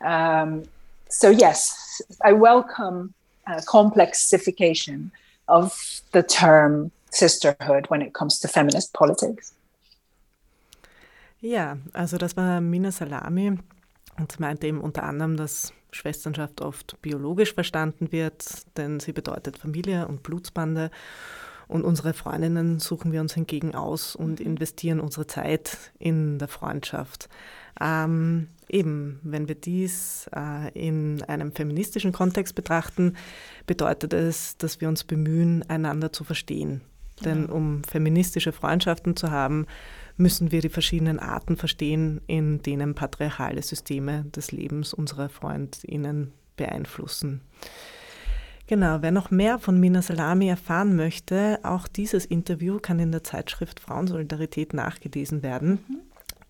um, 0.06 0.64
so 1.10 1.30
yes 1.30 2.02
i 2.24 2.32
welcome 2.32 3.14
a 3.48 3.62
complexification 3.62 5.10
of 5.48 5.74
the 6.14 6.24
term 6.24 6.92
sisterhood 7.12 7.90
when 7.90 8.02
it 8.02 8.14
comes 8.14 8.40
to 8.40 8.48
feminist 8.48 8.94
politics 8.94 9.54
Ja, 11.46 11.78
also 11.94 12.18
das 12.18 12.36
war 12.38 12.60
Mina 12.60 12.92
Salami 12.92 13.60
und 14.18 14.40
meinte 14.40 14.66
eben 14.66 14.82
unter 14.82 15.04
anderem, 15.04 15.38
dass 15.38 15.74
Schwesternschaft 15.92 16.62
oft 16.62 17.00
biologisch 17.04 17.54
verstanden 17.54 18.12
wird, 18.12 18.66
denn 18.78 19.00
sie 19.00 19.14
bedeutet 19.14 19.60
Familie 19.60 20.08
und 20.08 20.24
Blutsbande. 20.24 20.90
Und 21.68 21.84
unsere 21.84 22.14
Freundinnen 22.14 22.80
suchen 22.80 23.12
wir 23.12 23.22
uns 23.22 23.34
hingegen 23.34 23.76
aus 23.76 24.16
und 24.16 24.40
mhm. 24.40 24.46
investieren 24.46 25.00
unsere 25.00 25.28
Zeit 25.28 25.92
in 26.00 26.38
der 26.40 26.48
Freundschaft. 26.48 27.30
Ähm, 27.82 28.48
eben, 28.70 29.20
wenn 29.24 29.48
wir 29.48 29.56
dies 29.56 30.30
äh, 30.36 30.72
in 30.74 31.22
einem 31.24 31.52
feministischen 31.52 32.12
Kontext 32.12 32.56
betrachten, 32.56 33.16
bedeutet 33.68 34.14
es, 34.14 34.58
dass 34.58 34.80
wir 34.82 34.88
uns 34.88 35.04
bemühen, 35.04 35.64
einander 35.70 36.14
zu 36.14 36.24
verstehen. 36.24 36.82
Denn 37.24 37.44
genau. 37.44 37.56
um 37.56 37.84
feministische 37.84 38.52
Freundschaften 38.52 39.16
zu 39.16 39.32
haben, 39.32 39.68
müssen 40.18 40.52
wir 40.52 40.62
die 40.62 40.70
verschiedenen 40.70 41.20
Arten 41.20 41.58
verstehen, 41.58 42.22
in 42.28 42.62
denen 42.62 42.96
patriarchale 42.96 43.62
Systeme 43.62 44.26
des 44.26 44.52
Lebens 44.52 44.94
unserer 44.94 45.30
Freundinnen 45.30 46.34
beeinflussen. 46.58 47.42
Genau, 48.68 48.98
wer 49.02 49.12
noch 49.12 49.30
mehr 49.30 49.60
von 49.60 49.80
Mina 49.80 50.02
Salami 50.02 50.48
erfahren 50.48 50.96
möchte, 50.96 51.60
auch 51.64 51.88
dieses 51.88 52.26
Interview 52.26 52.80
kann 52.80 53.00
in 53.00 53.12
der 53.12 53.24
Zeitschrift 53.24 53.80
Frauensolidarität 53.80 54.74
nachgelesen 54.74 55.44
werden. 55.44 55.84
Mhm. 55.88 56.02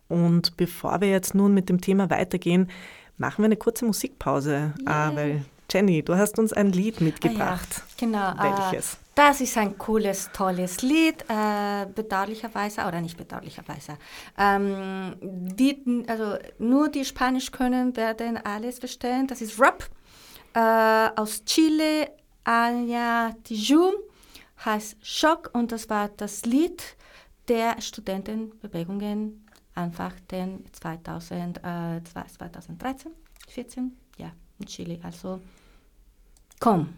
Und 0.08 0.58
bevor 0.58 1.02
wir 1.02 1.10
jetzt 1.10 1.36
nun 1.36 1.54
mit 1.54 1.68
dem 1.68 1.82
Thema 1.82 2.10
weitergehen, 2.10 2.70
machen 3.18 3.40
wir 3.40 3.46
eine 3.46 3.58
kurze 3.58 3.86
Musikpause, 3.86 4.74
yeah. 4.88 5.12
äh, 5.12 5.16
weil 5.16 5.46
Jenny, 5.72 6.04
du 6.04 6.16
hast 6.16 6.38
uns 6.38 6.54
ein 6.54 6.72
Lied 6.72 7.02
mitgebracht. 7.02 7.68
Ah, 7.72 7.82
ja, 7.82 7.96
genau. 7.98 8.34
Welches? 8.38 8.94
Äh, 8.94 8.98
das 9.16 9.42
ist 9.42 9.58
ein 9.58 9.78
cooles, 9.78 10.30
tolles 10.34 10.82
Lied, 10.82 11.26
äh, 11.30 11.86
bedauerlicherweise, 11.94 12.82
oder 12.82 13.02
nicht 13.02 13.18
bedauerlicherweise. 13.18 13.98
Ähm, 14.38 15.16
die, 15.22 16.04
also 16.08 16.38
nur 16.60 16.90
die 16.90 17.06
Spanisch 17.06 17.52
können, 17.52 17.96
werden 17.96 18.38
alles 18.38 18.80
verstehen. 18.80 19.28
Das 19.28 19.42
ist 19.42 19.60
Rap 19.60 19.90
äh, 20.56 21.10
aus 21.16 21.44
Chile, 21.46 22.12
Anja 22.44 23.34
Tijum, 23.44 23.94
heißt 24.64 24.98
Schock 25.06 25.52
und 25.54 25.72
das 25.72 25.90
war 25.90 26.10
das 26.10 26.46
Lied 26.46 26.82
der 27.48 27.80
Studentenbewegungen 27.82 29.46
einfach 29.76 30.20
den 30.32 30.66
2000, 30.72 31.58
äh, 31.58 32.02
2013, 32.04 33.12
14, 33.48 33.98
ja, 34.18 34.32
in 34.60 34.66
Chile. 34.66 35.00
Also 35.04 35.42
komm. 36.60 36.96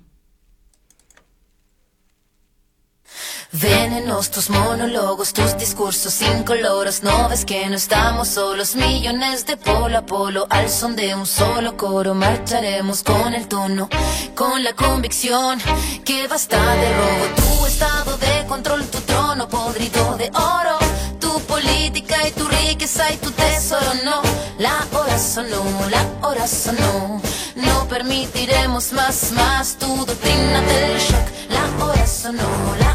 Venenos 3.52 4.30
tus 4.30 4.50
monólogos, 4.50 5.34
tus 5.34 5.58
discursos 5.58 6.22
incoloros. 6.22 7.02
No 7.02 7.30
ves 7.30 7.46
que 7.46 7.68
no 7.68 7.76
estamos 7.76 8.28
solos, 8.28 8.76
millones 8.76 9.46
de 9.46 9.58
polo 9.58 9.98
a 9.98 10.06
polo. 10.06 10.48
Al 10.50 10.70
son 10.70 10.96
de 10.96 11.16
un 11.16 11.26
solo 11.26 11.78
coro, 11.78 12.14
marcharemos 12.14 13.04
con 13.04 13.34
el 13.34 13.48
tono, 13.48 13.90
con 14.36 14.64
la 14.64 14.74
convicción 14.74 15.60
que 16.04 16.28
basta 16.28 16.58
de 16.76 16.94
robo. 16.94 17.26
Tu 17.36 17.66
estado 17.66 18.18
de 18.18 18.46
control, 18.48 18.86
tu 18.88 19.00
trono 19.02 19.48
podrido 19.48 20.18
de 20.18 20.30
oro. 20.34 20.78
Tu 21.20 21.40
política 21.42 22.28
y 22.28 22.32
tu 22.32 22.48
riqueza 22.48 23.12
y 23.12 23.18
tu 23.18 23.32
tesoro, 23.32 23.94
no. 24.04 24.22
La 24.60 24.86
hora 24.94 25.18
sonó, 25.18 25.64
la 25.90 26.28
hora 26.28 26.48
sonó. 26.48 27.22
No 27.56 27.88
permitiremos 27.88 28.92
más, 28.94 29.32
más 29.32 29.78
tu 29.78 29.88
doctrina 30.06 30.62
del 30.62 31.00
shock. 31.00 31.28
La 31.50 31.86
hora 31.86 32.06
sonó, 32.06 32.76
la 32.80 32.87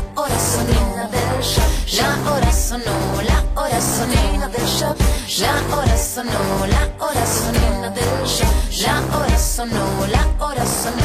La 1.98 2.30
hora 2.30 2.52
sonó, 2.52 2.84
la 3.26 3.44
hora 3.60 3.80
sonó. 3.80 4.12
La 5.38 5.76
hora 5.76 5.96
sonó, 5.98 6.66
la 6.66 6.88
hora 6.98 7.26
sonó. 7.26 7.92
La 8.80 9.16
hora 9.16 9.38
sonó, 9.38 10.06
la 10.06 10.44
hora 10.44 10.64
sonó. 10.64 11.04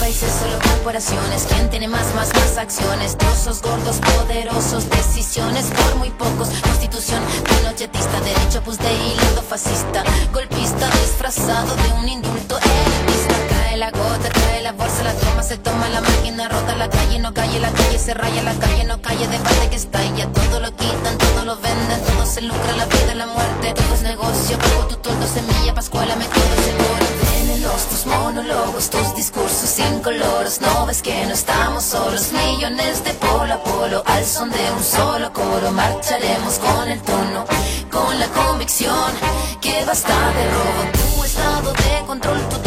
Países, 0.00 0.30
solo 0.40 0.58
corporaciones. 0.62 1.46
¿Quién 1.48 1.70
tiene 1.70 1.88
más, 1.88 2.14
más, 2.14 2.32
más 2.34 2.56
acciones? 2.58 3.16
Trozos 3.16 3.62
gordos, 3.62 3.98
poderosos, 3.98 4.88
decisiones 4.90 5.66
por 5.66 5.96
muy 5.96 6.10
pocos. 6.10 6.48
Constitución 6.62 7.20
pinochetista, 7.44 8.20
derecho 8.20 8.62
pues 8.64 8.78
de 8.78 8.92
hilando 8.92 9.42
fascista. 9.42 10.02
Golpista 10.32 10.90
disfrazado 11.02 11.76
de 11.76 11.92
un 12.00 12.08
indulto 12.08 12.58
elitista. 12.58 13.35
La 13.76 13.90
gota, 13.90 14.30
cae 14.30 14.62
la 14.62 14.72
bolsa, 14.72 15.02
la 15.04 15.12
toma, 15.12 15.42
se 15.42 15.58
toma 15.58 15.86
la 15.90 16.00
máquina, 16.00 16.48
rota 16.48 16.74
la 16.76 16.88
calle, 16.88 17.18
no 17.18 17.34
calle, 17.34 17.60
la 17.60 17.70
calle 17.70 17.98
se 17.98 18.14
raya, 18.14 18.42
la 18.42 18.54
calle 18.54 18.84
no 18.84 19.02
calle, 19.02 19.28
de 19.28 19.38
parte 19.38 19.68
que 19.68 19.76
estalla. 19.76 20.26
Todo 20.32 20.60
lo 20.60 20.74
quitan, 20.74 21.18
todo 21.18 21.44
lo 21.44 21.56
venden, 21.56 22.00
todo 22.06 22.24
se 22.24 22.40
lucra, 22.40 22.72
la 22.74 22.86
vida, 22.86 23.14
la 23.14 23.26
muerte. 23.26 23.74
Todo 23.74 23.94
es 23.94 24.00
negocio, 24.00 24.58
pago 24.58 24.86
tu 24.86 24.96
toldo, 24.96 25.26
semilla, 25.26 25.74
pascuala, 25.74 26.16
me 26.16 26.24
todo 26.24 26.54
seguro. 26.64 27.06
Venenos, 27.20 27.86
tus 27.90 28.06
monólogos, 28.06 28.88
tus 28.88 29.14
discursos 29.14 29.78
incoloros. 29.78 30.58
No 30.62 30.86
ves 30.86 31.02
que 31.02 31.26
no 31.26 31.34
estamos 31.34 31.84
solos, 31.84 32.32
millones 32.32 33.04
de 33.04 33.12
polo 33.12 33.52
a 33.52 33.62
polo, 33.62 34.02
al 34.06 34.24
son 34.24 34.50
de 34.50 34.70
un 34.74 34.82
solo 34.82 35.30
coro. 35.34 35.70
Marcharemos 35.72 36.58
con 36.60 36.88
el 36.88 37.02
tono, 37.02 37.44
con 37.90 38.18
la 38.18 38.26
convicción 38.28 39.12
que 39.60 39.84
basta 39.84 40.16
de 40.32 40.44
robo. 40.50 41.16
Tu 41.16 41.24
estado 41.24 41.72
de 41.74 42.06
control, 42.06 42.40
tu 42.48 42.65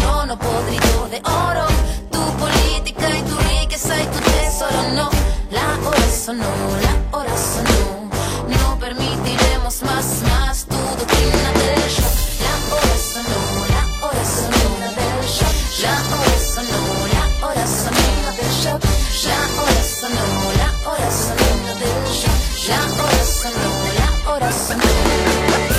sonó, 6.30 6.46
la 6.86 7.18
hora 7.18 7.36
sonó. 7.38 8.08
No 8.48 8.78
permitiremos 8.80 9.82
más, 9.82 10.22
más 10.30 10.66
tu 10.66 10.76
doctrina 10.76 11.50
del 11.58 11.82
shock. 11.90 12.16
La 12.46 12.54
hora 12.70 12.98
sonó, 13.14 13.42
la 13.74 13.84
hora 14.06 14.26
sonó 14.38 14.64
del 14.98 15.26
shock. 15.26 15.56
La 15.82 15.96
hora 16.14 16.38
sonó, 16.54 16.82
la 17.16 17.24
hora 17.48 17.66
sonó 17.66 18.08
del 18.38 18.52
shock. 18.62 18.82
La 19.26 19.40
hora 19.58 19.82
sonó, 19.98 20.26
la 20.62 20.70
hora 20.88 21.10
sonó 21.10 21.72
del 21.82 22.00
shock. 22.14 22.40
La 22.70 22.80
hora 23.02 23.24
sonó, 23.42 23.72
la 23.98 24.08
hora 24.30 24.52
sonó. 24.52 24.90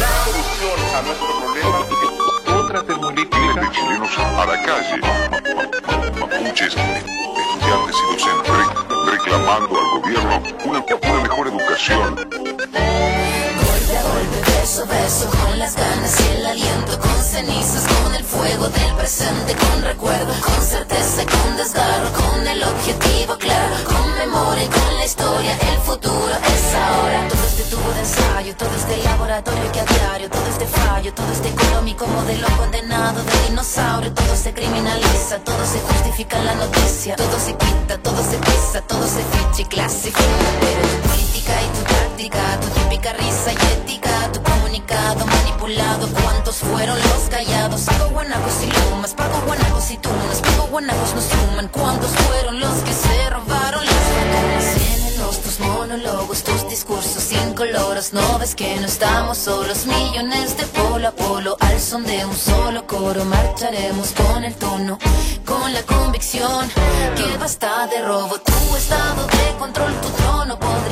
La 0.02 0.12
solución 0.26 0.78
a 0.96 1.02
nuestro 1.02 1.30
problema 1.38 1.78
es 2.02 2.52
otra 2.52 2.82
termolítica 2.82 3.60
de 3.60 3.70
chilenos 3.70 4.18
a 4.18 4.46
la 4.46 4.56
calle. 4.66 4.96
Mapuches, 6.18 6.74
estudiantes 6.74 7.96
y 7.96 8.12
docentes 8.12 8.89
reclamando 9.40 9.78
al 9.78 10.00
gobierno 10.00 10.42
una, 10.66 10.84
una 11.10 11.22
mejor 11.22 11.48
educación. 11.48 12.16
Golpe 14.10 14.40
beso 14.88 15.30
con 15.30 15.58
las 15.58 15.74
ganas 15.76 16.20
y 16.20 16.36
el 16.36 16.46
aliento, 16.46 16.98
con 16.98 17.22
cenizas, 17.22 17.84
con 18.02 18.14
el 18.14 18.24
fuego 18.24 18.68
del 18.68 18.94
presente, 18.94 19.54
con 19.54 19.82
recuerdo, 19.82 20.32
con 20.40 20.64
certeza 20.64 21.22
con 21.26 21.56
desgarro, 21.56 22.10
con 22.12 22.46
el 22.46 22.62
objetivo 22.62 23.36
claro, 23.38 23.76
con 23.84 24.14
memoria 24.14 24.64
y 24.64 24.68
con 24.68 24.94
la 24.96 25.04
historia, 25.04 25.52
el 25.72 25.78
futuro 25.80 26.34
es 26.54 26.74
ahora. 26.74 27.28
Todo 27.28 27.46
este 27.46 27.62
tubo 27.64 27.92
de 27.92 28.00
ensayo 28.00 28.56
todo 28.56 28.74
este 28.74 28.96
laboratorio 29.04 29.72
que 29.72 29.80
a 29.80 29.84
diario, 29.84 30.30
todo 30.30 30.46
este 30.46 30.66
fallo, 30.66 31.14
todo 31.14 31.32
este 31.32 31.48
económico 31.48 32.06
modelo 32.06 32.46
condenado 32.56 33.22
de 33.22 33.48
dinosaurio, 33.48 34.12
todo 34.12 34.36
se 34.36 34.52
criminaliza, 34.52 35.38
todo 35.44 35.64
se 35.64 35.78
justifica 35.80 36.38
en 36.38 36.46
la 36.46 36.54
noticia, 36.54 37.16
todo 37.16 37.38
se 37.38 37.54
quita, 37.56 37.98
todo 37.98 38.22
se 38.22 38.38
pisa, 38.38 38.80
todo 38.86 39.06
se 39.06 39.22
ficha 39.22 39.62
y 39.62 39.64
clasifica. 39.66 41.29
Política 41.40 41.62
y 41.62 41.76
tu 41.76 41.84
táctica, 41.84 42.60
tu 42.60 42.80
típica 42.80 43.12
risa 43.14 43.52
y 43.52 43.72
ética, 43.74 44.32
tu 44.32 44.42
comunicado 44.42 45.26
manipulado, 45.26 46.08
¿cuántos 46.22 46.56
fueron 46.56 46.98
los 46.98 47.28
callados? 47.30 47.80
Pago 47.82 48.10
guanacos 48.10 48.54
y 48.62 48.90
lumas, 48.90 49.14
pago 49.14 49.40
guanacos 49.46 49.90
y 49.90 49.96
tunas, 49.98 50.40
pago 50.40 50.66
guanacos 50.70 51.14
no 51.14 51.20
suman, 51.20 51.68
¿cuántos 51.68 52.10
fueron 52.10 52.60
los 52.60 52.74
que 52.82 52.92
se 52.92 53.30
robaron 53.30 53.84
las 53.84 55.18
los 55.18 55.40
tus 55.42 55.60
monólogos, 55.60 56.42
tus 56.42 56.68
discursos 56.68 57.32
incoloros, 57.32 58.12
no 58.12 58.38
ves 58.38 58.54
que 58.54 58.76
no 58.76 58.86
estamos 58.86 59.38
solos, 59.38 59.86
millones 59.86 60.56
de 60.56 60.64
polo 60.64 61.08
a 61.08 61.12
polo, 61.12 61.56
al 61.60 61.80
son 61.80 62.04
de 62.04 62.24
un 62.24 62.36
solo 62.36 62.86
coro, 62.86 63.24
marcharemos 63.24 64.12
con 64.12 64.44
el 64.44 64.54
tono, 64.54 64.98
con 65.44 65.72
la 65.72 65.82
convicción. 65.82 66.68
Que 67.16 67.36
basta 67.38 67.86
de 67.88 68.00
robo, 68.02 68.38
tu 68.40 68.76
estado 68.76 69.26
de 69.26 69.58
control, 69.58 69.92
tu 70.00 70.19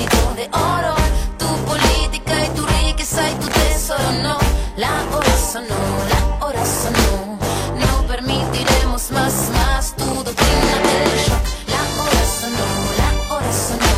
podrido 0.07 0.35
de 0.35 0.49
oro, 0.53 0.95
tu 1.39 1.47
política 1.65 2.45
y 2.45 2.49
tu 2.51 2.65
riqueza 2.67 3.31
y 3.31 3.35
tu 3.35 3.49
tesoro, 3.49 4.13
no, 4.23 4.39
la 4.77 4.91
hora 5.13 5.37
sonó, 5.37 5.83
la 6.09 6.47
hora 6.47 6.65
sonó, 6.65 7.39
no 7.77 8.07
permitiremos 8.07 9.11
más, 9.11 9.51
más 9.51 9.97
tu 9.97 10.05
doctrina 10.05 10.77
del 10.87 11.19
shock, 11.19 11.45
la 11.69 11.83
hora 12.01 12.25
sonó, 12.41 12.69
la 13.01 13.35
hora 13.35 13.53
sonó, 13.53 13.93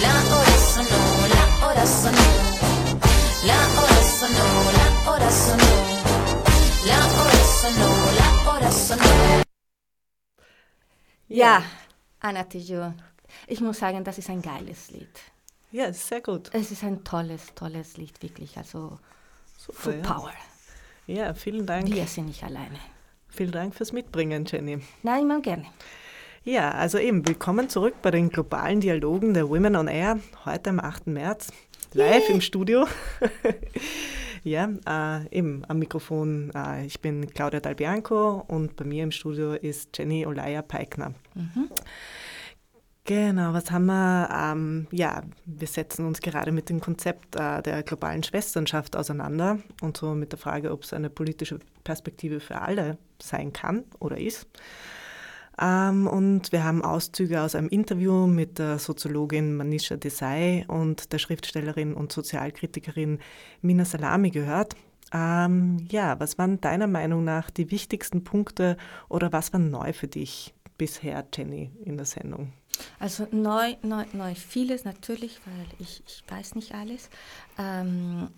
la 0.00 0.14
hora 0.34 0.56
sonó, 0.72 1.02
la 1.34 1.66
hora 1.66 1.86
sonó, 1.86 2.28
la 3.46 3.60
hora 3.84 4.02
sonó, 4.02 4.46
la 4.72 5.10
hora 5.10 5.30
sonó, 5.30 5.72
la 6.86 6.98
hora 7.20 7.40
sonó, 7.60 7.90
la 8.18 8.50
hora 8.50 8.72
sonó. 8.72 9.44
Ja, 11.28 11.62
Anna 12.20 12.44
Tijoux. 12.44 13.09
Ich 13.50 13.60
muss 13.60 13.80
sagen, 13.80 14.04
das 14.04 14.16
ist 14.16 14.30
ein 14.30 14.42
geiles 14.42 14.92
Lied. 14.92 15.08
Ja, 15.72 15.92
sehr 15.92 16.20
gut. 16.20 16.50
Es 16.52 16.70
ist 16.70 16.84
ein 16.84 17.02
tolles, 17.02 17.52
tolles 17.56 17.96
Lied, 17.96 18.22
wirklich. 18.22 18.56
Also 18.56 19.00
Super, 19.58 19.80
Full 19.80 19.94
ja. 19.96 20.02
Power. 20.02 20.32
Ja, 21.08 21.34
vielen 21.34 21.66
Dank. 21.66 21.92
Wir 21.92 22.06
sind 22.06 22.26
nicht 22.26 22.44
alleine. 22.44 22.78
Vielen 23.28 23.50
Dank 23.50 23.74
fürs 23.74 23.92
Mitbringen, 23.92 24.44
Jenny. 24.44 24.78
Nein, 25.02 25.22
immer 25.24 25.40
gerne. 25.40 25.64
Ja, 26.44 26.70
also 26.70 26.98
eben, 26.98 27.26
willkommen 27.26 27.68
zurück 27.68 27.94
bei 28.02 28.12
den 28.12 28.28
globalen 28.28 28.80
Dialogen 28.80 29.34
der 29.34 29.48
Women 29.48 29.74
on 29.74 29.88
Air, 29.88 30.20
heute 30.44 30.70
am 30.70 30.78
8. 30.78 31.08
März, 31.08 31.48
live 31.92 32.30
im 32.30 32.40
Studio. 32.40 32.86
ja, 34.44 34.70
äh, 34.86 35.36
eben 35.36 35.64
am 35.66 35.80
Mikrofon, 35.80 36.52
äh, 36.54 36.86
ich 36.86 37.00
bin 37.00 37.28
Claudia 37.34 37.58
Dalbianco 37.58 38.44
und 38.46 38.76
bei 38.76 38.84
mir 38.84 39.02
im 39.02 39.10
Studio 39.10 39.54
ist 39.54 39.98
Jenny 39.98 40.24
Olaya 40.24 40.62
Peikner. 40.62 41.14
Mhm. 41.34 41.68
Genau, 43.10 43.52
was 43.54 43.72
haben 43.72 43.86
wir? 43.86 44.28
Ähm, 44.32 44.86
ja, 44.92 45.24
wir 45.44 45.66
setzen 45.66 46.06
uns 46.06 46.20
gerade 46.20 46.52
mit 46.52 46.68
dem 46.68 46.78
Konzept 46.78 47.34
äh, 47.34 47.60
der 47.60 47.82
globalen 47.82 48.22
Schwesternschaft 48.22 48.94
auseinander 48.94 49.58
und 49.82 49.96
so 49.96 50.14
mit 50.14 50.30
der 50.30 50.38
Frage, 50.38 50.70
ob 50.70 50.84
es 50.84 50.92
eine 50.92 51.10
politische 51.10 51.58
Perspektive 51.82 52.38
für 52.38 52.60
alle 52.60 52.98
sein 53.20 53.52
kann 53.52 53.82
oder 53.98 54.16
ist. 54.16 54.46
Ähm, 55.60 56.06
und 56.06 56.52
wir 56.52 56.62
haben 56.62 56.84
Auszüge 56.84 57.42
aus 57.42 57.56
einem 57.56 57.68
Interview 57.68 58.28
mit 58.28 58.60
der 58.60 58.78
Soziologin 58.78 59.56
Manisha 59.56 59.96
Desai 59.96 60.64
und 60.68 61.12
der 61.12 61.18
Schriftstellerin 61.18 61.94
und 61.94 62.12
Sozialkritikerin 62.12 63.18
Mina 63.60 63.84
Salami 63.86 64.30
gehört. 64.30 64.76
Ähm, 65.12 65.84
ja, 65.90 66.20
was 66.20 66.38
waren 66.38 66.60
deiner 66.60 66.86
Meinung 66.86 67.24
nach 67.24 67.50
die 67.50 67.72
wichtigsten 67.72 68.22
Punkte 68.22 68.76
oder 69.08 69.32
was 69.32 69.52
war 69.52 69.58
neu 69.58 69.92
für 69.92 70.06
dich 70.06 70.54
bisher, 70.78 71.26
Jenny, 71.34 71.72
in 71.84 71.96
der 71.96 72.06
Sendung? 72.06 72.52
Also 72.98 73.26
neu, 73.30 73.76
neu, 73.82 74.04
neu 74.12 74.34
vieles 74.34 74.84
natürlich, 74.84 75.40
weil 75.44 75.66
ich, 75.78 76.02
ich 76.06 76.22
weiß 76.28 76.54
nicht 76.54 76.74
alles. 76.74 77.10
Ähm, 77.58 78.28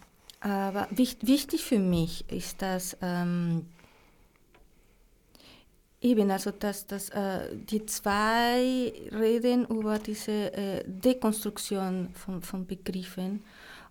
aber 0.40 0.88
wichtig, 0.90 1.28
wichtig 1.28 1.64
für 1.64 1.78
mich 1.78 2.28
ist, 2.30 2.62
dass 2.62 2.96
ähm, 3.00 3.66
eben, 6.00 6.30
also 6.30 6.50
dass, 6.50 6.86
dass 6.86 7.08
äh, 7.10 7.56
die 7.56 7.86
zwei 7.86 8.92
reden 9.12 9.66
über 9.66 9.98
diese 9.98 10.52
äh, 10.52 10.84
Dekonstruktion 10.86 12.10
von, 12.14 12.42
von 12.42 12.66
Begriffen 12.66 13.44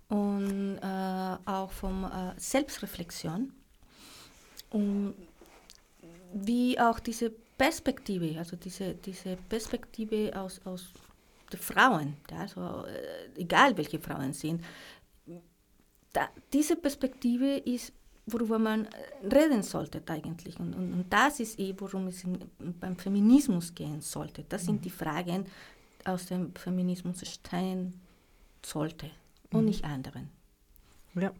und 0.10 0.78
äh, 0.82 1.38
auch 1.46 1.72
von 1.72 2.04
äh, 2.04 2.34
Selbstreflexion. 2.38 3.54
Und 4.72 5.16
wie 6.34 6.80
auch 6.80 7.00
diese 7.00 7.32
Perspektive, 7.62 8.40
also 8.40 8.56
diese, 8.56 8.96
diese 8.96 9.38
Perspektive 9.54 10.32
aus, 10.36 10.60
aus 10.66 10.94
der 11.52 11.60
Frauen, 11.60 12.18
also, 12.32 12.86
egal 13.38 13.78
welche 13.78 14.00
Frauen 14.00 14.34
sind, 14.34 14.64
da, 16.12 16.30
diese 16.52 16.76
Perspektive 16.76 17.58
ist, 17.58 17.94
worüber 18.26 18.58
man 18.58 18.88
reden 19.24 19.62
sollte 19.62 20.02
eigentlich. 20.08 20.60
Und, 20.60 20.74
und, 20.74 20.94
und 20.94 21.06
das 21.14 21.40
ist 21.40 21.60
eh, 21.60 21.76
worum 21.78 22.08
es 22.08 22.24
in, 22.24 22.40
beim 22.80 22.96
Feminismus 22.96 23.76
gehen 23.76 24.02
sollte. 24.02 24.44
Das 24.50 24.66
sind 24.66 24.84
die 24.84 24.90
Fragen, 24.90 25.46
aus 26.06 26.26
dem 26.26 26.56
Feminismus 26.56 27.22
stehen 27.28 27.94
sollte 28.66 29.12
und 29.52 29.62
Mhm. 29.62 29.66
nicht 29.68 29.84
anderen. 29.84 30.30
Ja. 31.14 31.32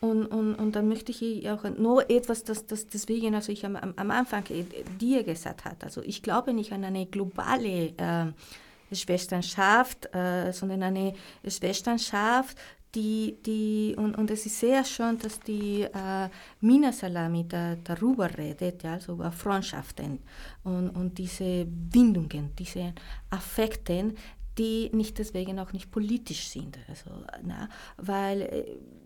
Und, 0.00 0.26
und, 0.26 0.54
und 0.54 0.76
dann 0.76 0.88
möchte 0.88 1.12
ich 1.12 1.48
auch 1.50 1.64
nur 1.64 2.08
etwas, 2.08 2.42
das, 2.44 2.66
das 2.66 2.86
deswegen, 2.86 3.34
also 3.34 3.52
ich 3.52 3.66
am, 3.66 3.76
am 3.76 3.92
am 3.96 4.10
Anfang 4.10 4.44
äh, 4.46 4.64
dir 4.98 5.24
gesagt 5.24 5.66
hat, 5.66 5.84
also 5.84 6.02
ich 6.02 6.22
glaube 6.22 6.54
nicht 6.54 6.72
an 6.72 6.84
eine 6.84 7.04
globale 7.04 7.92
äh, 7.98 8.94
Schwesternschaft, 8.94 10.12
äh, 10.14 10.52
sondern 10.52 10.82
eine 10.82 11.14
Schwesternschaft, 11.46 12.56
die, 12.94 13.36
die 13.46 13.94
und, 13.96 14.16
und 14.16 14.30
es 14.30 14.46
ist 14.46 14.58
sehr 14.58 14.84
schön, 14.84 15.18
dass 15.18 15.38
die 15.40 15.82
äh, 15.82 16.28
Mina 16.60 16.92
Salami 16.92 17.46
da, 17.46 17.76
darüber 17.76 18.36
redet, 18.36 18.82
ja, 18.82 18.94
also 18.94 19.12
über 19.12 19.30
Freundschaften 19.30 20.18
und, 20.64 20.90
und 20.90 21.18
diese 21.18 21.66
Bindungen, 21.66 22.50
diese 22.58 22.92
Affekten, 23.30 24.16
die 24.58 24.90
nicht 24.92 25.18
deswegen 25.18 25.60
auch 25.60 25.72
nicht 25.72 25.90
politisch 25.90 26.48
sind. 26.48 26.78
Also, 26.88 27.10
na, 27.42 27.68
weil 27.96 28.42
äh, 28.42 28.64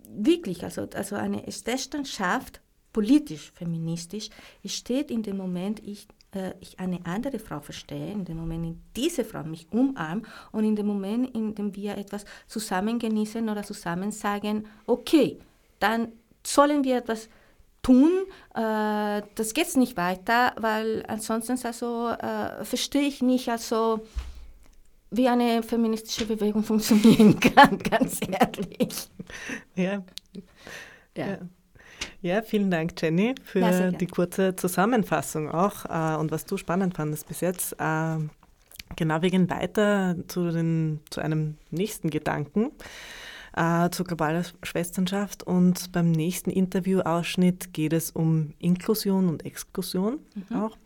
wirklich, 0.08 0.64
also, 0.64 0.88
also 0.94 1.16
eine 1.16 1.50
Schwesternschaft, 1.50 2.60
politisch, 2.92 3.52
feministisch, 3.52 4.30
steht 4.64 5.10
in 5.10 5.22
dem 5.22 5.36
Moment, 5.36 5.80
ich, 5.80 6.06
äh, 6.34 6.52
ich 6.60 6.78
eine 6.78 7.04
andere 7.04 7.38
Frau 7.38 7.60
verstehe, 7.60 8.12
in 8.12 8.24
dem 8.24 8.36
Moment, 8.36 8.64
in 8.64 8.80
diese 8.96 9.24
Frau 9.24 9.42
mich 9.42 9.66
umarmt 9.72 10.26
und 10.52 10.64
in 10.64 10.76
dem 10.76 10.86
Moment, 10.86 11.34
in 11.34 11.54
dem 11.54 11.74
wir 11.74 11.98
etwas 11.98 12.24
zusammen 12.46 12.98
genießen 12.98 13.48
oder 13.48 13.62
zusammen 13.62 14.12
sagen, 14.12 14.66
okay, 14.86 15.38
dann 15.80 16.12
sollen 16.42 16.84
wir 16.84 16.98
etwas 16.98 17.28
tun, 17.82 18.10
äh, 18.54 19.22
das 19.34 19.54
geht 19.54 19.76
nicht 19.76 19.96
weiter, 19.96 20.54
weil 20.58 21.04
ansonsten 21.06 21.58
also, 21.64 22.08
äh, 22.10 22.64
verstehe 22.64 23.06
ich 23.08 23.22
nicht, 23.22 23.48
also 23.48 24.00
wie 25.16 25.28
eine 25.28 25.62
feministische 25.62 26.26
Bewegung 26.26 26.62
funktionieren 26.64 27.38
kann, 27.40 27.78
ganz 27.78 28.20
ehrlich. 28.26 29.08
Ja. 29.74 30.02
Ja. 31.16 31.26
ja. 31.26 31.38
Ja, 32.22 32.40
vielen 32.42 32.70
Dank, 32.70 32.92
Jenny, 33.00 33.34
für 33.44 33.60
Ja, 33.60 33.90
die 33.90 34.06
kurze 34.06 34.56
Zusammenfassung 34.56 35.50
auch 35.50 35.84
äh, 35.84 36.18
und 36.18 36.30
was 36.32 36.46
du 36.46 36.56
spannend 36.56 36.96
fandest 36.96 37.28
bis 37.28 37.40
jetzt. 37.42 37.74
Äh, 37.74 38.16
genau, 38.96 39.20
wir 39.22 39.30
gehen 39.30 39.50
weiter 39.50 40.16
zu, 40.26 40.50
den, 40.50 41.00
zu 41.10 41.20
einem 41.20 41.56
nächsten 41.70 42.08
Gedanken, 42.08 42.70
äh, 43.54 43.90
zur 43.90 44.06
globalen 44.06 44.44
Schwesternschaft. 44.62 45.42
Und 45.42 45.92
beim 45.92 46.12
nächsten 46.12 46.50
Interviewausschnitt 46.50 47.74
geht 47.74 47.92
es 47.92 48.10
um 48.10 48.54
Inklusion 48.58 49.28
und 49.28 49.44
Exklusion 49.44 50.18
Mhm. 50.48 50.56
auch. 50.56 50.76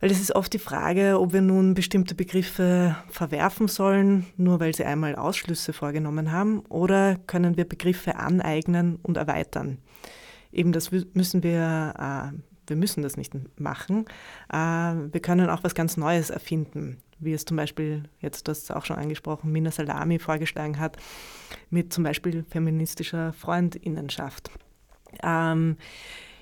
Weil 0.00 0.12
es 0.12 0.20
ist 0.20 0.34
oft 0.34 0.52
die 0.52 0.60
Frage, 0.60 1.18
ob 1.20 1.32
wir 1.32 1.40
nun 1.40 1.74
bestimmte 1.74 2.14
Begriffe 2.14 2.96
verwerfen 3.10 3.66
sollen, 3.66 4.26
nur 4.36 4.60
weil 4.60 4.74
sie 4.74 4.84
einmal 4.84 5.16
Ausschlüsse 5.16 5.72
vorgenommen 5.72 6.30
haben, 6.30 6.60
oder 6.68 7.16
können 7.26 7.56
wir 7.56 7.68
Begriffe 7.68 8.16
aneignen 8.16 8.96
und 9.02 9.16
erweitern. 9.16 9.78
Eben 10.52 10.72
das 10.72 10.92
müssen 10.92 11.42
wir, 11.42 11.94
äh, 11.98 12.38
wir 12.68 12.76
müssen 12.76 13.02
das 13.02 13.16
nicht 13.16 13.32
machen. 13.58 14.04
Äh, 14.52 14.56
wir 14.56 15.20
können 15.20 15.50
auch 15.50 15.64
was 15.64 15.74
ganz 15.74 15.96
Neues 15.96 16.30
erfinden, 16.30 16.98
wie 17.18 17.32
es 17.32 17.44
zum 17.44 17.56
Beispiel, 17.56 18.04
jetzt 18.20 18.46
du 18.46 18.50
hast 18.52 18.64
es 18.64 18.70
auch 18.70 18.84
schon 18.84 18.98
angesprochen, 18.98 19.50
Mina 19.50 19.72
Salami 19.72 20.20
vorgeschlagen 20.20 20.78
hat, 20.78 20.96
mit 21.70 21.92
zum 21.92 22.04
Beispiel 22.04 22.44
feministischer 22.48 23.32
Freundinnenschaft. 23.32 24.50
Ähm, 25.24 25.76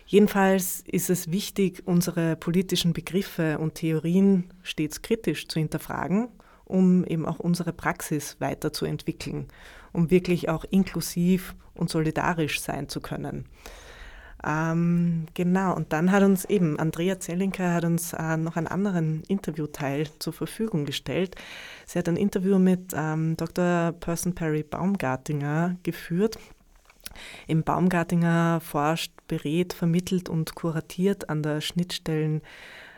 Jedenfalls 0.07 0.85
ist 0.87 1.11
es 1.11 1.31
wichtig, 1.31 1.83
unsere 1.85 2.37
politischen 2.37 2.93
Begriffe 2.93 3.59
und 3.59 3.75
Theorien 3.75 4.45
stets 4.63 5.03
kritisch 5.03 5.49
zu 5.49 5.59
hinterfragen, 5.59 6.29
um 6.65 7.05
eben 7.05 7.27
auch 7.27 7.41
unsere 7.41 7.73
Praxis 7.73 8.37
weiterzuentwickeln. 8.39 9.49
um 9.93 10.11
wirklich 10.11 10.51
auch 10.51 10.65
inklusiv 10.65 11.55
und 11.73 11.89
solidarisch 11.89 12.61
sein 12.61 12.87
zu 12.91 13.01
können. 13.01 13.47
Ähm, 14.47 15.27
genau, 15.33 15.75
und 15.75 15.93
dann 15.95 16.13
hat 16.13 16.23
uns 16.23 16.45
eben 16.45 16.79
Andrea 16.79 17.19
Zellinker 17.19 17.73
hat 17.73 17.85
uns 17.85 18.13
äh, 18.13 18.37
noch 18.37 18.57
einen 18.57 18.67
anderen 18.67 19.23
Interviewteil 19.29 20.07
zur 20.19 20.35
Verfügung 20.35 20.85
gestellt. 20.85 21.35
Sie 21.87 21.99
hat 21.99 22.09
ein 22.09 22.19
Interview 22.19 22.59
mit 22.59 22.93
ähm, 22.95 23.37
Dr. 23.39 23.93
Person 23.99 24.35
Perry 24.35 24.63
Baumgartinger 24.63 25.77
geführt. 25.83 26.39
Im 27.47 27.63
Baumgartinger 27.63 28.61
forscht, 28.61 29.13
berät, 29.29 29.73
vermittelt 29.73 30.29
und 30.29 30.55
kuratiert 30.55 31.29
an 31.29 31.43
der 31.43 31.61
Schnittstellen 31.61 32.43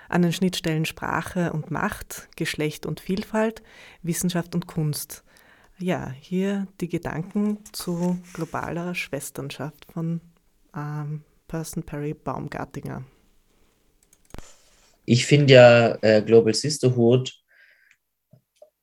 an 0.09 0.23
den 0.23 0.33
Schnittstellen 0.33 0.87
Sprache 0.87 1.53
und 1.53 1.71
Macht, 1.71 2.29
Geschlecht 2.37 2.87
und 2.87 3.01
Vielfalt, 3.01 3.63
Wissenschaft 4.03 4.55
und 4.55 4.67
Kunst. 4.67 5.23
Ja, 5.79 6.11
hier 6.19 6.67
die 6.81 6.89
Gedanken 6.89 7.59
zu 7.73 8.19
globaler 8.33 8.95
Schwesternschaft 8.95 9.87
von 9.93 10.21
ähm, 10.75 11.23
Person 11.47 11.83
Perry 11.83 12.15
Baumgartinger. 12.15 13.05
Ich 15.05 15.25
finde 15.25 15.55
ja 15.55 15.99
äh, 16.03 16.23
Global 16.23 16.53
Sisterhood 16.53 17.33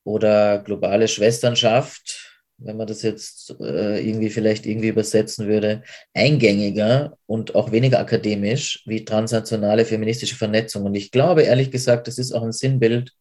oder 0.04 0.60
globale 0.60 1.08
Schwesternschaft, 1.08 2.25
wenn 2.58 2.78
man 2.78 2.88
das 2.88 3.02
jetzt 3.02 3.56
äh, 3.60 4.08
irgendwie 4.08 4.30
vielleicht 4.30 4.66
irgendwie 4.66 4.88
übersetzen 4.88 5.48
würde, 5.48 5.84
eingängiger 6.14 7.18
und 7.26 7.56
auch 7.56 7.72
weniger 7.72 8.00
akademisch 8.00 8.84
wie 8.86 9.04
transnationale 9.04 9.86
feministische 9.86 10.36
Vernetzung. 10.36 10.84
Und 10.84 10.96
ich 10.96 11.12
glaube 11.12 11.44
ehrlich 11.44 11.72
gesagt, 11.72 12.08
das 12.08 12.18
ist 12.18 12.32
auch 12.32 12.44
ein 12.44 12.54
Sinnbild 12.54 13.12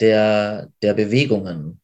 der, 0.00 0.70
der 0.82 0.94
Bewegungen, 0.94 1.80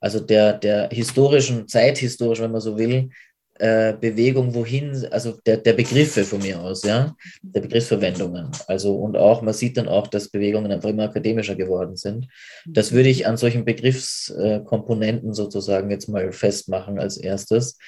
also 0.00 0.20
der, 0.20 0.54
der 0.54 0.88
historischen, 0.90 1.68
zeithistorischen, 1.68 2.44
wenn 2.44 2.52
man 2.52 2.60
so 2.60 2.78
will, 2.78 3.10
äh, 3.58 3.94
Bewegung, 3.94 4.54
wohin, 4.54 5.06
also 5.10 5.38
der, 5.46 5.58
der 5.58 5.74
Begriffe 5.74 6.24
von 6.24 6.40
mir 6.40 6.60
aus, 6.60 6.82
ja, 6.82 7.14
der 7.42 7.60
Begriffsverwendungen. 7.60 8.50
Also 8.66 8.94
und 8.94 9.16
auch, 9.16 9.42
man 9.42 9.54
sieht 9.54 9.76
dann 9.76 9.88
auch, 9.88 10.06
dass 10.06 10.30
Bewegungen 10.30 10.72
einfach 10.72 10.88
immer 10.88 11.04
akademischer 11.04 11.54
geworden 11.54 11.96
sind. 11.96 12.28
Das 12.66 12.92
würde 12.92 13.08
ich 13.08 13.26
an 13.26 13.36
solchen 13.36 13.64
Begriffskomponenten 13.64 15.34
sozusagen 15.34 15.90
jetzt 15.90 16.08
mal 16.08 16.32
festmachen 16.32 16.98
als 16.98 17.16
erstes. 17.16 17.78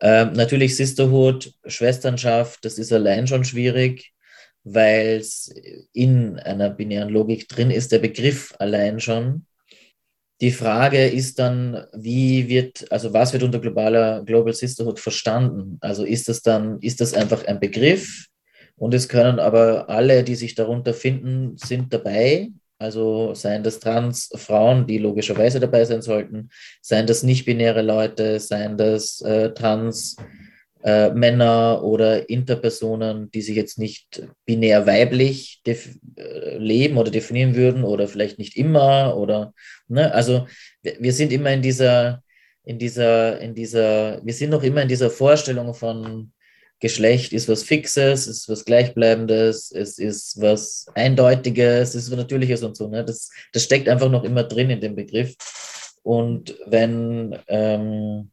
Ähm, 0.00 0.32
natürlich 0.32 0.76
Sisterhood, 0.76 1.54
Schwesternschaft, 1.66 2.64
das 2.64 2.78
ist 2.78 2.92
allein 2.92 3.26
schon 3.26 3.44
schwierig, 3.44 4.12
weil 4.64 5.18
es 5.20 5.54
in 5.92 6.38
einer 6.38 6.70
binären 6.70 7.08
Logik 7.08 7.48
drin 7.48 7.70
ist, 7.70 7.92
der 7.92 8.00
Begriff 8.00 8.54
allein 8.58 9.00
schon. 9.00 9.46
Die 10.42 10.50
Frage 10.50 11.06
ist 11.06 11.38
dann, 11.38 11.86
wie 11.94 12.48
wird, 12.48 12.92
also 12.92 13.12
was 13.14 13.32
wird 13.32 13.42
unter 13.42 13.58
globaler 13.58 14.22
Global 14.22 14.52
Sisterhood 14.52 15.00
verstanden? 15.00 15.78
Also 15.80 16.04
ist 16.04 16.28
das 16.28 16.42
dann, 16.42 16.78
ist 16.80 17.00
das 17.00 17.14
einfach 17.14 17.46
ein 17.46 17.58
Begriff 17.58 18.26
und 18.76 18.92
es 18.92 19.08
können 19.08 19.38
aber 19.38 19.88
alle, 19.88 20.24
die 20.24 20.34
sich 20.34 20.54
darunter 20.54 20.92
finden, 20.92 21.56
sind 21.56 21.92
dabei. 21.92 22.50
Also 22.78 23.32
seien 23.32 23.62
das 23.62 23.80
Trans-Frauen, 23.80 24.86
die 24.86 24.98
logischerweise 24.98 25.58
dabei 25.58 25.86
sein 25.86 26.02
sollten, 26.02 26.50
seien 26.82 27.06
das 27.06 27.22
nicht-binäre 27.22 27.80
Leute, 27.80 28.38
seien 28.38 28.76
das 28.76 29.22
äh, 29.22 29.54
Trans- 29.54 30.16
äh, 30.82 31.10
Männer 31.10 31.82
oder 31.82 32.28
Interpersonen, 32.28 33.30
die 33.30 33.42
sich 33.42 33.56
jetzt 33.56 33.78
nicht 33.78 34.28
binär 34.44 34.86
weiblich 34.86 35.62
äh, 35.66 36.56
leben 36.58 36.96
oder 36.96 37.10
definieren 37.10 37.54
würden 37.54 37.84
oder 37.84 38.08
vielleicht 38.08 38.38
nicht 38.38 38.56
immer 38.56 39.16
oder 39.16 39.54
ne, 39.88 40.12
also 40.12 40.46
wir, 40.82 41.12
sind 41.12 41.32
immer 41.32 41.52
in 41.52 41.62
dieser 41.62 42.22
in 42.64 42.78
dieser 42.78 43.40
in 43.40 43.54
dieser 43.54 44.20
wir 44.24 44.34
sind 44.34 44.50
noch 44.50 44.62
immer 44.62 44.82
in 44.82 44.88
dieser 44.88 45.10
Vorstellung 45.10 45.74
von 45.74 46.32
Geschlecht 46.78 47.32
ist 47.32 47.48
was 47.48 47.62
Fixes, 47.62 48.26
ist 48.26 48.48
was 48.50 48.66
Gleichbleibendes, 48.66 49.72
es 49.72 49.98
ist 49.98 50.40
was 50.42 50.86
Eindeutiges, 50.94 51.90
es 51.90 51.94
ist 51.94 52.10
was 52.10 52.18
Natürliches 52.18 52.62
und 52.62 52.76
so. 52.76 52.88
Ne? 52.88 53.02
Das, 53.02 53.30
das 53.52 53.62
steckt 53.62 53.88
einfach 53.88 54.10
noch 54.10 54.24
immer 54.24 54.44
drin 54.44 54.68
in 54.68 54.82
dem 54.82 54.94
Begriff. 54.94 55.34
Und 56.02 56.54
wenn 56.66 57.38
ähm, 57.48 58.30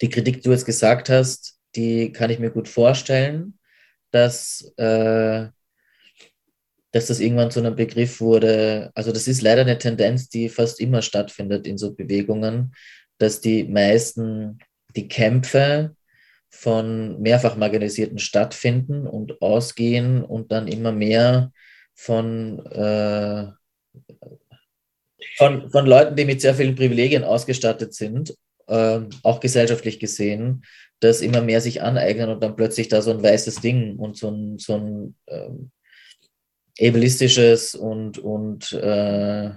die 0.00 0.08
Kritik, 0.08 0.36
die 0.36 0.42
du 0.42 0.50
jetzt 0.50 0.66
gesagt 0.66 1.08
hast, 1.08 1.58
die 1.76 2.12
kann 2.12 2.30
ich 2.30 2.38
mir 2.38 2.50
gut 2.50 2.68
vorstellen, 2.68 3.58
dass, 4.10 4.72
äh, 4.76 5.48
dass 6.92 7.06
das 7.06 7.20
irgendwann 7.20 7.50
zu 7.50 7.60
einem 7.60 7.76
Begriff 7.76 8.20
wurde. 8.20 8.90
Also 8.94 9.12
das 9.12 9.28
ist 9.28 9.42
leider 9.42 9.62
eine 9.62 9.78
Tendenz, 9.78 10.28
die 10.28 10.48
fast 10.48 10.80
immer 10.80 11.02
stattfindet 11.02 11.66
in 11.66 11.78
so 11.78 11.94
Bewegungen, 11.94 12.74
dass 13.18 13.40
die 13.40 13.64
meisten, 13.64 14.58
die 14.96 15.08
Kämpfe 15.08 15.94
von 16.48 17.20
mehrfach 17.20 17.56
marginalisierten 17.56 18.18
stattfinden 18.18 19.06
und 19.06 19.40
ausgehen 19.40 20.24
und 20.24 20.50
dann 20.50 20.66
immer 20.66 20.90
mehr 20.90 21.52
von, 21.94 22.64
äh, 22.66 23.46
von, 25.36 25.70
von 25.70 25.86
Leuten, 25.86 26.16
die 26.16 26.24
mit 26.24 26.40
sehr 26.40 26.54
vielen 26.54 26.74
Privilegien 26.74 27.22
ausgestattet 27.22 27.94
sind 27.94 28.34
äh, 28.70 29.00
auch 29.22 29.40
gesellschaftlich 29.40 29.98
gesehen, 29.98 30.64
dass 31.00 31.20
immer 31.20 31.40
mehr 31.40 31.60
sich 31.60 31.82
aneignen 31.82 32.30
und 32.30 32.42
dann 32.42 32.56
plötzlich 32.56 32.88
da 32.88 33.02
so 33.02 33.10
ein 33.10 33.22
weißes 33.22 33.56
Ding 33.56 33.96
und 33.96 34.16
so 34.16 34.30
ein, 34.30 34.58
so 34.58 34.76
ein 34.76 35.16
ähm, 35.28 35.70
ableistisches 36.78 37.74
und, 37.74 38.18
und 38.18 38.72
äh, 38.72 39.50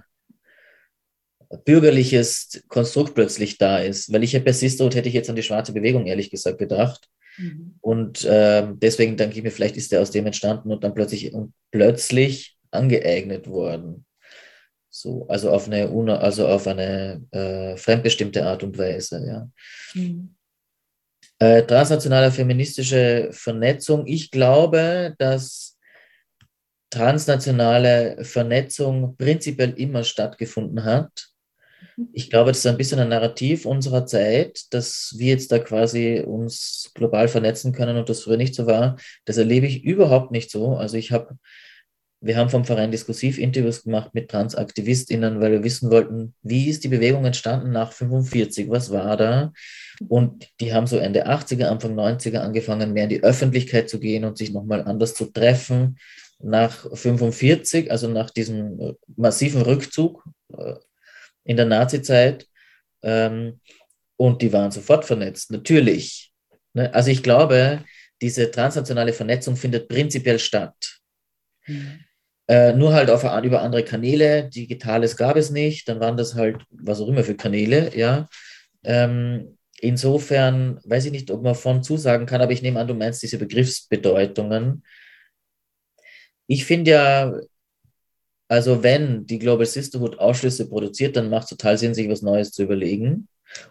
bürgerliches 1.65 2.63
Konstrukt 2.67 3.13
plötzlich 3.13 3.57
da 3.57 3.79
ist. 3.79 4.11
Weil 4.11 4.23
ich 4.23 4.33
ja 4.33 4.39
bei 4.39 4.53
Sisterhood 4.53 4.95
hätte 4.95 5.09
ich 5.09 5.15
jetzt 5.15 5.29
an 5.29 5.35
die 5.35 5.43
schwarze 5.43 5.73
Bewegung 5.73 6.07
ehrlich 6.07 6.31
gesagt 6.31 6.57
gedacht. 6.57 7.07
Mhm. 7.37 7.75
Und 7.81 8.23
äh, 8.25 8.67
deswegen 8.73 9.17
denke 9.17 9.37
ich 9.37 9.43
mir, 9.43 9.51
vielleicht 9.51 9.77
ist 9.77 9.91
der 9.91 10.01
aus 10.01 10.11
dem 10.11 10.25
entstanden 10.25 10.71
und 10.71 10.83
dann 10.83 10.93
plötzlich 10.93 11.33
und 11.33 11.53
plötzlich 11.71 12.57
angeeignet 12.71 13.47
worden. 13.47 14.05
So, 15.03 15.27
also 15.27 15.51
auf 15.51 15.67
eine, 15.67 15.89
also 16.21 16.47
auf 16.47 16.65
eine 16.65 17.21
äh, 17.31 17.75
fremdbestimmte 17.75 18.45
Art 18.45 18.63
und 18.63 18.77
Weise, 18.77 19.21
ja. 19.27 19.49
Mhm. 19.93 20.33
Äh, 21.39 21.63
transnationale 21.63 22.31
feministische 22.31 23.27
Vernetzung. 23.31 24.07
Ich 24.07 24.31
glaube, 24.31 25.13
dass 25.17 25.77
transnationale 26.89 28.23
Vernetzung 28.23 29.17
prinzipiell 29.17 29.71
immer 29.71 30.05
stattgefunden 30.05 30.85
hat. 30.85 31.27
Mhm. 31.97 32.07
Ich 32.13 32.29
glaube, 32.29 32.51
das 32.51 32.59
ist 32.59 32.67
ein 32.67 32.77
bisschen 32.77 32.99
ein 32.99 33.09
Narrativ 33.09 33.65
unserer 33.65 34.05
Zeit, 34.05 34.61
dass 34.69 35.15
wir 35.17 35.27
jetzt 35.27 35.51
da 35.51 35.59
quasi 35.59 36.23
uns 36.25 36.91
global 36.93 37.27
vernetzen 37.27 37.73
können 37.73 37.97
und 37.97 38.07
das 38.07 38.21
früher 38.21 38.37
nicht 38.37 38.55
so 38.55 38.67
war. 38.67 38.95
Das 39.25 39.35
erlebe 39.35 39.67
ich 39.67 39.83
überhaupt 39.83 40.31
nicht 40.31 40.49
so. 40.49 40.77
Also 40.77 40.95
ich 40.95 41.11
habe 41.11 41.37
wir 42.23 42.37
haben 42.37 42.49
vom 42.49 42.63
Verein 42.63 42.89
diskursiv 42.89 43.37
Interviews 43.37 43.83
gemacht 43.83 44.11
mit 44.13 44.31
TransaktivistInnen, 44.31 45.41
weil 45.41 45.51
wir 45.51 45.63
wissen 45.63 45.91
wollten, 45.91 46.33
wie 46.41 46.69
ist 46.69 46.85
die 46.85 46.87
Bewegung 46.87 47.25
entstanden 47.25 47.71
nach 47.71 47.91
45, 47.91 48.69
was 48.69 48.91
war 48.91 49.17
da? 49.17 49.51
Und 50.07 50.47
die 50.61 50.73
haben 50.73 50.87
so 50.87 50.97
Ende 50.97 51.27
80er, 51.27 51.65
Anfang 51.65 51.99
90er 51.99 52.37
angefangen, 52.37 52.93
mehr 52.93 53.03
in 53.03 53.09
die 53.09 53.23
Öffentlichkeit 53.23 53.89
zu 53.89 53.99
gehen 53.99 54.23
und 54.23 54.37
sich 54.37 54.53
nochmal 54.53 54.83
anders 54.83 55.15
zu 55.15 55.25
treffen. 55.25 55.97
Nach 56.39 56.87
45, 56.93 57.91
also 57.91 58.07
nach 58.07 58.29
diesem 58.29 58.95
massiven 59.17 59.61
Rückzug 59.61 60.23
äh, 60.57 60.75
in 61.43 61.57
der 61.57 61.65
Nazizeit. 61.65 62.47
Ähm, 63.01 63.59
und 64.15 64.41
die 64.41 64.53
waren 64.53 64.71
sofort 64.71 65.03
vernetzt, 65.03 65.51
natürlich. 65.51 66.31
Ne? 66.73 66.93
Also 66.93 67.11
ich 67.11 67.21
glaube, 67.21 67.83
diese 68.21 68.49
transnationale 68.49 69.11
Vernetzung 69.11 69.57
findet 69.57 69.89
prinzipiell 69.89 70.39
statt. 70.39 71.01
Mhm. 71.67 71.99
Äh, 72.47 72.73
nur 72.73 72.93
halt 72.93 73.09
auf, 73.09 73.23
über 73.43 73.61
andere 73.61 73.83
Kanäle. 73.83 74.49
Digitales 74.49 75.15
gab 75.15 75.37
es 75.37 75.49
nicht. 75.49 75.87
Dann 75.87 75.99
waren 75.99 76.17
das 76.17 76.35
halt, 76.35 76.57
was 76.69 76.99
auch 76.99 77.07
immer 77.07 77.23
für 77.23 77.35
Kanäle, 77.35 77.95
ja. 77.95 78.27
Ähm, 78.83 79.57
insofern 79.79 80.79
weiß 80.83 81.05
ich 81.05 81.11
nicht, 81.11 81.31
ob 81.31 81.41
man 81.43 81.55
von 81.55 81.83
zusagen 81.83 82.25
kann, 82.25 82.41
aber 82.41 82.51
ich 82.51 82.61
nehme 82.61 82.79
an, 82.79 82.87
du 82.87 82.93
meinst 82.93 83.23
diese 83.23 83.37
Begriffsbedeutungen. 83.37 84.83
Ich 86.47 86.65
finde 86.65 86.91
ja, 86.91 87.33
also 88.49 88.83
wenn 88.83 89.25
die 89.25 89.39
Global 89.39 89.65
Sisterhood 89.65 90.19
Ausschlüsse 90.19 90.67
produziert, 90.67 91.15
dann 91.15 91.29
macht 91.29 91.43
es 91.43 91.49
total 91.49 91.77
Sinn, 91.77 91.93
sich 91.93 92.09
was 92.09 92.21
Neues 92.21 92.51
zu 92.51 92.63
überlegen. 92.63 93.27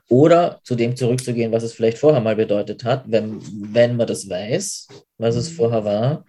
Oder 0.09 0.61
zu 0.65 0.75
dem 0.75 0.97
zurückzugehen, 0.97 1.53
was 1.53 1.63
es 1.63 1.73
vielleicht 1.73 1.99
vorher 1.99 2.21
mal 2.21 2.37
bedeutet 2.37 2.85
hat, 2.85 3.05
wenn, 3.11 3.41
wenn 3.73 3.97
man 3.97 4.07
das 4.07 4.29
weiß, 4.29 4.89
was 5.19 5.37
es 5.37 5.51
mhm. 5.51 5.55
vorher 5.55 5.85
war. 5.85 6.25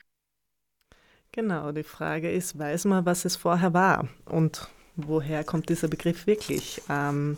Genau, 1.36 1.72
die 1.72 1.82
Frage 1.82 2.32
ist, 2.32 2.60
weiß 2.60 2.86
man, 2.86 3.08
was 3.08 3.26
es 3.26 3.36
vorher 3.36 3.74
war 3.74 4.08
und 4.26 4.70
woher 4.96 5.44
kommt 5.44 5.68
dieser 5.68 5.88
Begriff 5.88 6.28
wirklich? 6.28 6.80
Ähm, 6.92 7.38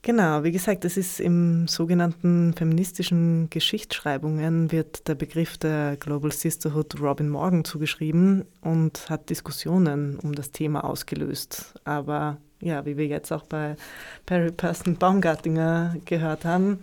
genau, 0.00 0.42
wie 0.42 0.50
gesagt, 0.50 0.86
es 0.86 0.96
ist 0.96 1.20
im 1.20 1.68
sogenannten 1.68 2.54
feministischen 2.54 3.50
Geschichtsschreibungen 3.50 4.72
wird 4.72 5.08
der 5.08 5.14
Begriff 5.14 5.58
der 5.58 5.98
Global 5.98 6.32
Sisterhood 6.32 6.98
Robin 6.98 7.28
Morgan 7.28 7.66
zugeschrieben 7.66 8.46
und 8.62 9.10
hat 9.10 9.28
Diskussionen 9.28 10.18
um 10.18 10.34
das 10.34 10.52
Thema 10.52 10.84
ausgelöst. 10.84 11.74
Aber 11.84 12.38
ja, 12.60 12.86
wie 12.86 12.96
wir 12.96 13.08
jetzt 13.08 13.30
auch 13.30 13.44
bei 13.44 13.76
Perry 14.24 14.52
Person 14.52 14.96
Baumgartinger 14.96 15.96
gehört 16.06 16.46
haben, 16.46 16.82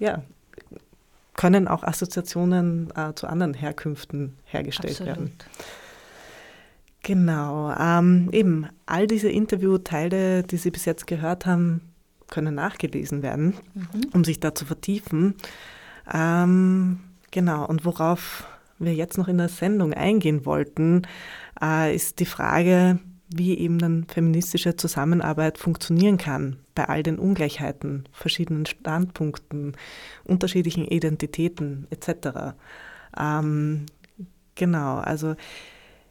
ja, 0.00 0.22
können 1.36 1.68
auch 1.68 1.82
Assoziationen 1.82 2.90
äh, 2.96 3.14
zu 3.14 3.26
anderen 3.26 3.54
Herkünften 3.54 4.36
hergestellt 4.44 5.00
Absolut. 5.00 5.16
werden. 5.16 5.32
Genau, 7.02 7.72
ähm, 7.78 8.30
eben 8.32 8.66
all 8.86 9.06
diese 9.06 9.28
Interviewteile, 9.28 10.42
die 10.42 10.56
Sie 10.56 10.70
bis 10.70 10.86
jetzt 10.86 11.06
gehört 11.06 11.46
haben, 11.46 11.82
können 12.28 12.56
nachgelesen 12.56 13.22
werden, 13.22 13.54
mhm. 13.74 13.86
um 14.12 14.24
sich 14.24 14.40
da 14.40 14.54
zu 14.54 14.64
vertiefen. 14.64 15.34
Ähm, 16.12 16.98
genau, 17.30 17.64
und 17.66 17.84
worauf 17.84 18.48
wir 18.78 18.94
jetzt 18.94 19.18
noch 19.18 19.28
in 19.28 19.38
der 19.38 19.48
Sendung 19.48 19.92
eingehen 19.92 20.44
wollten, 20.44 21.02
äh, 21.62 21.94
ist 21.94 22.18
die 22.18 22.26
Frage, 22.26 22.98
wie 23.28 23.56
eben 23.56 23.78
dann 23.78 24.06
feministische 24.08 24.76
Zusammenarbeit 24.76 25.58
funktionieren 25.58 26.18
kann 26.18 26.56
bei 26.76 26.88
all 26.88 27.02
den 27.02 27.18
Ungleichheiten, 27.18 28.08
verschiedenen 28.12 28.66
Standpunkten, 28.66 29.76
unterschiedlichen 30.22 30.84
Identitäten 30.84 31.88
etc. 31.90 32.54
Ähm, 33.18 33.86
genau, 34.54 34.98
also 34.98 35.34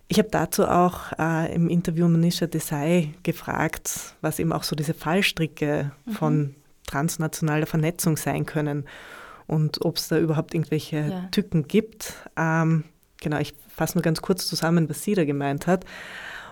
ich 0.08 0.20
habe 0.20 0.30
dazu 0.30 0.68
auch 0.68 1.14
äh, 1.18 1.54
im 1.56 1.70
Interview 1.70 2.08
Manisha 2.10 2.48
Desai 2.48 3.14
gefragt, 3.24 4.16
was 4.22 4.40
eben 4.40 4.52
auch 4.52 4.64
so 4.64 4.76
diese 4.76 4.94
Fallstricke 4.94 5.92
mhm. 6.06 6.12
von 6.12 6.56
transnationaler 6.86 7.66
Vernetzung 7.66 8.18
sein 8.18 8.46
können 8.46 8.86
und 9.48 9.84
ob 9.84 9.98
es 9.98 10.08
da 10.08 10.20
überhaupt 10.20 10.54
irgendwelche 10.54 10.98
ja. 10.98 11.28
Tücken 11.32 11.68
gibt. 11.68 12.14
Ähm, 12.38 12.84
genau, 13.22 13.40
ich 13.40 13.54
fasse 13.68 13.98
nur 13.98 14.04
ganz 14.04 14.22
kurz 14.22 14.48
zusammen, 14.48 14.90
was 14.90 15.04
sie 15.04 15.14
da 15.14 15.26
gemeint 15.26 15.68
hat. 15.68 15.86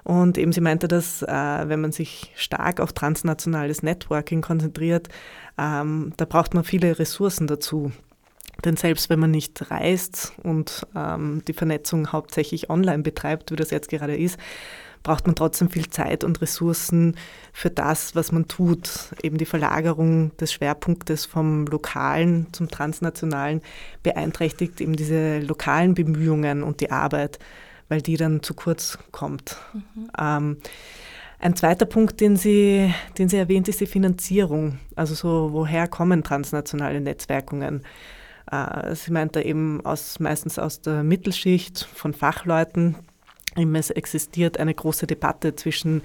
Und 0.03 0.37
eben 0.37 0.51
sie 0.51 0.61
meinte, 0.61 0.87
dass 0.87 1.21
äh, 1.23 1.27
wenn 1.27 1.81
man 1.81 1.91
sich 1.91 2.31
stark 2.35 2.79
auf 2.79 2.93
transnationales 2.93 3.83
Networking 3.83 4.41
konzentriert, 4.41 5.07
ähm, 5.57 6.13
da 6.17 6.25
braucht 6.25 6.53
man 6.53 6.63
viele 6.63 6.99
Ressourcen 6.99 7.47
dazu. 7.47 7.91
Denn 8.65 8.77
selbst 8.77 9.09
wenn 9.09 9.19
man 9.19 9.31
nicht 9.31 9.71
reist 9.71 10.33
und 10.43 10.85
ähm, 10.95 11.41
die 11.47 11.53
Vernetzung 11.53 12.11
hauptsächlich 12.11 12.69
online 12.69 13.03
betreibt, 13.03 13.51
wie 13.51 13.55
das 13.55 13.71
jetzt 13.71 13.89
gerade 13.89 14.15
ist, 14.15 14.37
braucht 15.01 15.25
man 15.27 15.35
trotzdem 15.35 15.69
viel 15.69 15.89
Zeit 15.89 16.23
und 16.23 16.41
Ressourcen 16.41 17.17
für 17.51 17.69
das, 17.69 18.15
was 18.15 18.31
man 18.31 18.47
tut. 18.47 19.13
Eben 19.21 19.37
die 19.37 19.45
Verlagerung 19.45 20.35
des 20.37 20.53
Schwerpunktes 20.53 21.25
vom 21.25 21.65
Lokalen 21.65 22.47
zum 22.53 22.69
Transnationalen 22.69 23.61
beeinträchtigt 24.01 24.79
eben 24.79 24.95
diese 24.95 25.39
lokalen 25.39 25.93
Bemühungen 25.93 26.63
und 26.63 26.79
die 26.79 26.91
Arbeit, 26.91 27.37
weil 27.93 28.01
die 28.01 28.17
dann 28.17 28.41
zu 28.41 28.55
kurz 28.55 28.97
kommt. 29.11 29.57
Mhm. 29.71 30.09
Ähm, 30.19 30.57
ein 31.37 31.55
zweiter 31.55 31.85
Punkt, 31.85 32.21
den 32.21 32.37
sie, 32.37 32.91
den 33.19 33.29
sie 33.29 33.37
erwähnt, 33.37 33.67
ist 33.67 33.81
die 33.81 33.85
Finanzierung. 33.85 34.79
Also 34.95 35.13
so, 35.13 35.49
woher 35.51 35.87
kommen 35.87 36.23
transnationale 36.23 37.01
Netzwerkungen? 37.01 37.83
Äh, 38.51 38.95
sie 38.95 39.11
meint 39.11 39.35
da 39.35 39.41
eben 39.41 39.85
aus, 39.85 40.19
meistens 40.19 40.57
aus 40.57 40.81
der 40.81 41.03
Mittelschicht 41.03 41.83
von 41.93 42.15
Fachleuten, 42.15 42.95
es 43.55 43.91
existiert 43.91 44.59
eine 44.59 44.73
große 44.73 45.05
Debatte 45.05 45.55
zwischen 45.55 46.01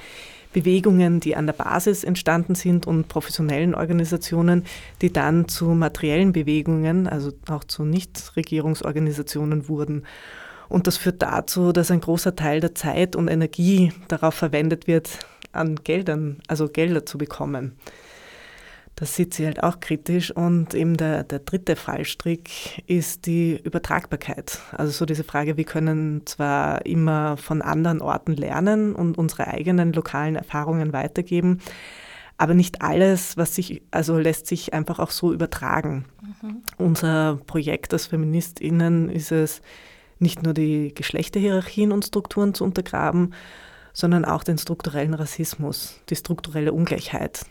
Bewegungen, 0.52 1.20
die 1.20 1.36
an 1.36 1.46
der 1.46 1.54
Basis 1.54 2.04
entstanden 2.04 2.54
sind 2.54 2.86
und 2.86 3.08
professionellen 3.08 3.74
Organisationen, 3.74 4.64
die 5.00 5.10
dann 5.10 5.48
zu 5.48 5.68
materiellen 5.68 6.32
Bewegungen, 6.32 7.06
also 7.06 7.32
auch 7.48 7.64
zu 7.64 7.86
Nichtregierungsorganisationen 7.86 9.70
wurden. 9.70 10.04
Und 10.68 10.86
das 10.86 10.96
führt 10.96 11.22
dazu, 11.22 11.72
dass 11.72 11.90
ein 11.90 12.00
großer 12.00 12.36
Teil 12.36 12.60
der 12.60 12.74
Zeit 12.74 13.16
und 13.16 13.28
Energie 13.28 13.92
darauf 14.08 14.34
verwendet 14.34 14.86
wird, 14.86 15.18
an 15.52 15.76
Geldern, 15.82 16.40
also 16.46 16.68
Gelder 16.68 17.06
zu 17.06 17.18
bekommen. 17.18 17.76
Das 18.98 19.14
sieht 19.14 19.32
sie 19.32 19.46
halt 19.46 19.62
auch 19.62 19.78
kritisch. 19.78 20.32
Und 20.32 20.74
eben 20.74 20.96
der, 20.96 21.22
der 21.22 21.38
dritte 21.38 21.76
Fallstrick 21.76 22.82
ist 22.88 23.26
die 23.26 23.56
Übertragbarkeit. 23.62 24.60
Also 24.72 24.90
so 24.90 25.06
diese 25.06 25.22
Frage, 25.22 25.56
wir 25.56 25.64
können 25.64 26.22
zwar 26.26 26.84
immer 26.84 27.36
von 27.36 27.62
anderen 27.62 28.00
Orten 28.00 28.32
lernen 28.32 28.96
und 28.96 29.16
unsere 29.16 29.46
eigenen 29.46 29.92
lokalen 29.92 30.34
Erfahrungen 30.34 30.92
weitergeben, 30.92 31.60
aber 32.38 32.54
nicht 32.54 32.82
alles, 32.82 33.36
was 33.36 33.54
sich, 33.54 33.82
also 33.92 34.18
lässt 34.18 34.48
sich 34.48 34.74
einfach 34.74 34.98
auch 34.98 35.10
so 35.10 35.32
übertragen. 35.32 36.04
Mhm. 36.42 36.62
Unser 36.76 37.38
Projekt 37.46 37.92
als 37.92 38.06
FeministInnen 38.06 39.10
ist 39.10 39.30
es, 39.30 39.62
nicht 40.18 40.42
nur 40.42 40.54
die 40.54 40.92
Geschlechterhierarchien 40.94 41.92
und 41.92 42.04
Strukturen 42.04 42.54
zu 42.54 42.64
untergraben, 42.64 43.34
sondern 43.92 44.24
auch 44.24 44.44
den 44.44 44.58
strukturellen 44.58 45.14
Rassismus, 45.14 46.00
die 46.08 46.16
strukturelle 46.16 46.72
Ungleichheit, 46.72 47.46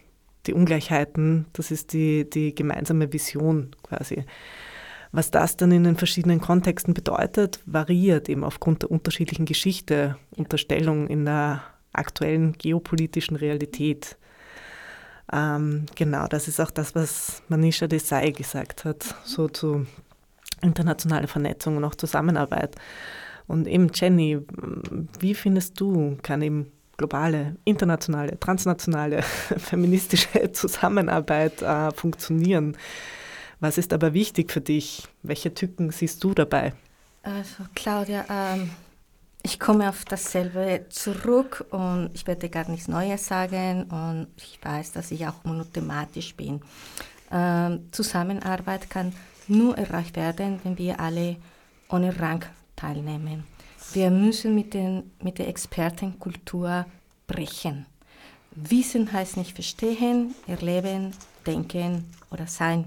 die 0.46 0.54
Ungleichheiten, 0.54 1.46
das 1.54 1.72
ist 1.72 1.94
die, 1.94 2.30
die 2.30 2.56
gemeinsame 2.56 3.12
Vision 3.12 3.76
quasi. 3.84 4.24
Was 5.12 5.32
das 5.32 5.58
dann 5.58 5.72
in 5.72 5.84
den 5.84 5.96
verschiedenen 5.96 6.42
Kontexten 6.42 6.94
bedeutet, 6.94 7.60
variiert 7.66 8.30
eben 8.30 8.44
aufgrund 8.44 8.84
der 8.84 8.92
unterschiedlichen 8.92 9.46
Geschichte 9.46 10.18
und 10.36 10.52
der 10.52 10.58
Stellung 10.58 11.08
in 11.08 11.26
der 11.26 11.64
aktuellen 11.94 12.54
geopolitischen 12.54 13.36
Realität. 13.36 14.18
Ähm, 15.32 15.86
genau, 15.96 16.28
das 16.28 16.48
ist 16.48 16.60
auch 16.60 16.72
das, 16.72 16.96
was 16.96 17.42
Manisha 17.48 17.88
Desai 17.88 18.32
gesagt 18.32 18.86
hat, 18.86 19.16
so 19.26 19.48
zu 19.48 19.86
internationaler 20.62 21.28
Vernetzung 21.28 21.78
und 21.78 21.84
auch 21.84 21.96
Zusammenarbeit. 21.96 22.76
Und 23.48 23.68
eben 23.68 23.90
Jenny, 23.94 24.40
wie 25.20 25.34
findest 25.34 25.80
du, 25.80 26.18
kann 26.22 26.42
eben 26.42 26.72
globale, 26.98 27.56
internationale, 27.64 28.40
transnationale, 28.40 29.22
feministische 29.58 30.52
Zusammenarbeit 30.52 31.62
äh, 31.62 31.92
funktionieren. 31.92 32.76
Was 33.60 33.78
ist 33.78 33.94
aber 33.94 34.14
wichtig 34.14 34.52
für 34.52 34.62
dich? 34.62 35.08
Welche 35.24 35.54
Tücken 35.54 35.92
siehst 35.92 36.24
du 36.24 36.34
dabei? 36.34 36.74
Also 37.24 37.66
Claudia, 37.76 38.26
ähm, 38.30 38.70
ich 39.44 39.60
komme 39.60 39.90
auf 39.90 40.06
dasselbe 40.06 40.86
zurück 40.90 41.66
und 41.72 42.10
ich 42.14 42.28
werde 42.28 42.50
gar 42.50 42.70
nichts 42.70 42.88
Neues 42.88 43.28
sagen 43.28 43.84
und 43.84 44.28
ich 44.38 44.60
weiß, 44.62 44.92
dass 44.92 45.12
ich 45.12 45.26
auch 45.28 45.44
monothematisch 45.44 46.36
bin. 46.36 46.62
Ähm, 47.32 47.88
Zusammenarbeit 47.92 48.90
kann 48.90 49.14
nur 49.48 49.78
erreicht 49.78 50.16
werden, 50.16 50.60
wenn 50.64 50.78
wir 50.78 51.00
alle 51.00 51.38
ohne 51.90 52.20
Rang 52.20 52.44
teilnehmen. 52.76 53.46
Wir 53.94 54.12
müssen 54.12 54.54
mit, 54.56 54.74
den, 54.74 55.12
mit 55.22 55.40
der 55.40 55.48
Expertenkultur 55.48 56.86
brechen. 57.26 57.86
Wissen 58.52 59.12
heißt 59.12 59.38
nicht 59.38 59.54
verstehen, 59.54 60.34
erleben, 60.48 61.12
denken 61.46 62.06
oder 62.32 62.48
sein. 62.48 62.86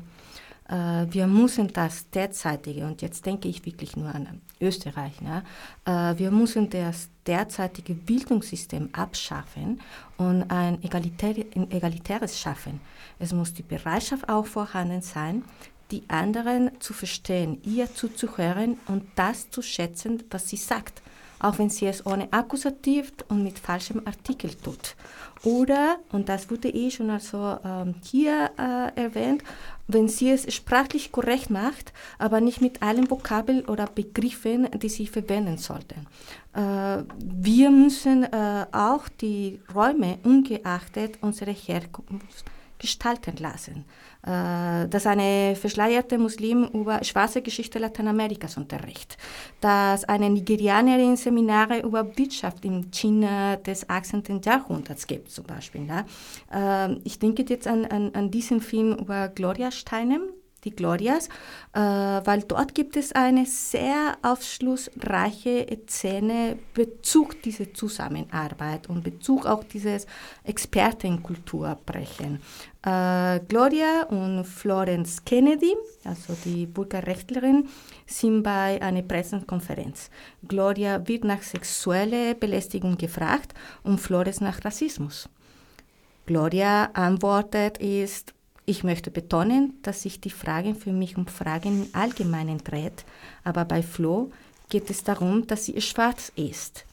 Äh, 0.69 1.07
wir 1.11 1.27
müssen 1.27 1.73
das 1.73 2.11
derzeitige, 2.11 2.87
und 2.87 3.03
jetzt 3.03 3.25
denke 3.27 3.49
ich 3.49 3.65
wirklich 3.65 3.97
nur 3.97 4.15
an 4.15 4.41
Österreich, 4.61 5.21
ne? 5.21 5.43
Äh, 5.85 6.19
wir 6.19 6.31
müssen 6.31 6.69
das 6.71 7.09
derzeitige 7.27 7.95
Bildungssystem 7.95 8.91
abschaffen 8.93 9.81
und 10.17 10.45
ein, 10.51 10.83
egalitär, 10.83 11.35
ein 11.55 11.71
egalitäres 11.71 12.39
schaffen. 12.39 12.81
Es 13.19 13.33
muss 13.33 13.53
die 13.55 13.63
Bereitschaft 13.63 14.29
auch 14.29 14.47
vorhanden 14.47 15.03
sein, 15.03 15.45
die 15.91 16.05
anderen 16.09 16.71
zu 16.81 16.93
verstehen, 16.93 17.61
ihr 17.65 17.93
zuzuhören 17.95 18.79
und 18.87 19.05
das 19.17 19.51
zu 19.51 19.63
schätzen, 19.63 20.23
was 20.31 20.49
sie 20.49 20.57
sagt, 20.57 21.03
auch 21.41 21.59
wenn 21.59 21.71
sie 21.71 21.87
es 21.87 22.05
ohne 22.07 22.33
Akkusativ 22.33 23.13
und 23.29 23.43
mit 23.43 23.59
falschem 23.59 24.03
Artikel 24.07 24.55
tut. 24.55 24.95
Oder, 25.43 25.99
und 26.13 26.29
das 26.29 26.51
wurde 26.51 26.69
eh 26.69 26.91
schon 26.91 27.09
also 27.09 27.57
ähm, 27.65 27.95
hier 28.03 28.51
äh, 28.59 29.01
erwähnt, 29.01 29.43
wenn 29.89 30.07
sie 30.07 30.31
es 30.31 30.53
sprachlich 30.55 31.13
korrekt 31.13 31.49
macht, 31.49 31.95
aber 32.19 32.43
nicht 32.43 32.61
mit 32.61 32.83
allen 32.83 33.11
Vokabeln 33.11 33.65
oder 33.65 33.87
Begriffen, 33.87 34.69
die 34.79 34.91
sie 34.91 35.07
verwenden 35.07 35.57
sollten. 35.57 36.07
Äh, 36.53 37.05
wir 37.19 37.71
müssen 37.71 38.25
äh, 38.25 38.67
auch 38.71 39.09
die 39.09 39.61
Räume 39.75 40.19
ungeachtet 40.25 41.19
unserer 41.23 41.53
Herkunft 41.53 42.45
gestalten 42.79 43.37
lassen 43.39 43.85
dass 44.23 45.07
eine 45.07 45.57
verschleierte 45.57 46.19
Muslim 46.19 46.65
über 46.75 47.03
schwarze 47.05 47.41
Geschichte 47.41 47.79
Lateinamerikas 47.79 48.57
unterrichtet, 48.57 49.17
dass 49.61 50.05
eine 50.05 50.29
Nigerianerin 50.29 51.17
Seminare 51.17 51.81
über 51.81 52.17
Wirtschaft 52.17 52.65
in 52.65 52.91
China 52.91 53.57
des 53.57 53.89
18. 53.89 54.43
Jahrhunderts 54.45 55.07
gibt 55.07 55.31
zum 55.31 55.45
Beispiel. 55.45 55.87
Ja. 55.87 56.89
Ich 57.05 57.19
denke 57.19 57.45
jetzt 57.49 57.67
an, 57.67 57.87
an, 57.87 58.15
an 58.15 58.31
diesen 58.31 58.61
Film 58.61 58.95
über 58.95 59.29
Gloria 59.29 59.71
Steinem, 59.71 60.23
die 60.65 60.71
Glorias, 60.71 61.29
äh, 61.73 61.81
weil 61.81 62.43
dort 62.43 62.75
gibt 62.75 62.97
es 62.97 63.13
eine 63.13 63.47
sehr 63.47 64.17
aufschlussreiche 64.23 65.67
Szene 65.89 66.59
Bezug 66.75 67.43
dieser 67.43 67.73
Zusammenarbeit 67.73 68.89
und 68.89 69.03
Bezug 69.03 69.47
auch 69.47 69.65
dieses 69.65 70.07
Expertenkulturbrechen. 70.45 72.41
Äh, 72.83 73.41
Gloria 73.41 74.05
und 74.09 74.45
Florence 74.45 75.25
Kennedy, 75.25 75.75
also 76.05 76.35
die 76.45 76.67
Bürgerrechtlerin, 76.67 77.69
sind 78.07 78.43
bei 78.43 78.81
einer 78.81 79.03
Pressekonferenz. 79.03 80.11
Gloria 80.47 81.07
wird 81.07 81.25
nach 81.25 81.43
sexueller 81.43 82.35
Belästigung 82.35 82.97
gefragt 82.97 83.55
und 83.83 84.01
Florence 84.01 84.41
nach 84.41 84.65
Rassismus. 84.65 85.29
Gloria 86.27 86.91
antwortet 86.93 87.79
ist, 87.79 88.35
ich 88.71 88.85
möchte 88.85 89.11
betonen, 89.11 89.75
dass 89.83 90.03
sich 90.03 90.21
die 90.21 90.31
Frage 90.31 90.77
für 90.77 90.93
mich 90.93 91.17
um 91.17 91.27
Fragen 91.27 91.83
im 91.83 91.89
Allgemeinen 91.93 92.59
dreht, 92.59 93.05
aber 93.43 93.65
bei 93.65 93.83
Flo 93.83 94.31
geht 94.69 94.89
es 94.91 95.03
darum, 95.03 95.47
dass 95.49 95.67
sie 95.67 95.81
schwarz 95.81 96.31
ist. 96.37 96.85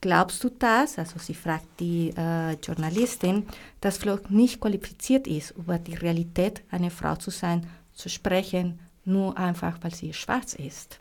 Glaubst 0.00 0.42
du 0.42 0.50
das? 0.50 0.98
Also 0.98 1.18
sie 1.20 1.34
fragt 1.34 1.80
die 1.80 2.12
äh, 2.16 2.54
Journalistin, 2.54 3.46
dass 3.80 3.98
Flo 3.98 4.18
nicht 4.28 4.60
qualifiziert 4.60 5.26
ist, 5.28 5.52
über 5.52 5.78
die 5.78 5.94
Realität 5.94 6.62
einer 6.70 6.90
Frau 6.90 7.14
zu 7.14 7.30
sein, 7.30 7.66
zu 7.94 8.08
sprechen, 8.08 8.80
nur 9.04 9.38
einfach, 9.38 9.78
weil 9.82 9.94
sie 9.94 10.12
schwarz 10.12 10.54
ist. 10.54 10.98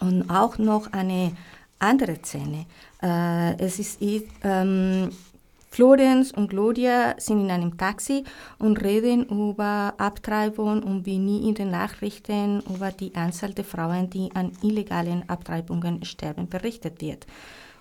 Und 0.00 0.30
auch 0.30 0.56
noch 0.58 0.92
eine 0.92 1.36
andere 1.78 2.16
Szene. 2.22 2.66
Äh, 3.02 3.58
es 3.58 3.78
ist 3.78 4.00
ähm, 4.42 5.10
Florenz 5.70 6.30
und 6.30 6.48
Gloria 6.48 7.14
sind 7.18 7.40
in 7.42 7.50
einem 7.50 7.76
Taxi 7.76 8.24
und 8.58 8.82
reden 8.82 9.26
über 9.26 9.94
Abtreibung 9.98 10.82
und 10.82 11.06
wie 11.06 11.18
nie 11.18 11.48
in 11.48 11.54
den 11.54 11.70
Nachrichten 11.70 12.60
über 12.62 12.90
die 12.90 13.14
Anzahl 13.14 13.52
der 13.52 13.64
Frauen, 13.64 14.08
die 14.10 14.30
an 14.34 14.52
illegalen 14.62 15.28
Abtreibungen 15.28 16.04
sterben, 16.04 16.48
berichtet 16.48 17.00
wird. 17.00 17.26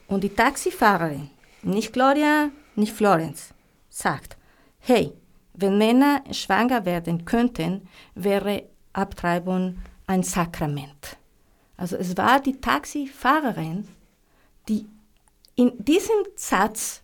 Und 0.08 0.24
die 0.24 0.30
Taxifahrerin, 0.30 1.30
nicht 1.64 1.94
Gloria, 1.94 2.50
nicht 2.76 2.94
Florenz, 2.94 3.54
sagt, 3.90 4.38
hey, 4.80 5.14
wenn 5.54 5.78
Männer 5.78 6.24
schwanger 6.32 6.86
werden 6.86 7.26
könnten, 7.26 7.88
wäre 8.16 8.64
Abtreibung 8.94 9.78
ein 10.06 10.24
Sakrament. 10.24 11.18
Also 11.78 11.96
es 11.96 12.16
war 12.18 12.40
die 12.40 12.60
Taxifahrerin, 12.60 13.88
die 14.68 14.86
in 15.56 15.74
diesem 15.84 16.16
Satz 16.36 17.02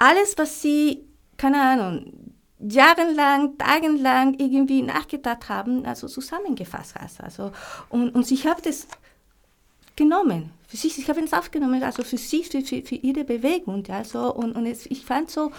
alles, 0.00 0.36
was 0.38 0.62
sie, 0.62 1.04
keine 1.36 1.60
Ahnung, 1.60 2.34
jahrelang, 2.58 3.56
tagelang 3.58 4.34
irgendwie 4.38 4.82
nachgedacht 4.82 5.48
haben, 5.48 5.84
also 5.84 6.08
zusammengefasst 6.08 6.94
hat. 6.94 7.10
Also, 7.22 7.52
und, 7.90 8.14
und 8.14 8.30
ich 8.30 8.46
habe 8.46 8.62
das 8.62 8.88
genommen, 9.96 10.52
für 10.66 10.76
sich, 10.76 10.98
ich 10.98 11.08
habe 11.08 11.20
es 11.20 11.32
aufgenommen, 11.32 11.82
also 11.82 12.02
für 12.02 12.16
sich, 12.16 12.48
für, 12.48 12.62
für, 12.62 12.82
für 12.82 12.94
ihre 12.94 13.24
Bewegung. 13.24 13.84
Ja, 13.86 14.02
so, 14.02 14.34
und 14.34 14.56
und 14.56 14.66
es, 14.66 14.86
ich 14.86 15.04
fand 15.04 15.30
so 15.30 15.52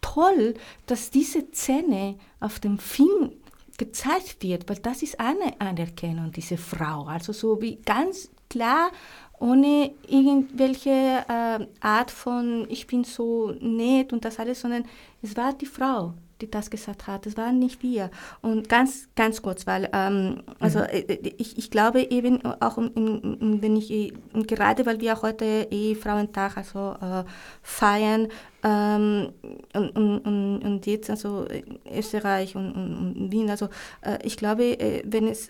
toll, 0.00 0.54
dass 0.86 1.10
diese 1.10 1.50
Szene 1.52 2.16
auf 2.40 2.58
dem 2.58 2.78
Film 2.78 3.32
gezeigt 3.78 4.42
wird, 4.42 4.68
weil 4.68 4.78
das 4.78 5.02
ist 5.02 5.20
eine 5.20 5.60
Anerkennung, 5.60 6.32
diese 6.32 6.56
Frau. 6.56 7.04
Also 7.04 7.32
so 7.32 7.60
wie 7.62 7.76
ganz 7.76 8.30
klar 8.50 8.90
ohne 9.38 9.92
irgendwelche 10.06 10.90
äh, 11.28 11.66
Art 11.80 12.10
von, 12.10 12.66
ich 12.68 12.86
bin 12.86 13.04
so 13.04 13.52
nett 13.60 14.12
und 14.12 14.24
das 14.24 14.38
alles, 14.38 14.60
sondern 14.60 14.84
es 15.22 15.36
war 15.36 15.52
die 15.52 15.66
Frau, 15.66 16.14
die 16.40 16.50
das 16.50 16.70
gesagt 16.70 17.06
hat. 17.06 17.26
Es 17.26 17.36
waren 17.36 17.58
nicht 17.58 17.82
wir. 17.82 18.10
Und 18.42 18.68
ganz, 18.68 19.08
ganz 19.14 19.42
kurz, 19.42 19.66
weil, 19.66 19.88
ähm, 19.92 20.42
also 20.60 20.80
mhm. 20.80 20.84
Äh, 20.90 21.32
ich, 21.38 21.58
ich 21.58 21.70
glaube 21.70 22.02
eben 22.02 22.44
auch, 22.44 22.78
wenn 22.78 23.76
ich, 23.76 23.90
äh, 23.90 24.12
gerade 24.46 24.86
weil 24.86 25.00
wir 25.00 25.20
heute 25.22 25.68
eh 25.70 25.94
Frauentag 25.94 26.56
also 26.56 26.96
äh, 27.00 27.24
feiern 27.62 28.28
ähm, 28.62 29.32
und, 29.74 29.90
und, 29.96 30.58
und 30.64 30.86
jetzt 30.86 31.10
also 31.10 31.46
Österreich 31.92 32.56
und, 32.56 32.72
und 32.72 33.32
Wien, 33.32 33.50
also 33.50 33.68
äh, 34.02 34.18
ich 34.22 34.36
glaube, 34.36 34.78
äh, 34.78 35.02
wenn 35.04 35.28
es 35.28 35.48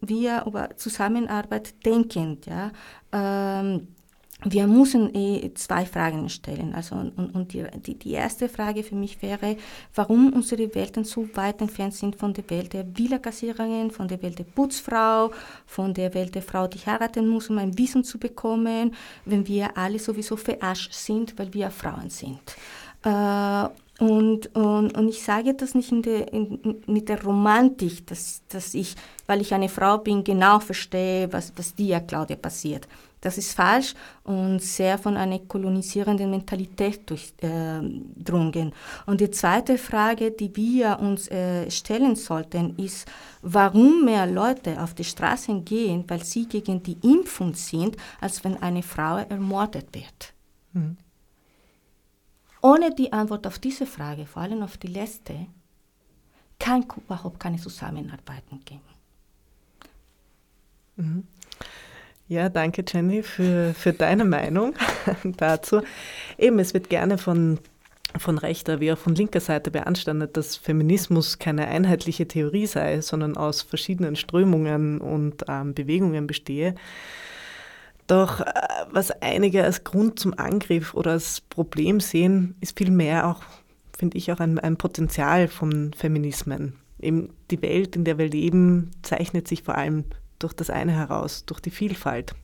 wir 0.00 0.44
über 0.46 0.76
Zusammenarbeit 0.76 1.84
denken, 1.84 2.38
ja, 2.46 2.72
ähm, 3.12 3.88
wir 4.44 4.66
müssen 4.66 5.14
eh 5.14 5.52
zwei 5.54 5.84
Fragen 5.84 6.28
stellen. 6.28 6.74
Also, 6.74 6.94
und, 6.94 7.34
und 7.34 7.52
die, 7.52 7.66
die, 7.98 8.12
erste 8.12 8.48
Frage 8.48 8.82
für 8.82 8.94
mich 8.94 9.20
wäre, 9.20 9.56
warum 9.94 10.32
unsere 10.32 10.74
Welten 10.74 11.04
so 11.04 11.28
weit 11.34 11.60
entfernt 11.60 11.94
sind 11.94 12.16
von 12.16 12.32
der 12.32 12.48
Welt 12.48 12.72
der 12.72 12.86
Villa-Kassiererin, 12.96 13.90
von 13.90 14.08
der 14.08 14.22
Welt 14.22 14.38
der 14.38 14.44
Putzfrau, 14.44 15.30
von 15.66 15.92
der 15.92 16.14
Welt 16.14 16.34
der 16.34 16.42
Frau, 16.42 16.66
die 16.66 16.78
heiraten 16.78 17.28
muss, 17.28 17.50
um 17.50 17.58
ein 17.58 17.76
Wissen 17.76 18.02
zu 18.02 18.18
bekommen, 18.18 18.94
wenn 19.26 19.46
wir 19.46 19.76
alle 19.76 19.98
sowieso 19.98 20.36
verarscht 20.36 20.92
sind, 20.94 21.38
weil 21.38 21.52
wir 21.52 21.70
Frauen 21.70 22.08
sind. 22.08 22.40
Äh, 23.04 23.68
und, 24.00 24.54
und, 24.56 24.96
und 24.96 25.08
ich 25.08 25.22
sage 25.22 25.52
das 25.52 25.74
nicht 25.74 25.92
in 25.92 26.00
der, 26.00 26.32
in, 26.32 26.82
mit 26.86 27.10
der 27.10 27.22
Romantik, 27.22 28.06
dass, 28.06 28.42
dass 28.48 28.72
ich, 28.72 28.96
weil 29.26 29.42
ich 29.42 29.52
eine 29.52 29.68
Frau 29.68 29.98
bin, 29.98 30.24
genau 30.24 30.58
verstehe, 30.58 31.30
was, 31.30 31.52
was 31.56 31.74
dir, 31.74 32.00
Claudia, 32.00 32.36
passiert. 32.36 32.88
Das 33.20 33.36
ist 33.36 33.52
falsch 33.52 33.94
und 34.24 34.62
sehr 34.62 34.96
von 34.96 35.18
einer 35.18 35.38
kolonisierenden 35.40 36.30
Mentalität 36.30 37.10
durchdrungen. 37.10 38.68
Äh, 38.70 39.10
und 39.10 39.20
die 39.20 39.30
zweite 39.30 39.76
Frage, 39.76 40.30
die 40.30 40.56
wir 40.56 40.98
uns 40.98 41.28
äh, 41.28 41.70
stellen 41.70 42.16
sollten, 42.16 42.78
ist, 42.78 43.06
warum 43.42 44.06
mehr 44.06 44.26
Leute 44.26 44.82
auf 44.82 44.94
die 44.94 45.04
Straßen 45.04 45.62
gehen, 45.62 46.04
weil 46.08 46.24
sie 46.24 46.46
gegen 46.46 46.82
die 46.82 46.96
Impfung 47.02 47.52
sind, 47.52 47.98
als 48.18 48.42
wenn 48.44 48.56
eine 48.62 48.82
Frau 48.82 49.18
ermordet 49.18 49.88
wird. 49.92 50.32
Mhm. 50.72 50.96
Ohne 52.62 52.94
die 52.94 53.12
Antwort 53.12 53.46
auf 53.46 53.58
diese 53.58 53.86
Frage, 53.86 54.26
vor 54.26 54.42
allem 54.42 54.62
auf 54.62 54.76
die 54.76 54.88
letzte, 54.88 55.46
kann 56.58 56.84
überhaupt 56.96 57.40
keine 57.40 57.56
Zusammenarbeit 57.56 58.44
geben. 58.64 58.80
Mhm. 60.96 61.24
Ja, 62.28 62.48
danke 62.48 62.84
Jenny 62.86 63.24
für, 63.24 63.74
für 63.74 63.92
deine 63.92 64.24
Meinung 64.24 64.74
dazu. 65.24 65.82
Eben, 66.38 66.60
es 66.60 66.74
wird 66.74 66.88
gerne 66.88 67.18
von, 67.18 67.58
von 68.18 68.38
rechter 68.38 68.78
wie 68.78 68.92
auch 68.92 68.98
von 68.98 69.16
linker 69.16 69.40
Seite 69.40 69.72
beanstandet, 69.72 70.36
dass 70.36 70.54
Feminismus 70.56 71.40
keine 71.40 71.66
einheitliche 71.66 72.28
Theorie 72.28 72.66
sei, 72.66 73.00
sondern 73.00 73.36
aus 73.36 73.62
verschiedenen 73.62 74.14
Strömungen 74.14 75.00
und 75.00 75.44
ähm, 75.48 75.74
Bewegungen 75.74 76.28
bestehe. 76.28 76.76
Doch 78.10 78.40
äh, 78.40 78.52
was 78.90 79.12
einige 79.22 79.62
als 79.62 79.84
Grund 79.84 80.18
zum 80.18 80.36
Angriff 80.36 80.94
oder 80.94 81.12
als 81.12 81.40
Problem 81.42 82.00
sehen, 82.00 82.56
ist 82.60 82.76
vielmehr 82.76 83.28
auch, 83.28 83.40
finde 83.96 84.18
ich, 84.18 84.32
auch 84.32 84.40
ein, 84.40 84.58
ein 84.58 84.76
Potenzial 84.76 85.46
von 85.46 85.92
Feminismen. 85.92 86.72
Eben 86.98 87.28
die 87.52 87.62
Welt, 87.62 87.94
in 87.94 88.02
der 88.02 88.18
wir 88.18 88.28
leben, 88.28 88.90
zeichnet 89.02 89.46
sich 89.46 89.62
vor 89.62 89.76
allem 89.76 90.06
durch 90.40 90.54
das 90.54 90.70
eine 90.70 90.90
heraus, 90.90 91.44
durch 91.44 91.60
die 91.60 91.70
Vielfalt. 91.70 92.34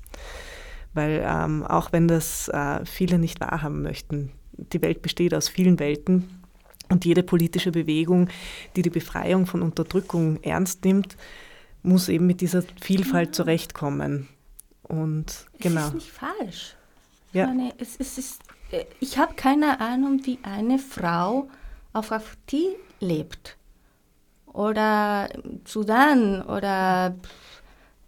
Weil 0.94 1.24
ähm, 1.26 1.64
auch 1.64 1.90
wenn 1.90 2.06
das 2.06 2.46
äh, 2.46 2.84
viele 2.84 3.18
nicht 3.18 3.40
wahrhaben 3.40 3.82
möchten, 3.82 4.30
die 4.52 4.80
Welt 4.82 5.02
besteht 5.02 5.34
aus 5.34 5.48
vielen 5.48 5.80
Welten 5.80 6.42
und 6.90 7.04
jede 7.04 7.24
politische 7.24 7.72
Bewegung, 7.72 8.28
die 8.76 8.82
die 8.82 8.90
Befreiung 8.90 9.46
von 9.46 9.62
Unterdrückung 9.62 10.40
ernst 10.44 10.84
nimmt, 10.84 11.16
muss 11.82 12.08
eben 12.08 12.28
mit 12.28 12.40
dieser 12.40 12.62
Vielfalt 12.80 13.34
zurechtkommen. 13.34 14.28
Und 14.88 15.46
genau. 15.58 15.80
Das 15.80 15.88
ist 15.88 15.94
nicht 15.94 16.12
falsch. 16.12 16.76
Ja. 17.32 17.44
Ich, 17.44 17.48
meine, 17.54 17.72
es, 17.78 17.96
es 17.98 18.18
ist, 18.18 18.42
äh, 18.70 18.84
ich 19.00 19.18
habe 19.18 19.34
keine 19.34 19.80
Ahnung, 19.80 20.20
wie 20.24 20.38
eine 20.42 20.78
Frau 20.78 21.48
auf 21.92 22.12
Afti 22.12 22.76
lebt. 23.00 23.56
Oder 24.46 25.28
Sudan 25.66 26.42
oder 26.42 27.14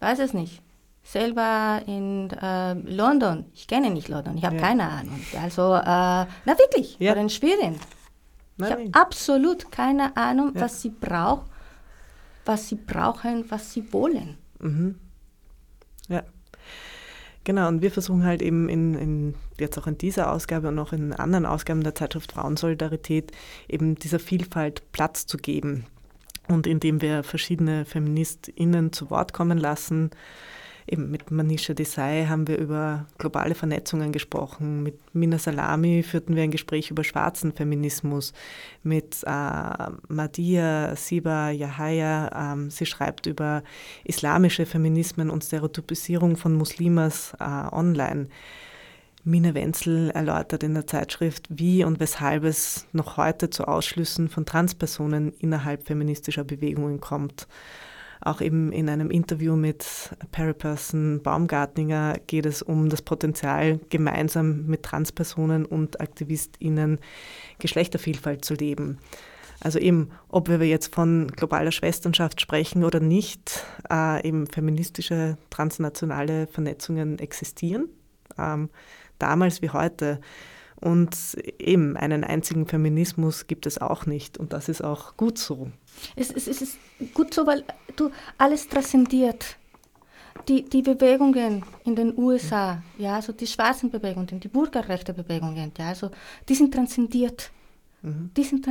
weiß 0.00 0.18
es 0.20 0.32
nicht. 0.32 0.62
Selber 1.02 1.82
in 1.86 2.30
äh, 2.30 2.74
London. 2.74 3.46
Ich 3.54 3.66
kenne 3.66 3.90
nicht 3.90 4.08
London, 4.08 4.36
ich 4.36 4.44
habe 4.44 4.56
ja. 4.56 4.62
keine 4.62 4.88
Ahnung. 4.88 5.20
Also, 5.42 5.74
äh, 5.74 5.82
na 5.84 6.28
wirklich, 6.46 6.98
ja. 6.98 7.12
oder 7.12 7.22
in 7.22 7.30
Schweden. 7.30 7.80
Nein. 8.58 8.68
Ich 8.68 8.70
habe 8.70 8.88
absolut 8.92 9.70
keine 9.72 10.16
Ahnung, 10.16 10.52
ja. 10.54 10.62
was 10.62 10.82
sie 10.82 10.90
braucht, 10.90 11.46
was 12.44 12.68
sie 12.68 12.74
brauchen, 12.76 13.50
was 13.50 13.72
sie 13.72 13.90
wollen. 13.92 14.36
Mhm. 14.58 14.98
Genau, 17.44 17.68
und 17.68 17.80
wir 17.82 17.90
versuchen 17.90 18.24
halt 18.24 18.42
eben 18.42 18.68
in, 18.68 18.94
in, 18.94 19.34
jetzt 19.58 19.78
auch 19.78 19.86
in 19.86 19.96
dieser 19.96 20.32
Ausgabe 20.32 20.68
und 20.68 20.78
auch 20.78 20.92
in 20.92 21.12
anderen 21.12 21.46
Ausgaben 21.46 21.82
der 21.82 21.94
Zeitschrift 21.94 22.32
Frauensolidarität 22.32 23.32
eben 23.68 23.94
dieser 23.94 24.18
Vielfalt 24.18 24.82
Platz 24.92 25.26
zu 25.26 25.38
geben. 25.38 25.86
Und 26.48 26.66
indem 26.66 27.00
wir 27.00 27.22
verschiedene 27.22 27.84
FeministInnen 27.84 28.92
zu 28.92 29.10
Wort 29.10 29.32
kommen 29.32 29.58
lassen, 29.58 30.10
Eben 30.90 31.10
mit 31.10 31.30
Manisha 31.30 31.74
Desai 31.74 32.24
haben 32.28 32.48
wir 32.48 32.56
über 32.56 33.06
globale 33.18 33.54
Vernetzungen 33.54 34.10
gesprochen. 34.10 34.82
Mit 34.82 34.98
Mina 35.14 35.38
Salami 35.38 36.02
führten 36.02 36.34
wir 36.34 36.42
ein 36.42 36.50
Gespräch 36.50 36.90
über 36.90 37.04
schwarzen 37.04 37.52
Feminismus. 37.52 38.32
Mit 38.82 39.22
äh, 39.26 39.90
Madia 40.08 40.96
Siba 40.96 41.50
Yahaya, 41.50 42.54
ähm, 42.54 42.70
sie 42.70 42.86
schreibt 42.86 43.26
über 43.26 43.62
islamische 44.04 44.64
Feminismen 44.64 45.28
und 45.28 45.44
Stereotypisierung 45.44 46.36
von 46.36 46.54
Muslimas 46.54 47.34
äh, 47.38 47.44
online. 47.44 48.28
Mine 49.24 49.52
Wenzel 49.52 50.10
erläutert 50.12 50.62
in 50.62 50.72
der 50.72 50.86
Zeitschrift, 50.86 51.48
wie 51.50 51.84
und 51.84 52.00
weshalb 52.00 52.44
es 52.44 52.86
noch 52.92 53.18
heute 53.18 53.50
zu 53.50 53.68
Ausschlüssen 53.68 54.30
von 54.30 54.46
Transpersonen 54.46 55.34
innerhalb 55.38 55.86
feministischer 55.86 56.44
Bewegungen 56.44 56.98
kommt. 56.98 57.46
Auch 58.20 58.40
eben 58.40 58.72
in 58.72 58.88
einem 58.88 59.10
Interview 59.10 59.56
mit 59.56 59.86
Paraperson 60.32 61.20
Baumgartninger 61.22 62.18
geht 62.26 62.46
es 62.46 62.62
um 62.62 62.88
das 62.88 63.02
Potenzial, 63.02 63.80
gemeinsam 63.90 64.66
mit 64.66 64.82
Transpersonen 64.82 65.64
und 65.64 66.00
AktivistInnen 66.00 66.98
Geschlechtervielfalt 67.58 68.44
zu 68.44 68.54
leben. 68.54 68.98
Also 69.60 69.78
eben, 69.78 70.10
ob 70.28 70.48
wir 70.48 70.58
jetzt 70.66 70.94
von 70.94 71.28
globaler 71.28 71.72
Schwesternschaft 71.72 72.40
sprechen 72.40 72.84
oder 72.84 73.00
nicht, 73.00 73.64
äh, 73.90 74.26
eben 74.26 74.46
feministische 74.46 75.36
transnationale 75.50 76.46
Vernetzungen 76.46 77.18
existieren, 77.18 77.88
ähm, 78.36 78.70
damals 79.18 79.62
wie 79.62 79.70
heute. 79.70 80.20
Und 80.80 81.36
eben 81.58 81.96
einen 81.96 82.22
einzigen 82.22 82.66
Feminismus 82.66 83.48
gibt 83.48 83.66
es 83.66 83.78
auch 83.80 84.06
nicht. 84.06 84.38
Und 84.38 84.52
das 84.52 84.68
ist 84.68 84.82
auch 84.82 85.16
gut 85.16 85.36
so. 85.36 85.72
Es, 86.16 86.30
es, 86.30 86.46
es 86.46 86.62
ist 86.62 86.78
gut 87.14 87.34
so, 87.34 87.46
weil 87.46 87.64
du 87.96 88.10
alles 88.36 88.68
transzendiert. 88.68 89.56
Die, 90.46 90.62
die 90.62 90.82
Bewegungen 90.82 91.64
in 91.84 91.94
den 91.94 92.16
USA, 92.16 92.82
ja, 92.96 93.16
also 93.16 93.32
die 93.32 93.46
schwarzen 93.46 93.90
Bewegungen, 93.90 94.40
die 94.40 94.48
Bürgerrechtebewegungen, 94.48 95.72
ja, 95.76 95.88
also 95.88 96.10
die 96.48 96.54
sind 96.54 96.72
transzendiert. 96.72 97.50
Mhm. 98.02 98.30
Die 98.36 98.44
sind, 98.44 98.66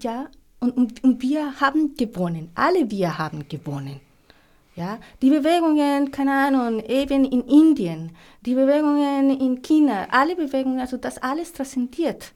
ja, 0.00 0.28
und, 0.60 0.76
und, 0.76 1.02
und 1.02 1.22
wir 1.22 1.60
haben 1.60 1.94
gewonnen. 1.96 2.50
Alle 2.54 2.90
wir 2.90 3.18
haben 3.18 3.48
gewonnen. 3.48 4.00
Ja, 4.76 4.98
die 5.22 5.30
Bewegungen, 5.30 6.10
keine 6.10 6.32
Ahnung, 6.32 6.80
eben 6.80 7.24
in 7.24 7.40
Indien, 7.42 8.14
die 8.42 8.54
Bewegungen 8.54 9.30
in 9.40 9.62
China, 9.62 10.06
alle 10.10 10.36
Bewegungen, 10.36 10.80
also 10.80 10.98
das 10.98 11.16
alles 11.16 11.54
transzendiert 11.54 12.34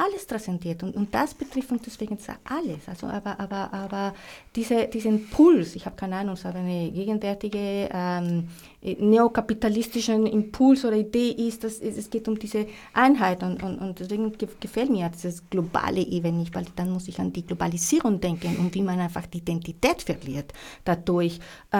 alles 0.00 0.26
transzendiert 0.26 0.82
und, 0.82 0.96
und 0.96 1.14
das 1.14 1.34
betrifft 1.34 1.70
uns 1.70 1.82
deswegen 1.82 2.18
alles. 2.44 2.88
Also 2.88 3.06
aber, 3.06 3.38
aber, 3.38 3.72
aber 3.72 4.14
diese, 4.56 4.86
diesen 4.88 5.28
Puls, 5.28 5.76
ich 5.76 5.84
habe 5.84 5.96
keine 5.96 6.16
Ahnung, 6.16 6.36
so 6.36 6.48
eine 6.48 6.90
gegenwärtige 6.90 7.88
ähm, 7.92 8.48
neokapitalistischen 8.82 10.26
Impuls 10.26 10.84
oder 10.84 10.96
Idee 10.96 11.30
ist, 11.30 11.64
dass 11.64 11.78
es, 11.80 11.98
es 11.98 12.08
geht 12.08 12.26
um 12.28 12.38
diese 12.38 12.66
Einheit 12.94 13.42
und, 13.42 13.62
und, 13.62 13.78
und 13.78 14.00
deswegen 14.00 14.32
gefällt 14.60 14.90
mir 14.90 15.10
dieses 15.10 15.48
globale 15.50 16.00
eben 16.00 16.38
nicht, 16.38 16.54
weil 16.54 16.64
dann 16.76 16.90
muss 16.90 17.08
ich 17.08 17.18
an 17.18 17.32
die 17.32 17.44
Globalisierung 17.44 18.20
denken 18.20 18.56
und 18.56 18.74
wie 18.74 18.82
man 18.82 18.98
einfach 18.98 19.26
die 19.26 19.38
Identität 19.38 20.02
verliert 20.02 20.52
dadurch. 20.84 21.38
Äh, 21.70 21.78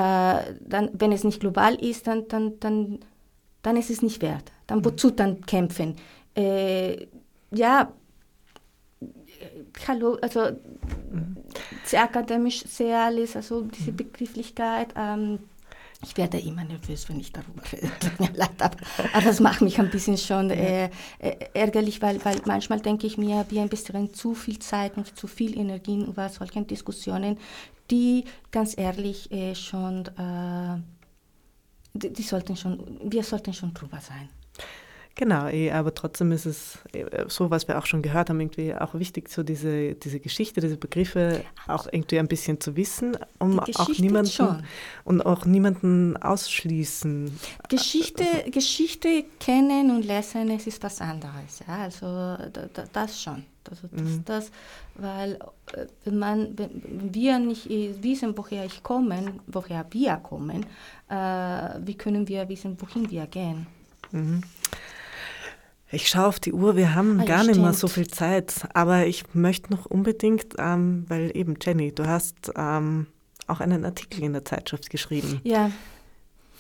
dann, 0.60 0.90
wenn 0.92 1.12
es 1.12 1.24
nicht 1.24 1.40
global 1.40 1.74
ist, 1.76 2.06
dann, 2.06 2.28
dann, 2.28 2.60
dann, 2.60 2.98
dann 3.62 3.76
ist 3.76 3.90
es 3.90 4.02
nicht 4.02 4.20
wert. 4.20 4.52
Dann 4.66 4.84
wozu 4.84 5.10
dann 5.10 5.40
kämpfen? 5.46 5.96
Äh, 6.36 7.06
ja, 7.52 7.92
hallo, 9.86 10.18
also 10.22 10.50
sehr 11.84 12.02
akademisch, 12.02 12.64
sehr 12.66 12.98
alles, 13.00 13.36
also 13.36 13.62
diese 13.62 13.92
Begrifflichkeit. 13.92 14.94
Ähm, 14.96 15.38
ich 16.02 16.16
werde 16.16 16.38
immer 16.38 16.64
nervös, 16.64 17.08
wenn 17.08 17.20
ich 17.20 17.32
darüber 17.32 17.62
rede. 17.70 17.90
Tut 18.00 18.20
mir 18.20 18.30
leid, 18.34 18.50
aber, 18.58 18.78
aber 19.12 19.24
das 19.24 19.40
macht 19.40 19.60
mich 19.60 19.78
ein 19.78 19.90
bisschen 19.90 20.16
schon 20.16 20.50
äh, 20.50 20.86
äh, 21.18 21.36
ärgerlich, 21.52 22.00
weil, 22.00 22.24
weil 22.24 22.40
manchmal 22.46 22.80
denke 22.80 23.06
ich 23.06 23.18
mir, 23.18 23.44
wir 23.50 23.62
investieren 23.62 24.14
zu 24.14 24.34
viel 24.34 24.58
Zeit 24.58 24.96
und 24.96 25.16
zu 25.16 25.26
viel 25.26 25.58
Energie 25.58 26.02
über 26.02 26.28
solche 26.28 26.62
Diskussionen, 26.62 27.38
die 27.90 28.24
ganz 28.50 28.78
ehrlich 28.78 29.30
äh, 29.30 29.54
schon, 29.54 30.06
äh, 30.06 30.80
die, 31.92 32.12
die, 32.12 32.22
sollten 32.22 32.56
schon, 32.56 33.00
wir 33.04 33.22
sollten 33.22 33.52
schon 33.52 33.74
drüber 33.74 34.00
sein. 34.00 34.28
Genau, 35.20 35.48
eh, 35.48 35.70
aber 35.70 35.94
trotzdem 35.94 36.32
ist 36.32 36.46
es 36.46 36.78
eh, 36.94 37.04
so, 37.28 37.50
was 37.50 37.68
wir 37.68 37.78
auch 37.78 37.84
schon 37.84 38.00
gehört 38.00 38.30
haben, 38.30 38.40
irgendwie 38.40 38.74
auch 38.74 38.94
wichtig, 38.94 39.28
so 39.28 39.42
diese, 39.42 39.94
diese 39.94 40.18
Geschichte, 40.18 40.62
diese 40.62 40.78
Begriffe 40.78 41.44
auch 41.68 41.86
irgendwie 41.92 42.18
ein 42.18 42.26
bisschen 42.26 42.58
zu 42.58 42.74
wissen, 42.74 43.18
um 43.38 43.60
auch 43.60 43.90
niemanden 43.98 44.30
schon. 44.30 44.62
und 45.04 45.20
auch 45.20 45.44
niemanden 45.44 46.16
ausschließen. 46.16 47.38
Geschichte, 47.68 48.24
also. 48.24 48.50
Geschichte 48.50 49.24
kennen 49.38 49.90
und 49.94 50.06
lesen, 50.06 50.48
es 50.52 50.66
ist 50.66 50.82
was 50.82 51.02
anderes. 51.02 51.60
Ja? 51.68 51.82
Also 51.82 52.38
das 52.90 53.22
schon. 53.22 53.44
Also 53.68 53.88
das, 53.92 54.00
mhm. 54.00 54.24
das, 54.24 54.50
weil 54.94 55.34
äh, 55.74 55.84
wenn, 56.06 56.18
man, 56.18 56.56
wenn 56.56 57.12
wir 57.12 57.38
nicht 57.38 57.68
wissen, 57.68 58.32
woher 58.38 58.64
ich 58.64 58.82
komme, 58.82 59.34
woher 59.48 59.84
wir 59.90 60.16
kommen, 60.16 60.64
äh, 61.10 61.14
wie 61.84 61.94
können 61.94 62.26
wir 62.26 62.48
wissen, 62.48 62.78
wohin 62.80 63.10
wir 63.10 63.26
gehen? 63.26 63.66
Mhm. 64.12 64.42
Ich 65.92 66.08
schaue 66.08 66.26
auf 66.26 66.38
die 66.38 66.52
Uhr, 66.52 66.76
wir 66.76 66.94
haben 66.94 67.20
ah, 67.20 67.24
gar 67.24 67.44
nicht 67.44 67.60
mehr 67.60 67.72
so 67.72 67.88
viel 67.88 68.06
Zeit, 68.06 68.68
aber 68.74 69.06
ich 69.06 69.34
möchte 69.34 69.72
noch 69.72 69.86
unbedingt, 69.86 70.54
ähm, 70.58 71.04
weil 71.08 71.36
eben 71.36 71.56
Jenny, 71.60 71.92
du 71.92 72.06
hast 72.06 72.52
ähm, 72.56 73.06
auch 73.48 73.60
einen 73.60 73.84
Artikel 73.84 74.22
in 74.22 74.32
der 74.32 74.44
Zeitschrift 74.44 74.88
geschrieben. 74.88 75.40
Ja. 75.42 75.70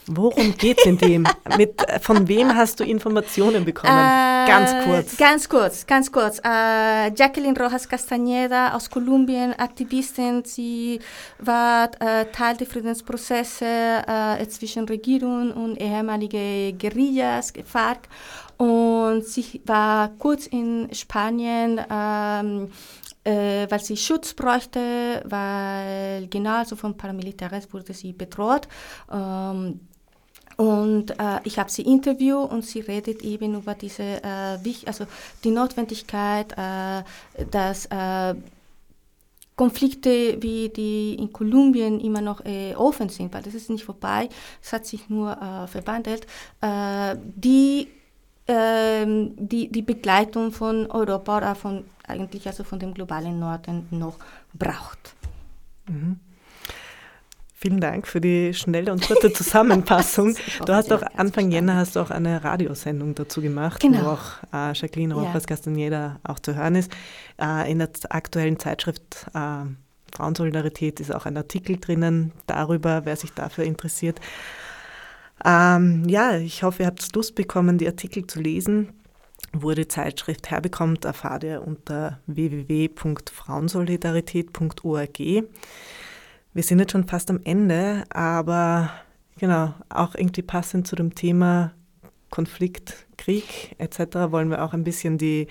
Worum 0.06 0.56
geht 0.56 0.78
es 0.78 0.86
in 0.86 0.98
dem? 0.98 1.26
Mit, 1.56 1.80
von 2.00 2.26
wem 2.26 2.56
hast 2.56 2.80
du 2.80 2.84
Informationen 2.84 3.64
bekommen? 3.64 3.92
Äh, 3.92 4.48
ganz 4.48 4.84
kurz. 4.84 5.16
Ganz 5.16 5.48
kurz, 5.48 5.86
ganz 5.86 6.10
kurz. 6.10 6.38
Äh, 6.40 7.12
Jacqueline 7.14 7.56
Rojas 7.56 7.88
Castañeda 7.88 8.72
aus 8.74 8.90
Kolumbien, 8.90 9.52
Aktivistin. 9.52 10.42
Sie 10.44 10.98
war 11.38 11.90
äh, 12.00 12.24
Teil 12.32 12.56
der 12.56 12.66
Friedensprozesse 12.66 13.64
äh, 13.64 14.46
zwischen 14.48 14.86
Regierung 14.86 15.52
und 15.52 15.80
ehemalige 15.80 16.72
Guerillas, 16.76 17.52
FARC. 17.64 18.08
Und 18.60 19.24
sie 19.24 19.62
war 19.64 20.10
kurz 20.18 20.46
in 20.46 20.92
Spanien, 20.92 21.80
ähm, 21.90 22.68
äh, 23.24 23.66
weil 23.70 23.80
sie 23.80 23.96
Schutz 23.96 24.34
bräuchte, 24.34 25.22
weil 25.24 26.26
genau 26.26 26.62
so 26.64 26.76
von 26.76 26.94
Paramilitares 26.94 27.72
wurde 27.72 27.94
sie 27.94 28.12
bedroht. 28.12 28.68
Ähm, 29.10 29.80
und 30.58 31.10
äh, 31.12 31.40
ich 31.44 31.58
habe 31.58 31.70
sie 31.70 31.80
interviewt 31.80 32.50
und 32.50 32.62
sie 32.62 32.80
redet 32.80 33.22
eben 33.22 33.54
über 33.54 33.74
diese, 33.74 34.22
äh, 34.22 34.58
also 34.84 35.06
die 35.42 35.52
Notwendigkeit, 35.52 36.52
äh, 36.52 37.02
dass 37.50 37.86
äh, 37.86 38.34
Konflikte 39.56 40.36
wie 40.42 40.68
die 40.68 41.14
in 41.14 41.32
Kolumbien 41.32 41.98
immer 41.98 42.20
noch 42.20 42.44
äh, 42.44 42.74
offen 42.74 43.08
sind, 43.08 43.32
weil 43.32 43.42
das 43.42 43.54
ist 43.54 43.70
nicht 43.70 43.84
vorbei, 43.84 44.28
es 44.62 44.74
hat 44.74 44.84
sich 44.84 45.08
nur 45.08 45.32
äh, 45.32 45.66
verwandelt, 45.66 46.26
die 46.62 47.88
ähm, 48.50 49.34
die, 49.36 49.70
die 49.70 49.82
Begleitung 49.82 50.50
von 50.50 50.90
Europa 50.90 51.36
oder 51.36 51.54
von 51.54 51.84
eigentlich 52.06 52.46
also 52.48 52.64
von 52.64 52.80
dem 52.80 52.92
globalen 52.92 53.38
Norden 53.38 53.86
noch 53.90 54.16
braucht. 54.52 55.14
Mhm. 55.88 56.18
Vielen 57.54 57.80
Dank 57.80 58.08
für 58.08 58.20
die 58.20 58.52
schnelle 58.54 58.90
und 58.90 59.06
kurze 59.06 59.32
Zusammenfassung. 59.34 60.34
du 60.64 60.72
hast 60.72 60.92
auch 60.92 61.02
Anfang 61.14 61.52
Jänner 61.52 61.76
hast 61.76 61.96
auch 61.96 62.10
eine 62.10 62.42
Radiosendung 62.42 63.14
dazu 63.14 63.40
gemacht, 63.40 63.80
genau. 63.80 64.02
wo 64.02 64.08
auch 64.08 64.42
äh, 64.52 64.72
Jacqueline 64.72 65.14
Rojas 65.14 65.42
ja. 65.42 65.46
Castaneda 65.46 66.18
auch 66.24 66.40
zu 66.40 66.56
hören 66.56 66.74
ist. 66.74 66.90
Äh, 67.40 67.70
in 67.70 67.78
der 67.78 67.90
aktuellen 68.08 68.58
Zeitschrift 68.58 69.26
äh, 69.34 69.66
Frauensolidarität 70.12 70.98
ist 70.98 71.14
auch 71.14 71.26
ein 71.26 71.36
Artikel 71.36 71.76
drinnen 71.76 72.32
darüber, 72.46 73.02
wer 73.04 73.14
sich 73.14 73.32
dafür 73.32 73.64
interessiert. 73.64 74.20
Ähm, 75.44 76.08
ja, 76.08 76.36
ich 76.36 76.62
hoffe, 76.62 76.82
ihr 76.82 76.86
habt 76.86 77.14
Lust 77.14 77.34
bekommen, 77.34 77.76
die 77.78 77.86
Artikel 77.86 78.26
zu 78.26 78.40
lesen. 78.40 78.92
Wo 79.52 79.70
ihr 79.70 79.76
die 79.76 79.88
Zeitschrift 79.88 80.50
herbekommt, 80.50 81.04
erfahrt 81.04 81.44
ihr 81.44 81.62
unter 81.66 82.20
www.frauensolidarität.org. 82.26 85.18
Wir 86.52 86.62
sind 86.62 86.78
jetzt 86.78 86.92
schon 86.92 87.08
fast 87.08 87.30
am 87.30 87.40
Ende, 87.44 88.04
aber 88.10 88.90
genau, 89.38 89.74
auch 89.88 90.14
irgendwie 90.14 90.42
passend 90.42 90.86
zu 90.86 90.94
dem 90.94 91.14
Thema 91.14 91.72
Konflikt, 92.30 93.06
Krieg 93.16 93.74
etc. 93.78 94.30
wollen 94.30 94.50
wir 94.50 94.64
auch 94.64 94.72
ein 94.72 94.84
bisschen 94.84 95.18
die, 95.18 95.48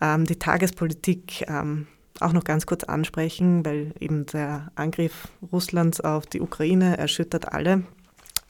ähm, 0.00 0.24
die 0.24 0.38
Tagespolitik 0.38 1.44
ähm, 1.48 1.86
auch 2.20 2.32
noch 2.32 2.44
ganz 2.44 2.66
kurz 2.66 2.84
ansprechen, 2.84 3.64
weil 3.64 3.92
eben 4.00 4.26
der 4.26 4.70
Angriff 4.74 5.28
Russlands 5.52 6.00
auf 6.00 6.26
die 6.26 6.40
Ukraine 6.40 6.98
erschüttert 6.98 7.52
alle. 7.52 7.84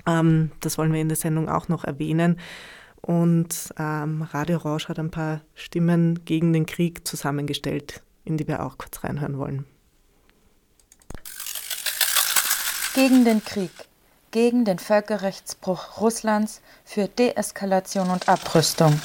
Ähm, 0.06 0.50
das 0.60 0.78
wollen 0.78 0.92
wir 0.92 1.00
in 1.00 1.08
der 1.08 1.16
Sendung 1.16 1.48
auch 1.48 1.68
noch 1.68 1.84
erwähnen. 1.84 2.38
Und 3.00 3.74
ähm, 3.78 4.22
Radio 4.22 4.58
Rausch 4.58 4.88
hat 4.88 4.98
ein 4.98 5.10
paar 5.10 5.42
Stimmen 5.54 6.24
gegen 6.24 6.52
den 6.52 6.64
Krieg 6.64 7.06
zusammengestellt, 7.06 8.02
in 8.24 8.38
die 8.38 8.48
wir 8.48 8.64
auch 8.64 8.78
kurz 8.78 9.04
reinhören 9.04 9.38
wollen. 9.38 9.66
Gegen 12.94 13.24
den 13.24 13.44
Krieg, 13.44 13.72
gegen 14.30 14.64
den 14.64 14.78
Völkerrechtsbruch 14.78 16.00
Russlands 16.00 16.62
für 16.84 17.08
Deeskalation 17.08 18.08
und 18.08 18.28
Abrüstung. 18.28 18.98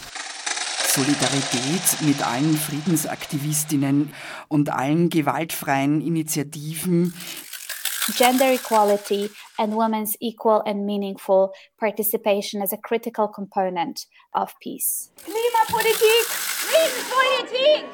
Solidarität 0.88 2.02
mit 2.02 2.26
allen 2.26 2.58
Friedensaktivistinnen 2.58 4.14
und 4.48 4.70
allen 4.70 5.10
gewaltfreien 5.10 6.02
Initiativen, 6.02 7.14
gender 8.16 8.52
equality 8.52 9.30
and 9.58 9.76
women's 9.76 10.16
equal 10.20 10.62
and 10.66 10.86
meaningful 10.86 11.54
participation 11.80 12.62
as 12.62 12.74
a 12.74 12.78
critical 12.78 13.28
component 13.28 14.06
of 14.34 14.54
peace. 14.60 15.12
Klimapolitik, 15.26 16.26
Friedenspolitik, 16.26 17.86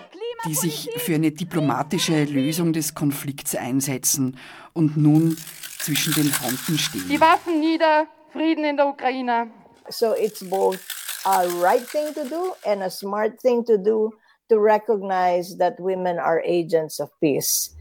die 0.47 0.53
sich 0.53 0.89
für 0.97 1.15
eine 1.15 1.31
diplomatische 1.31 2.23
Lösung 2.25 2.73
des 2.73 2.93
Konflikts 2.93 3.55
einsetzen 3.55 4.37
und 4.73 4.97
nun 4.97 5.37
zwischen 5.79 6.13
den 6.13 6.25
Fronten 6.25 6.77
stehen. 6.77 7.07
Die 7.09 7.19
Waffen 7.19 7.59
nieder, 7.59 8.07
Frieden 8.31 8.63
in 8.65 8.77
der 8.77 8.87
Ukraine. 8.87 9.51
So 9.89 10.13
it's 10.13 10.43
both 10.43 10.79
a 11.25 11.45
right 11.61 11.87
thing 11.87 12.13
to 12.13 12.23
do 12.27 12.53
and 12.65 12.81
a 12.81 12.89
smart 12.89 13.39
thing 13.39 13.63
to 13.65 13.77
do 13.77 14.11
to 14.49 14.59
recognize 14.59 15.57
that 15.57 15.79
women 15.79 16.19
are 16.19 16.41
agents 16.43 16.99
of 16.99 17.09
peace. 17.19 17.75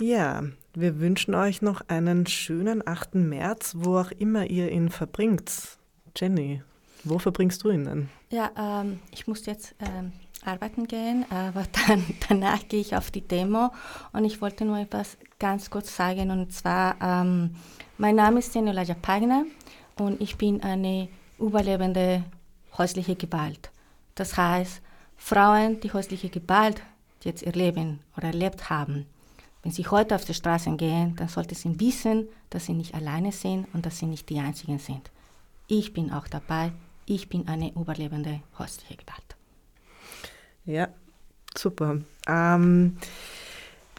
Ja, 0.00 0.44
wir 0.72 0.98
wünschen 0.98 1.34
euch 1.34 1.60
noch 1.60 1.82
einen 1.88 2.26
schönen 2.26 2.86
8. 2.86 3.16
März, 3.16 3.74
wo 3.76 3.98
auch 3.98 4.10
immer 4.12 4.46
ihr 4.46 4.72
ihn 4.72 4.88
verbringt. 4.88 5.52
Jenny, 6.16 6.62
wo 7.04 7.18
verbringst 7.18 7.62
du 7.64 7.70
ihn 7.70 7.84
denn? 7.84 8.08
Ja, 8.30 8.50
ähm, 8.56 9.00
ich 9.12 9.26
muss 9.26 9.44
jetzt 9.44 9.74
ähm, 9.78 10.12
arbeiten 10.42 10.86
gehen, 10.86 11.26
aber 11.30 11.64
dann, 11.86 12.02
danach 12.28 12.66
gehe 12.68 12.80
ich 12.80 12.96
auf 12.96 13.10
die 13.10 13.20
Demo 13.20 13.72
und 14.14 14.24
ich 14.24 14.40
wollte 14.40 14.64
nur 14.64 14.78
etwas 14.78 15.18
ganz 15.38 15.68
kurz 15.68 15.94
sagen 15.94 16.30
und 16.30 16.50
zwar, 16.50 16.96
ähm, 17.02 17.56
mein 17.98 18.16
Name 18.16 18.38
ist 18.38 18.54
Seniola 18.54 18.82
Japagna 18.82 19.44
und 19.98 20.18
ich 20.22 20.36
bin 20.36 20.62
eine 20.62 21.08
überlebende 21.38 22.24
häusliche 22.78 23.16
Gewalt. 23.16 23.70
Das 24.14 24.38
heißt, 24.38 24.80
Frauen, 25.18 25.80
die 25.80 25.92
häusliche 25.92 26.30
Gewalt 26.30 26.80
jetzt 27.22 27.42
erleben 27.42 28.00
oder 28.16 28.28
erlebt 28.28 28.70
haben, 28.70 29.04
wenn 29.62 29.72
sie 29.72 29.86
heute 29.86 30.14
auf 30.14 30.24
die 30.24 30.34
Straßen 30.34 30.76
gehen, 30.76 31.16
dann 31.16 31.28
sollten 31.28 31.54
sie 31.54 31.78
wissen, 31.80 32.28
dass 32.48 32.66
sie 32.66 32.72
nicht 32.72 32.94
alleine 32.94 33.32
sind 33.32 33.66
und 33.74 33.84
dass 33.84 33.98
sie 33.98 34.06
nicht 34.06 34.28
die 34.28 34.38
Einzigen 34.38 34.78
sind. 34.78 35.10
Ich 35.66 35.92
bin 35.92 36.12
auch 36.12 36.28
dabei. 36.28 36.72
Ich 37.06 37.28
bin 37.28 37.46
eine 37.48 37.72
überlebende 37.72 38.40
häusliche 38.58 38.96
Gewalt. 38.96 39.36
Ja, 40.64 40.88
super. 41.56 41.98
Ähm, 42.26 42.96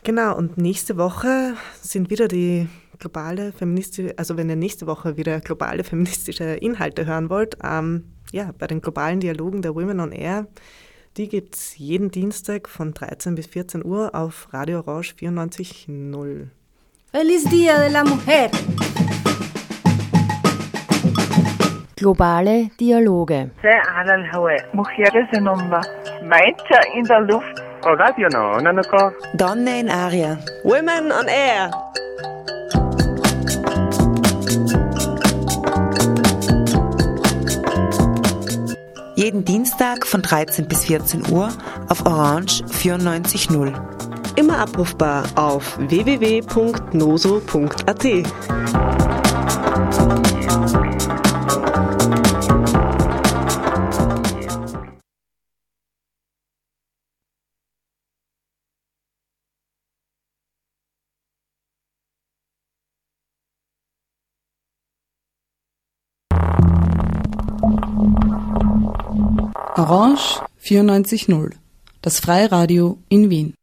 genau, 0.03 0.37
und 0.37 0.57
nächste 0.57 0.97
Woche 0.97 1.55
sind 1.81 2.09
wieder 2.09 2.27
die 2.27 2.67
globale 2.97 3.51
feministische, 3.51 4.17
also 4.17 4.37
wenn 4.37 4.49
ihr 4.49 4.55
nächste 4.55 4.87
Woche 4.87 5.17
wieder 5.17 5.41
globale 5.41 5.83
feministische 5.83 6.43
Inhalte 6.43 7.05
hören 7.05 7.29
wollt, 7.29 7.57
ähm, 7.63 8.05
ja, 8.31 8.53
bei 8.57 8.67
den 8.67 8.81
globalen 8.81 9.19
Dialogen 9.19 9.61
der 9.61 9.75
Women 9.75 9.99
on 9.99 10.11
Air 10.11 10.47
die 11.17 11.27
gibt 11.27 11.55
es 11.55 11.77
jeden 11.77 12.09
Dienstag 12.09 12.69
von 12.69 12.93
13 12.93 13.35
bis 13.35 13.47
14 13.47 13.83
Uhr 13.83 14.15
auf 14.15 14.47
Radio 14.53 14.79
Orange 14.79 15.13
94.0. 15.19 16.47
Feliz 17.11 17.43
Dia 17.49 17.79
de 17.79 17.91
la 17.91 18.05
Mujer! 18.05 18.49
Globale 21.97 22.69
Dialoge. 22.79 23.51
in 26.95 27.03
der 27.03 27.19
Luft. 27.19 27.61
Donne 29.33 29.79
in 29.81 29.89
Aria. 29.89 30.37
Women 30.63 31.11
on 31.11 31.27
Air. 31.27 31.90
Jeden 39.21 39.45
Dienstag 39.45 40.07
von 40.07 40.23
13 40.23 40.67
bis 40.67 40.85
14 40.85 41.31
Uhr 41.31 41.49
auf 41.89 42.03
Orange 42.07 42.63
94.0. 42.63 43.71
Immer 44.35 44.57
abrufbar 44.57 45.25
auf 45.35 45.77
www.noso.at. 45.77 46.41
Orange 69.81 70.39
94.0, 70.63 71.53
das 72.03 72.19
Freiradio 72.19 72.99
in 73.09 73.31
Wien. 73.31 73.55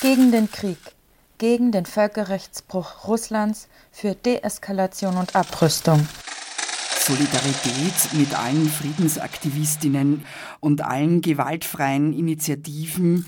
Gegen 0.00 0.30
den 0.30 0.48
Krieg, 0.52 0.78
gegen 1.38 1.72
den 1.72 1.84
Völkerrechtsbruch 1.84 3.08
Russlands 3.08 3.66
für 3.90 4.14
Deeskalation 4.14 5.16
und 5.16 5.34
Abrüstung. 5.34 6.06
Solidarität 7.00 8.12
mit 8.12 8.38
allen 8.38 8.68
Friedensaktivistinnen 8.68 10.24
und 10.60 10.82
allen 10.82 11.22
gewaltfreien 11.22 12.12
Initiativen, 12.12 13.24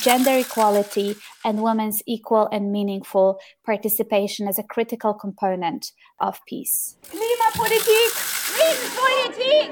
Gender 0.00 0.38
equality 0.38 1.16
and 1.44 1.62
women's 1.62 2.02
equal 2.06 2.48
and 2.50 2.72
meaningful 2.72 3.38
participation 3.64 4.48
as 4.48 4.58
a 4.58 4.62
critical 4.62 5.12
component 5.12 5.92
of 6.18 6.40
peace. 6.46 6.96
Klimapolitik, 7.10 8.10
Friedenspolitik, 8.12 9.70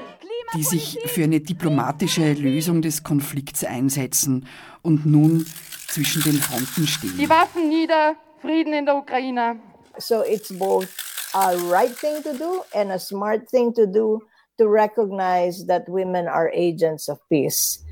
die 0.53 0.63
sich 0.63 0.99
für 1.05 1.23
eine 1.23 1.39
diplomatische 1.39 2.33
Lösung 2.33 2.81
des 2.81 3.03
Konflikts 3.03 3.63
einsetzen 3.63 4.47
und 4.83 5.05
nun 5.05 5.45
zwischen 5.87 6.21
den 6.21 6.35
Fronten 6.35 6.85
stehen. 6.87 7.17
Die 7.17 7.29
Waffen 7.29 7.69
nieder, 7.69 8.15
Frieden 8.41 8.73
in 8.73 8.85
der 8.85 8.97
Ukraine. 8.97 9.59
So 9.97 10.23
it's 10.23 10.55
both 10.57 10.87
a 11.33 11.55
right 11.69 11.95
thing 11.97 12.21
to 12.23 12.33
do 12.33 12.63
and 12.73 12.91
a 12.91 12.99
smart 12.99 13.49
thing 13.49 13.73
to 13.73 13.85
do 13.85 14.21
to 14.57 14.67
recognize 14.67 15.65
that 15.65 15.87
women 15.87 16.27
are 16.27 16.51
agents 16.53 17.09
of 17.09 17.19
peace. 17.29 17.83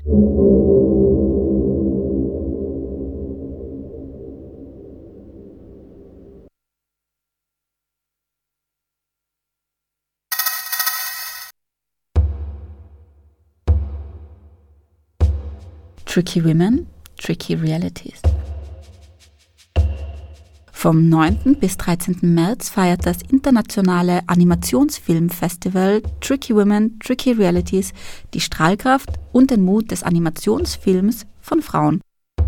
Tricky 16.10 16.44
Women, 16.44 16.88
Tricky 17.18 17.54
Realities. 17.54 18.20
Vom 20.72 21.08
9. 21.08 21.54
bis 21.60 21.76
13. 21.76 22.18
März 22.22 22.68
feiert 22.68 23.06
das 23.06 23.18
internationale 23.30 24.22
Animationsfilmfestival 24.26 26.02
Tricky 26.20 26.56
Women, 26.56 26.98
Tricky 26.98 27.30
Realities 27.30 27.92
die 28.34 28.40
Strahlkraft 28.40 29.08
und 29.30 29.52
den 29.52 29.62
Mut 29.62 29.92
des 29.92 30.02
Animationsfilms 30.02 31.26
von 31.40 31.62
Frauen. 31.62 32.00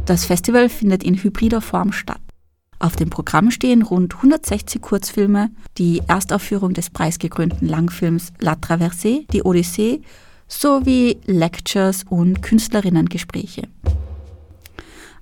Das 0.07 0.25
Festival 0.25 0.69
findet 0.69 1.05
in 1.05 1.23
hybrider 1.23 1.61
Form 1.61 1.93
statt. 1.93 2.21
Auf 2.81 2.97
dem 2.97 3.11
Programm 3.11 3.53
stehen 3.53 3.83
rund 3.83 4.17
160 4.17 4.83
Kurzfilme, 4.83 5.53
die 5.79 6.03
Erstaufführung 6.09 6.75
des 6.75 6.91
preisgekrönten 6.91 7.69
Langfilms 7.69 8.33
La 8.41 8.55
Traversée, 8.55 9.25
die 9.33 9.45
Odyssee 9.45 10.03
sowie 10.53 11.19
Lectures 11.27 12.05
und 12.09 12.43
Künstlerinnengespräche. 12.43 13.69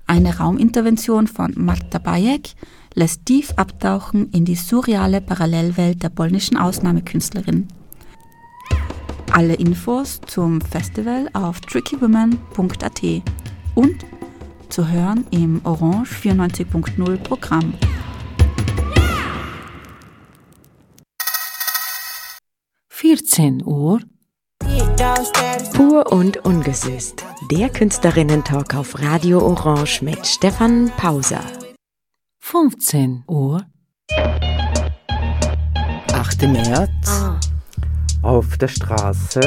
Eine 0.05 0.37
Raumintervention 0.37 1.27
von 1.27 1.53
Marta 1.55 1.97
Bayek 1.97 2.53
lässt 2.95 3.25
tief 3.25 3.53
abtauchen 3.55 4.29
in 4.31 4.43
die 4.43 4.55
surreale 4.55 5.21
Parallelwelt 5.21 6.03
der 6.03 6.09
polnischen 6.09 6.57
Ausnahmekünstlerin. 6.57 7.67
Alle 9.31 9.53
Infos 9.53 10.19
zum 10.27 10.59
Festival 10.59 11.29
auf 11.31 11.61
trickywomen.at 11.61 13.01
und 13.75 14.05
zu 14.67 14.89
hören 14.89 15.25
im 15.31 15.61
Orange 15.63 16.11
94.0 16.13 17.17
Programm. 17.17 17.73
Vierzehn 22.89 23.63
Uhr 23.65 24.01
Pur 25.73 26.11
und 26.11 26.37
ungesüßt. 26.45 27.25
Der 27.51 27.69
Künstlerinnen-Talk 27.69 28.75
auf 28.75 29.01
Radio 29.01 29.39
Orange 29.39 30.01
mit 30.01 30.25
Stefan 30.25 30.91
Pauser. 30.97 31.43
15 32.39 33.23
Uhr. 33.27 33.65
8. 36.13 36.41
März. 36.43 37.31
Auf 38.21 38.57
der 38.57 38.67
Straße. 38.67 39.41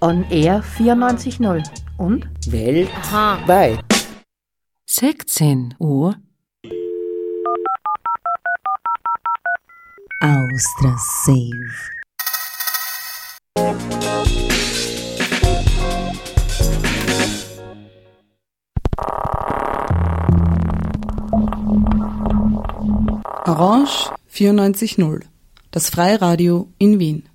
On 0.00 0.24
Air 0.30 0.62
94.0 0.62 1.62
und 1.96 2.28
Weltweit. 2.46 3.84
16 4.86 5.74
Uhr. 5.78 6.14
Austra 10.20 10.96
Save. 11.24 11.97
Orange 23.48 24.10
94.0, 24.30 25.22
das 25.70 25.90
Freiradio 25.90 26.68
in 26.78 27.00
Wien. 27.00 27.28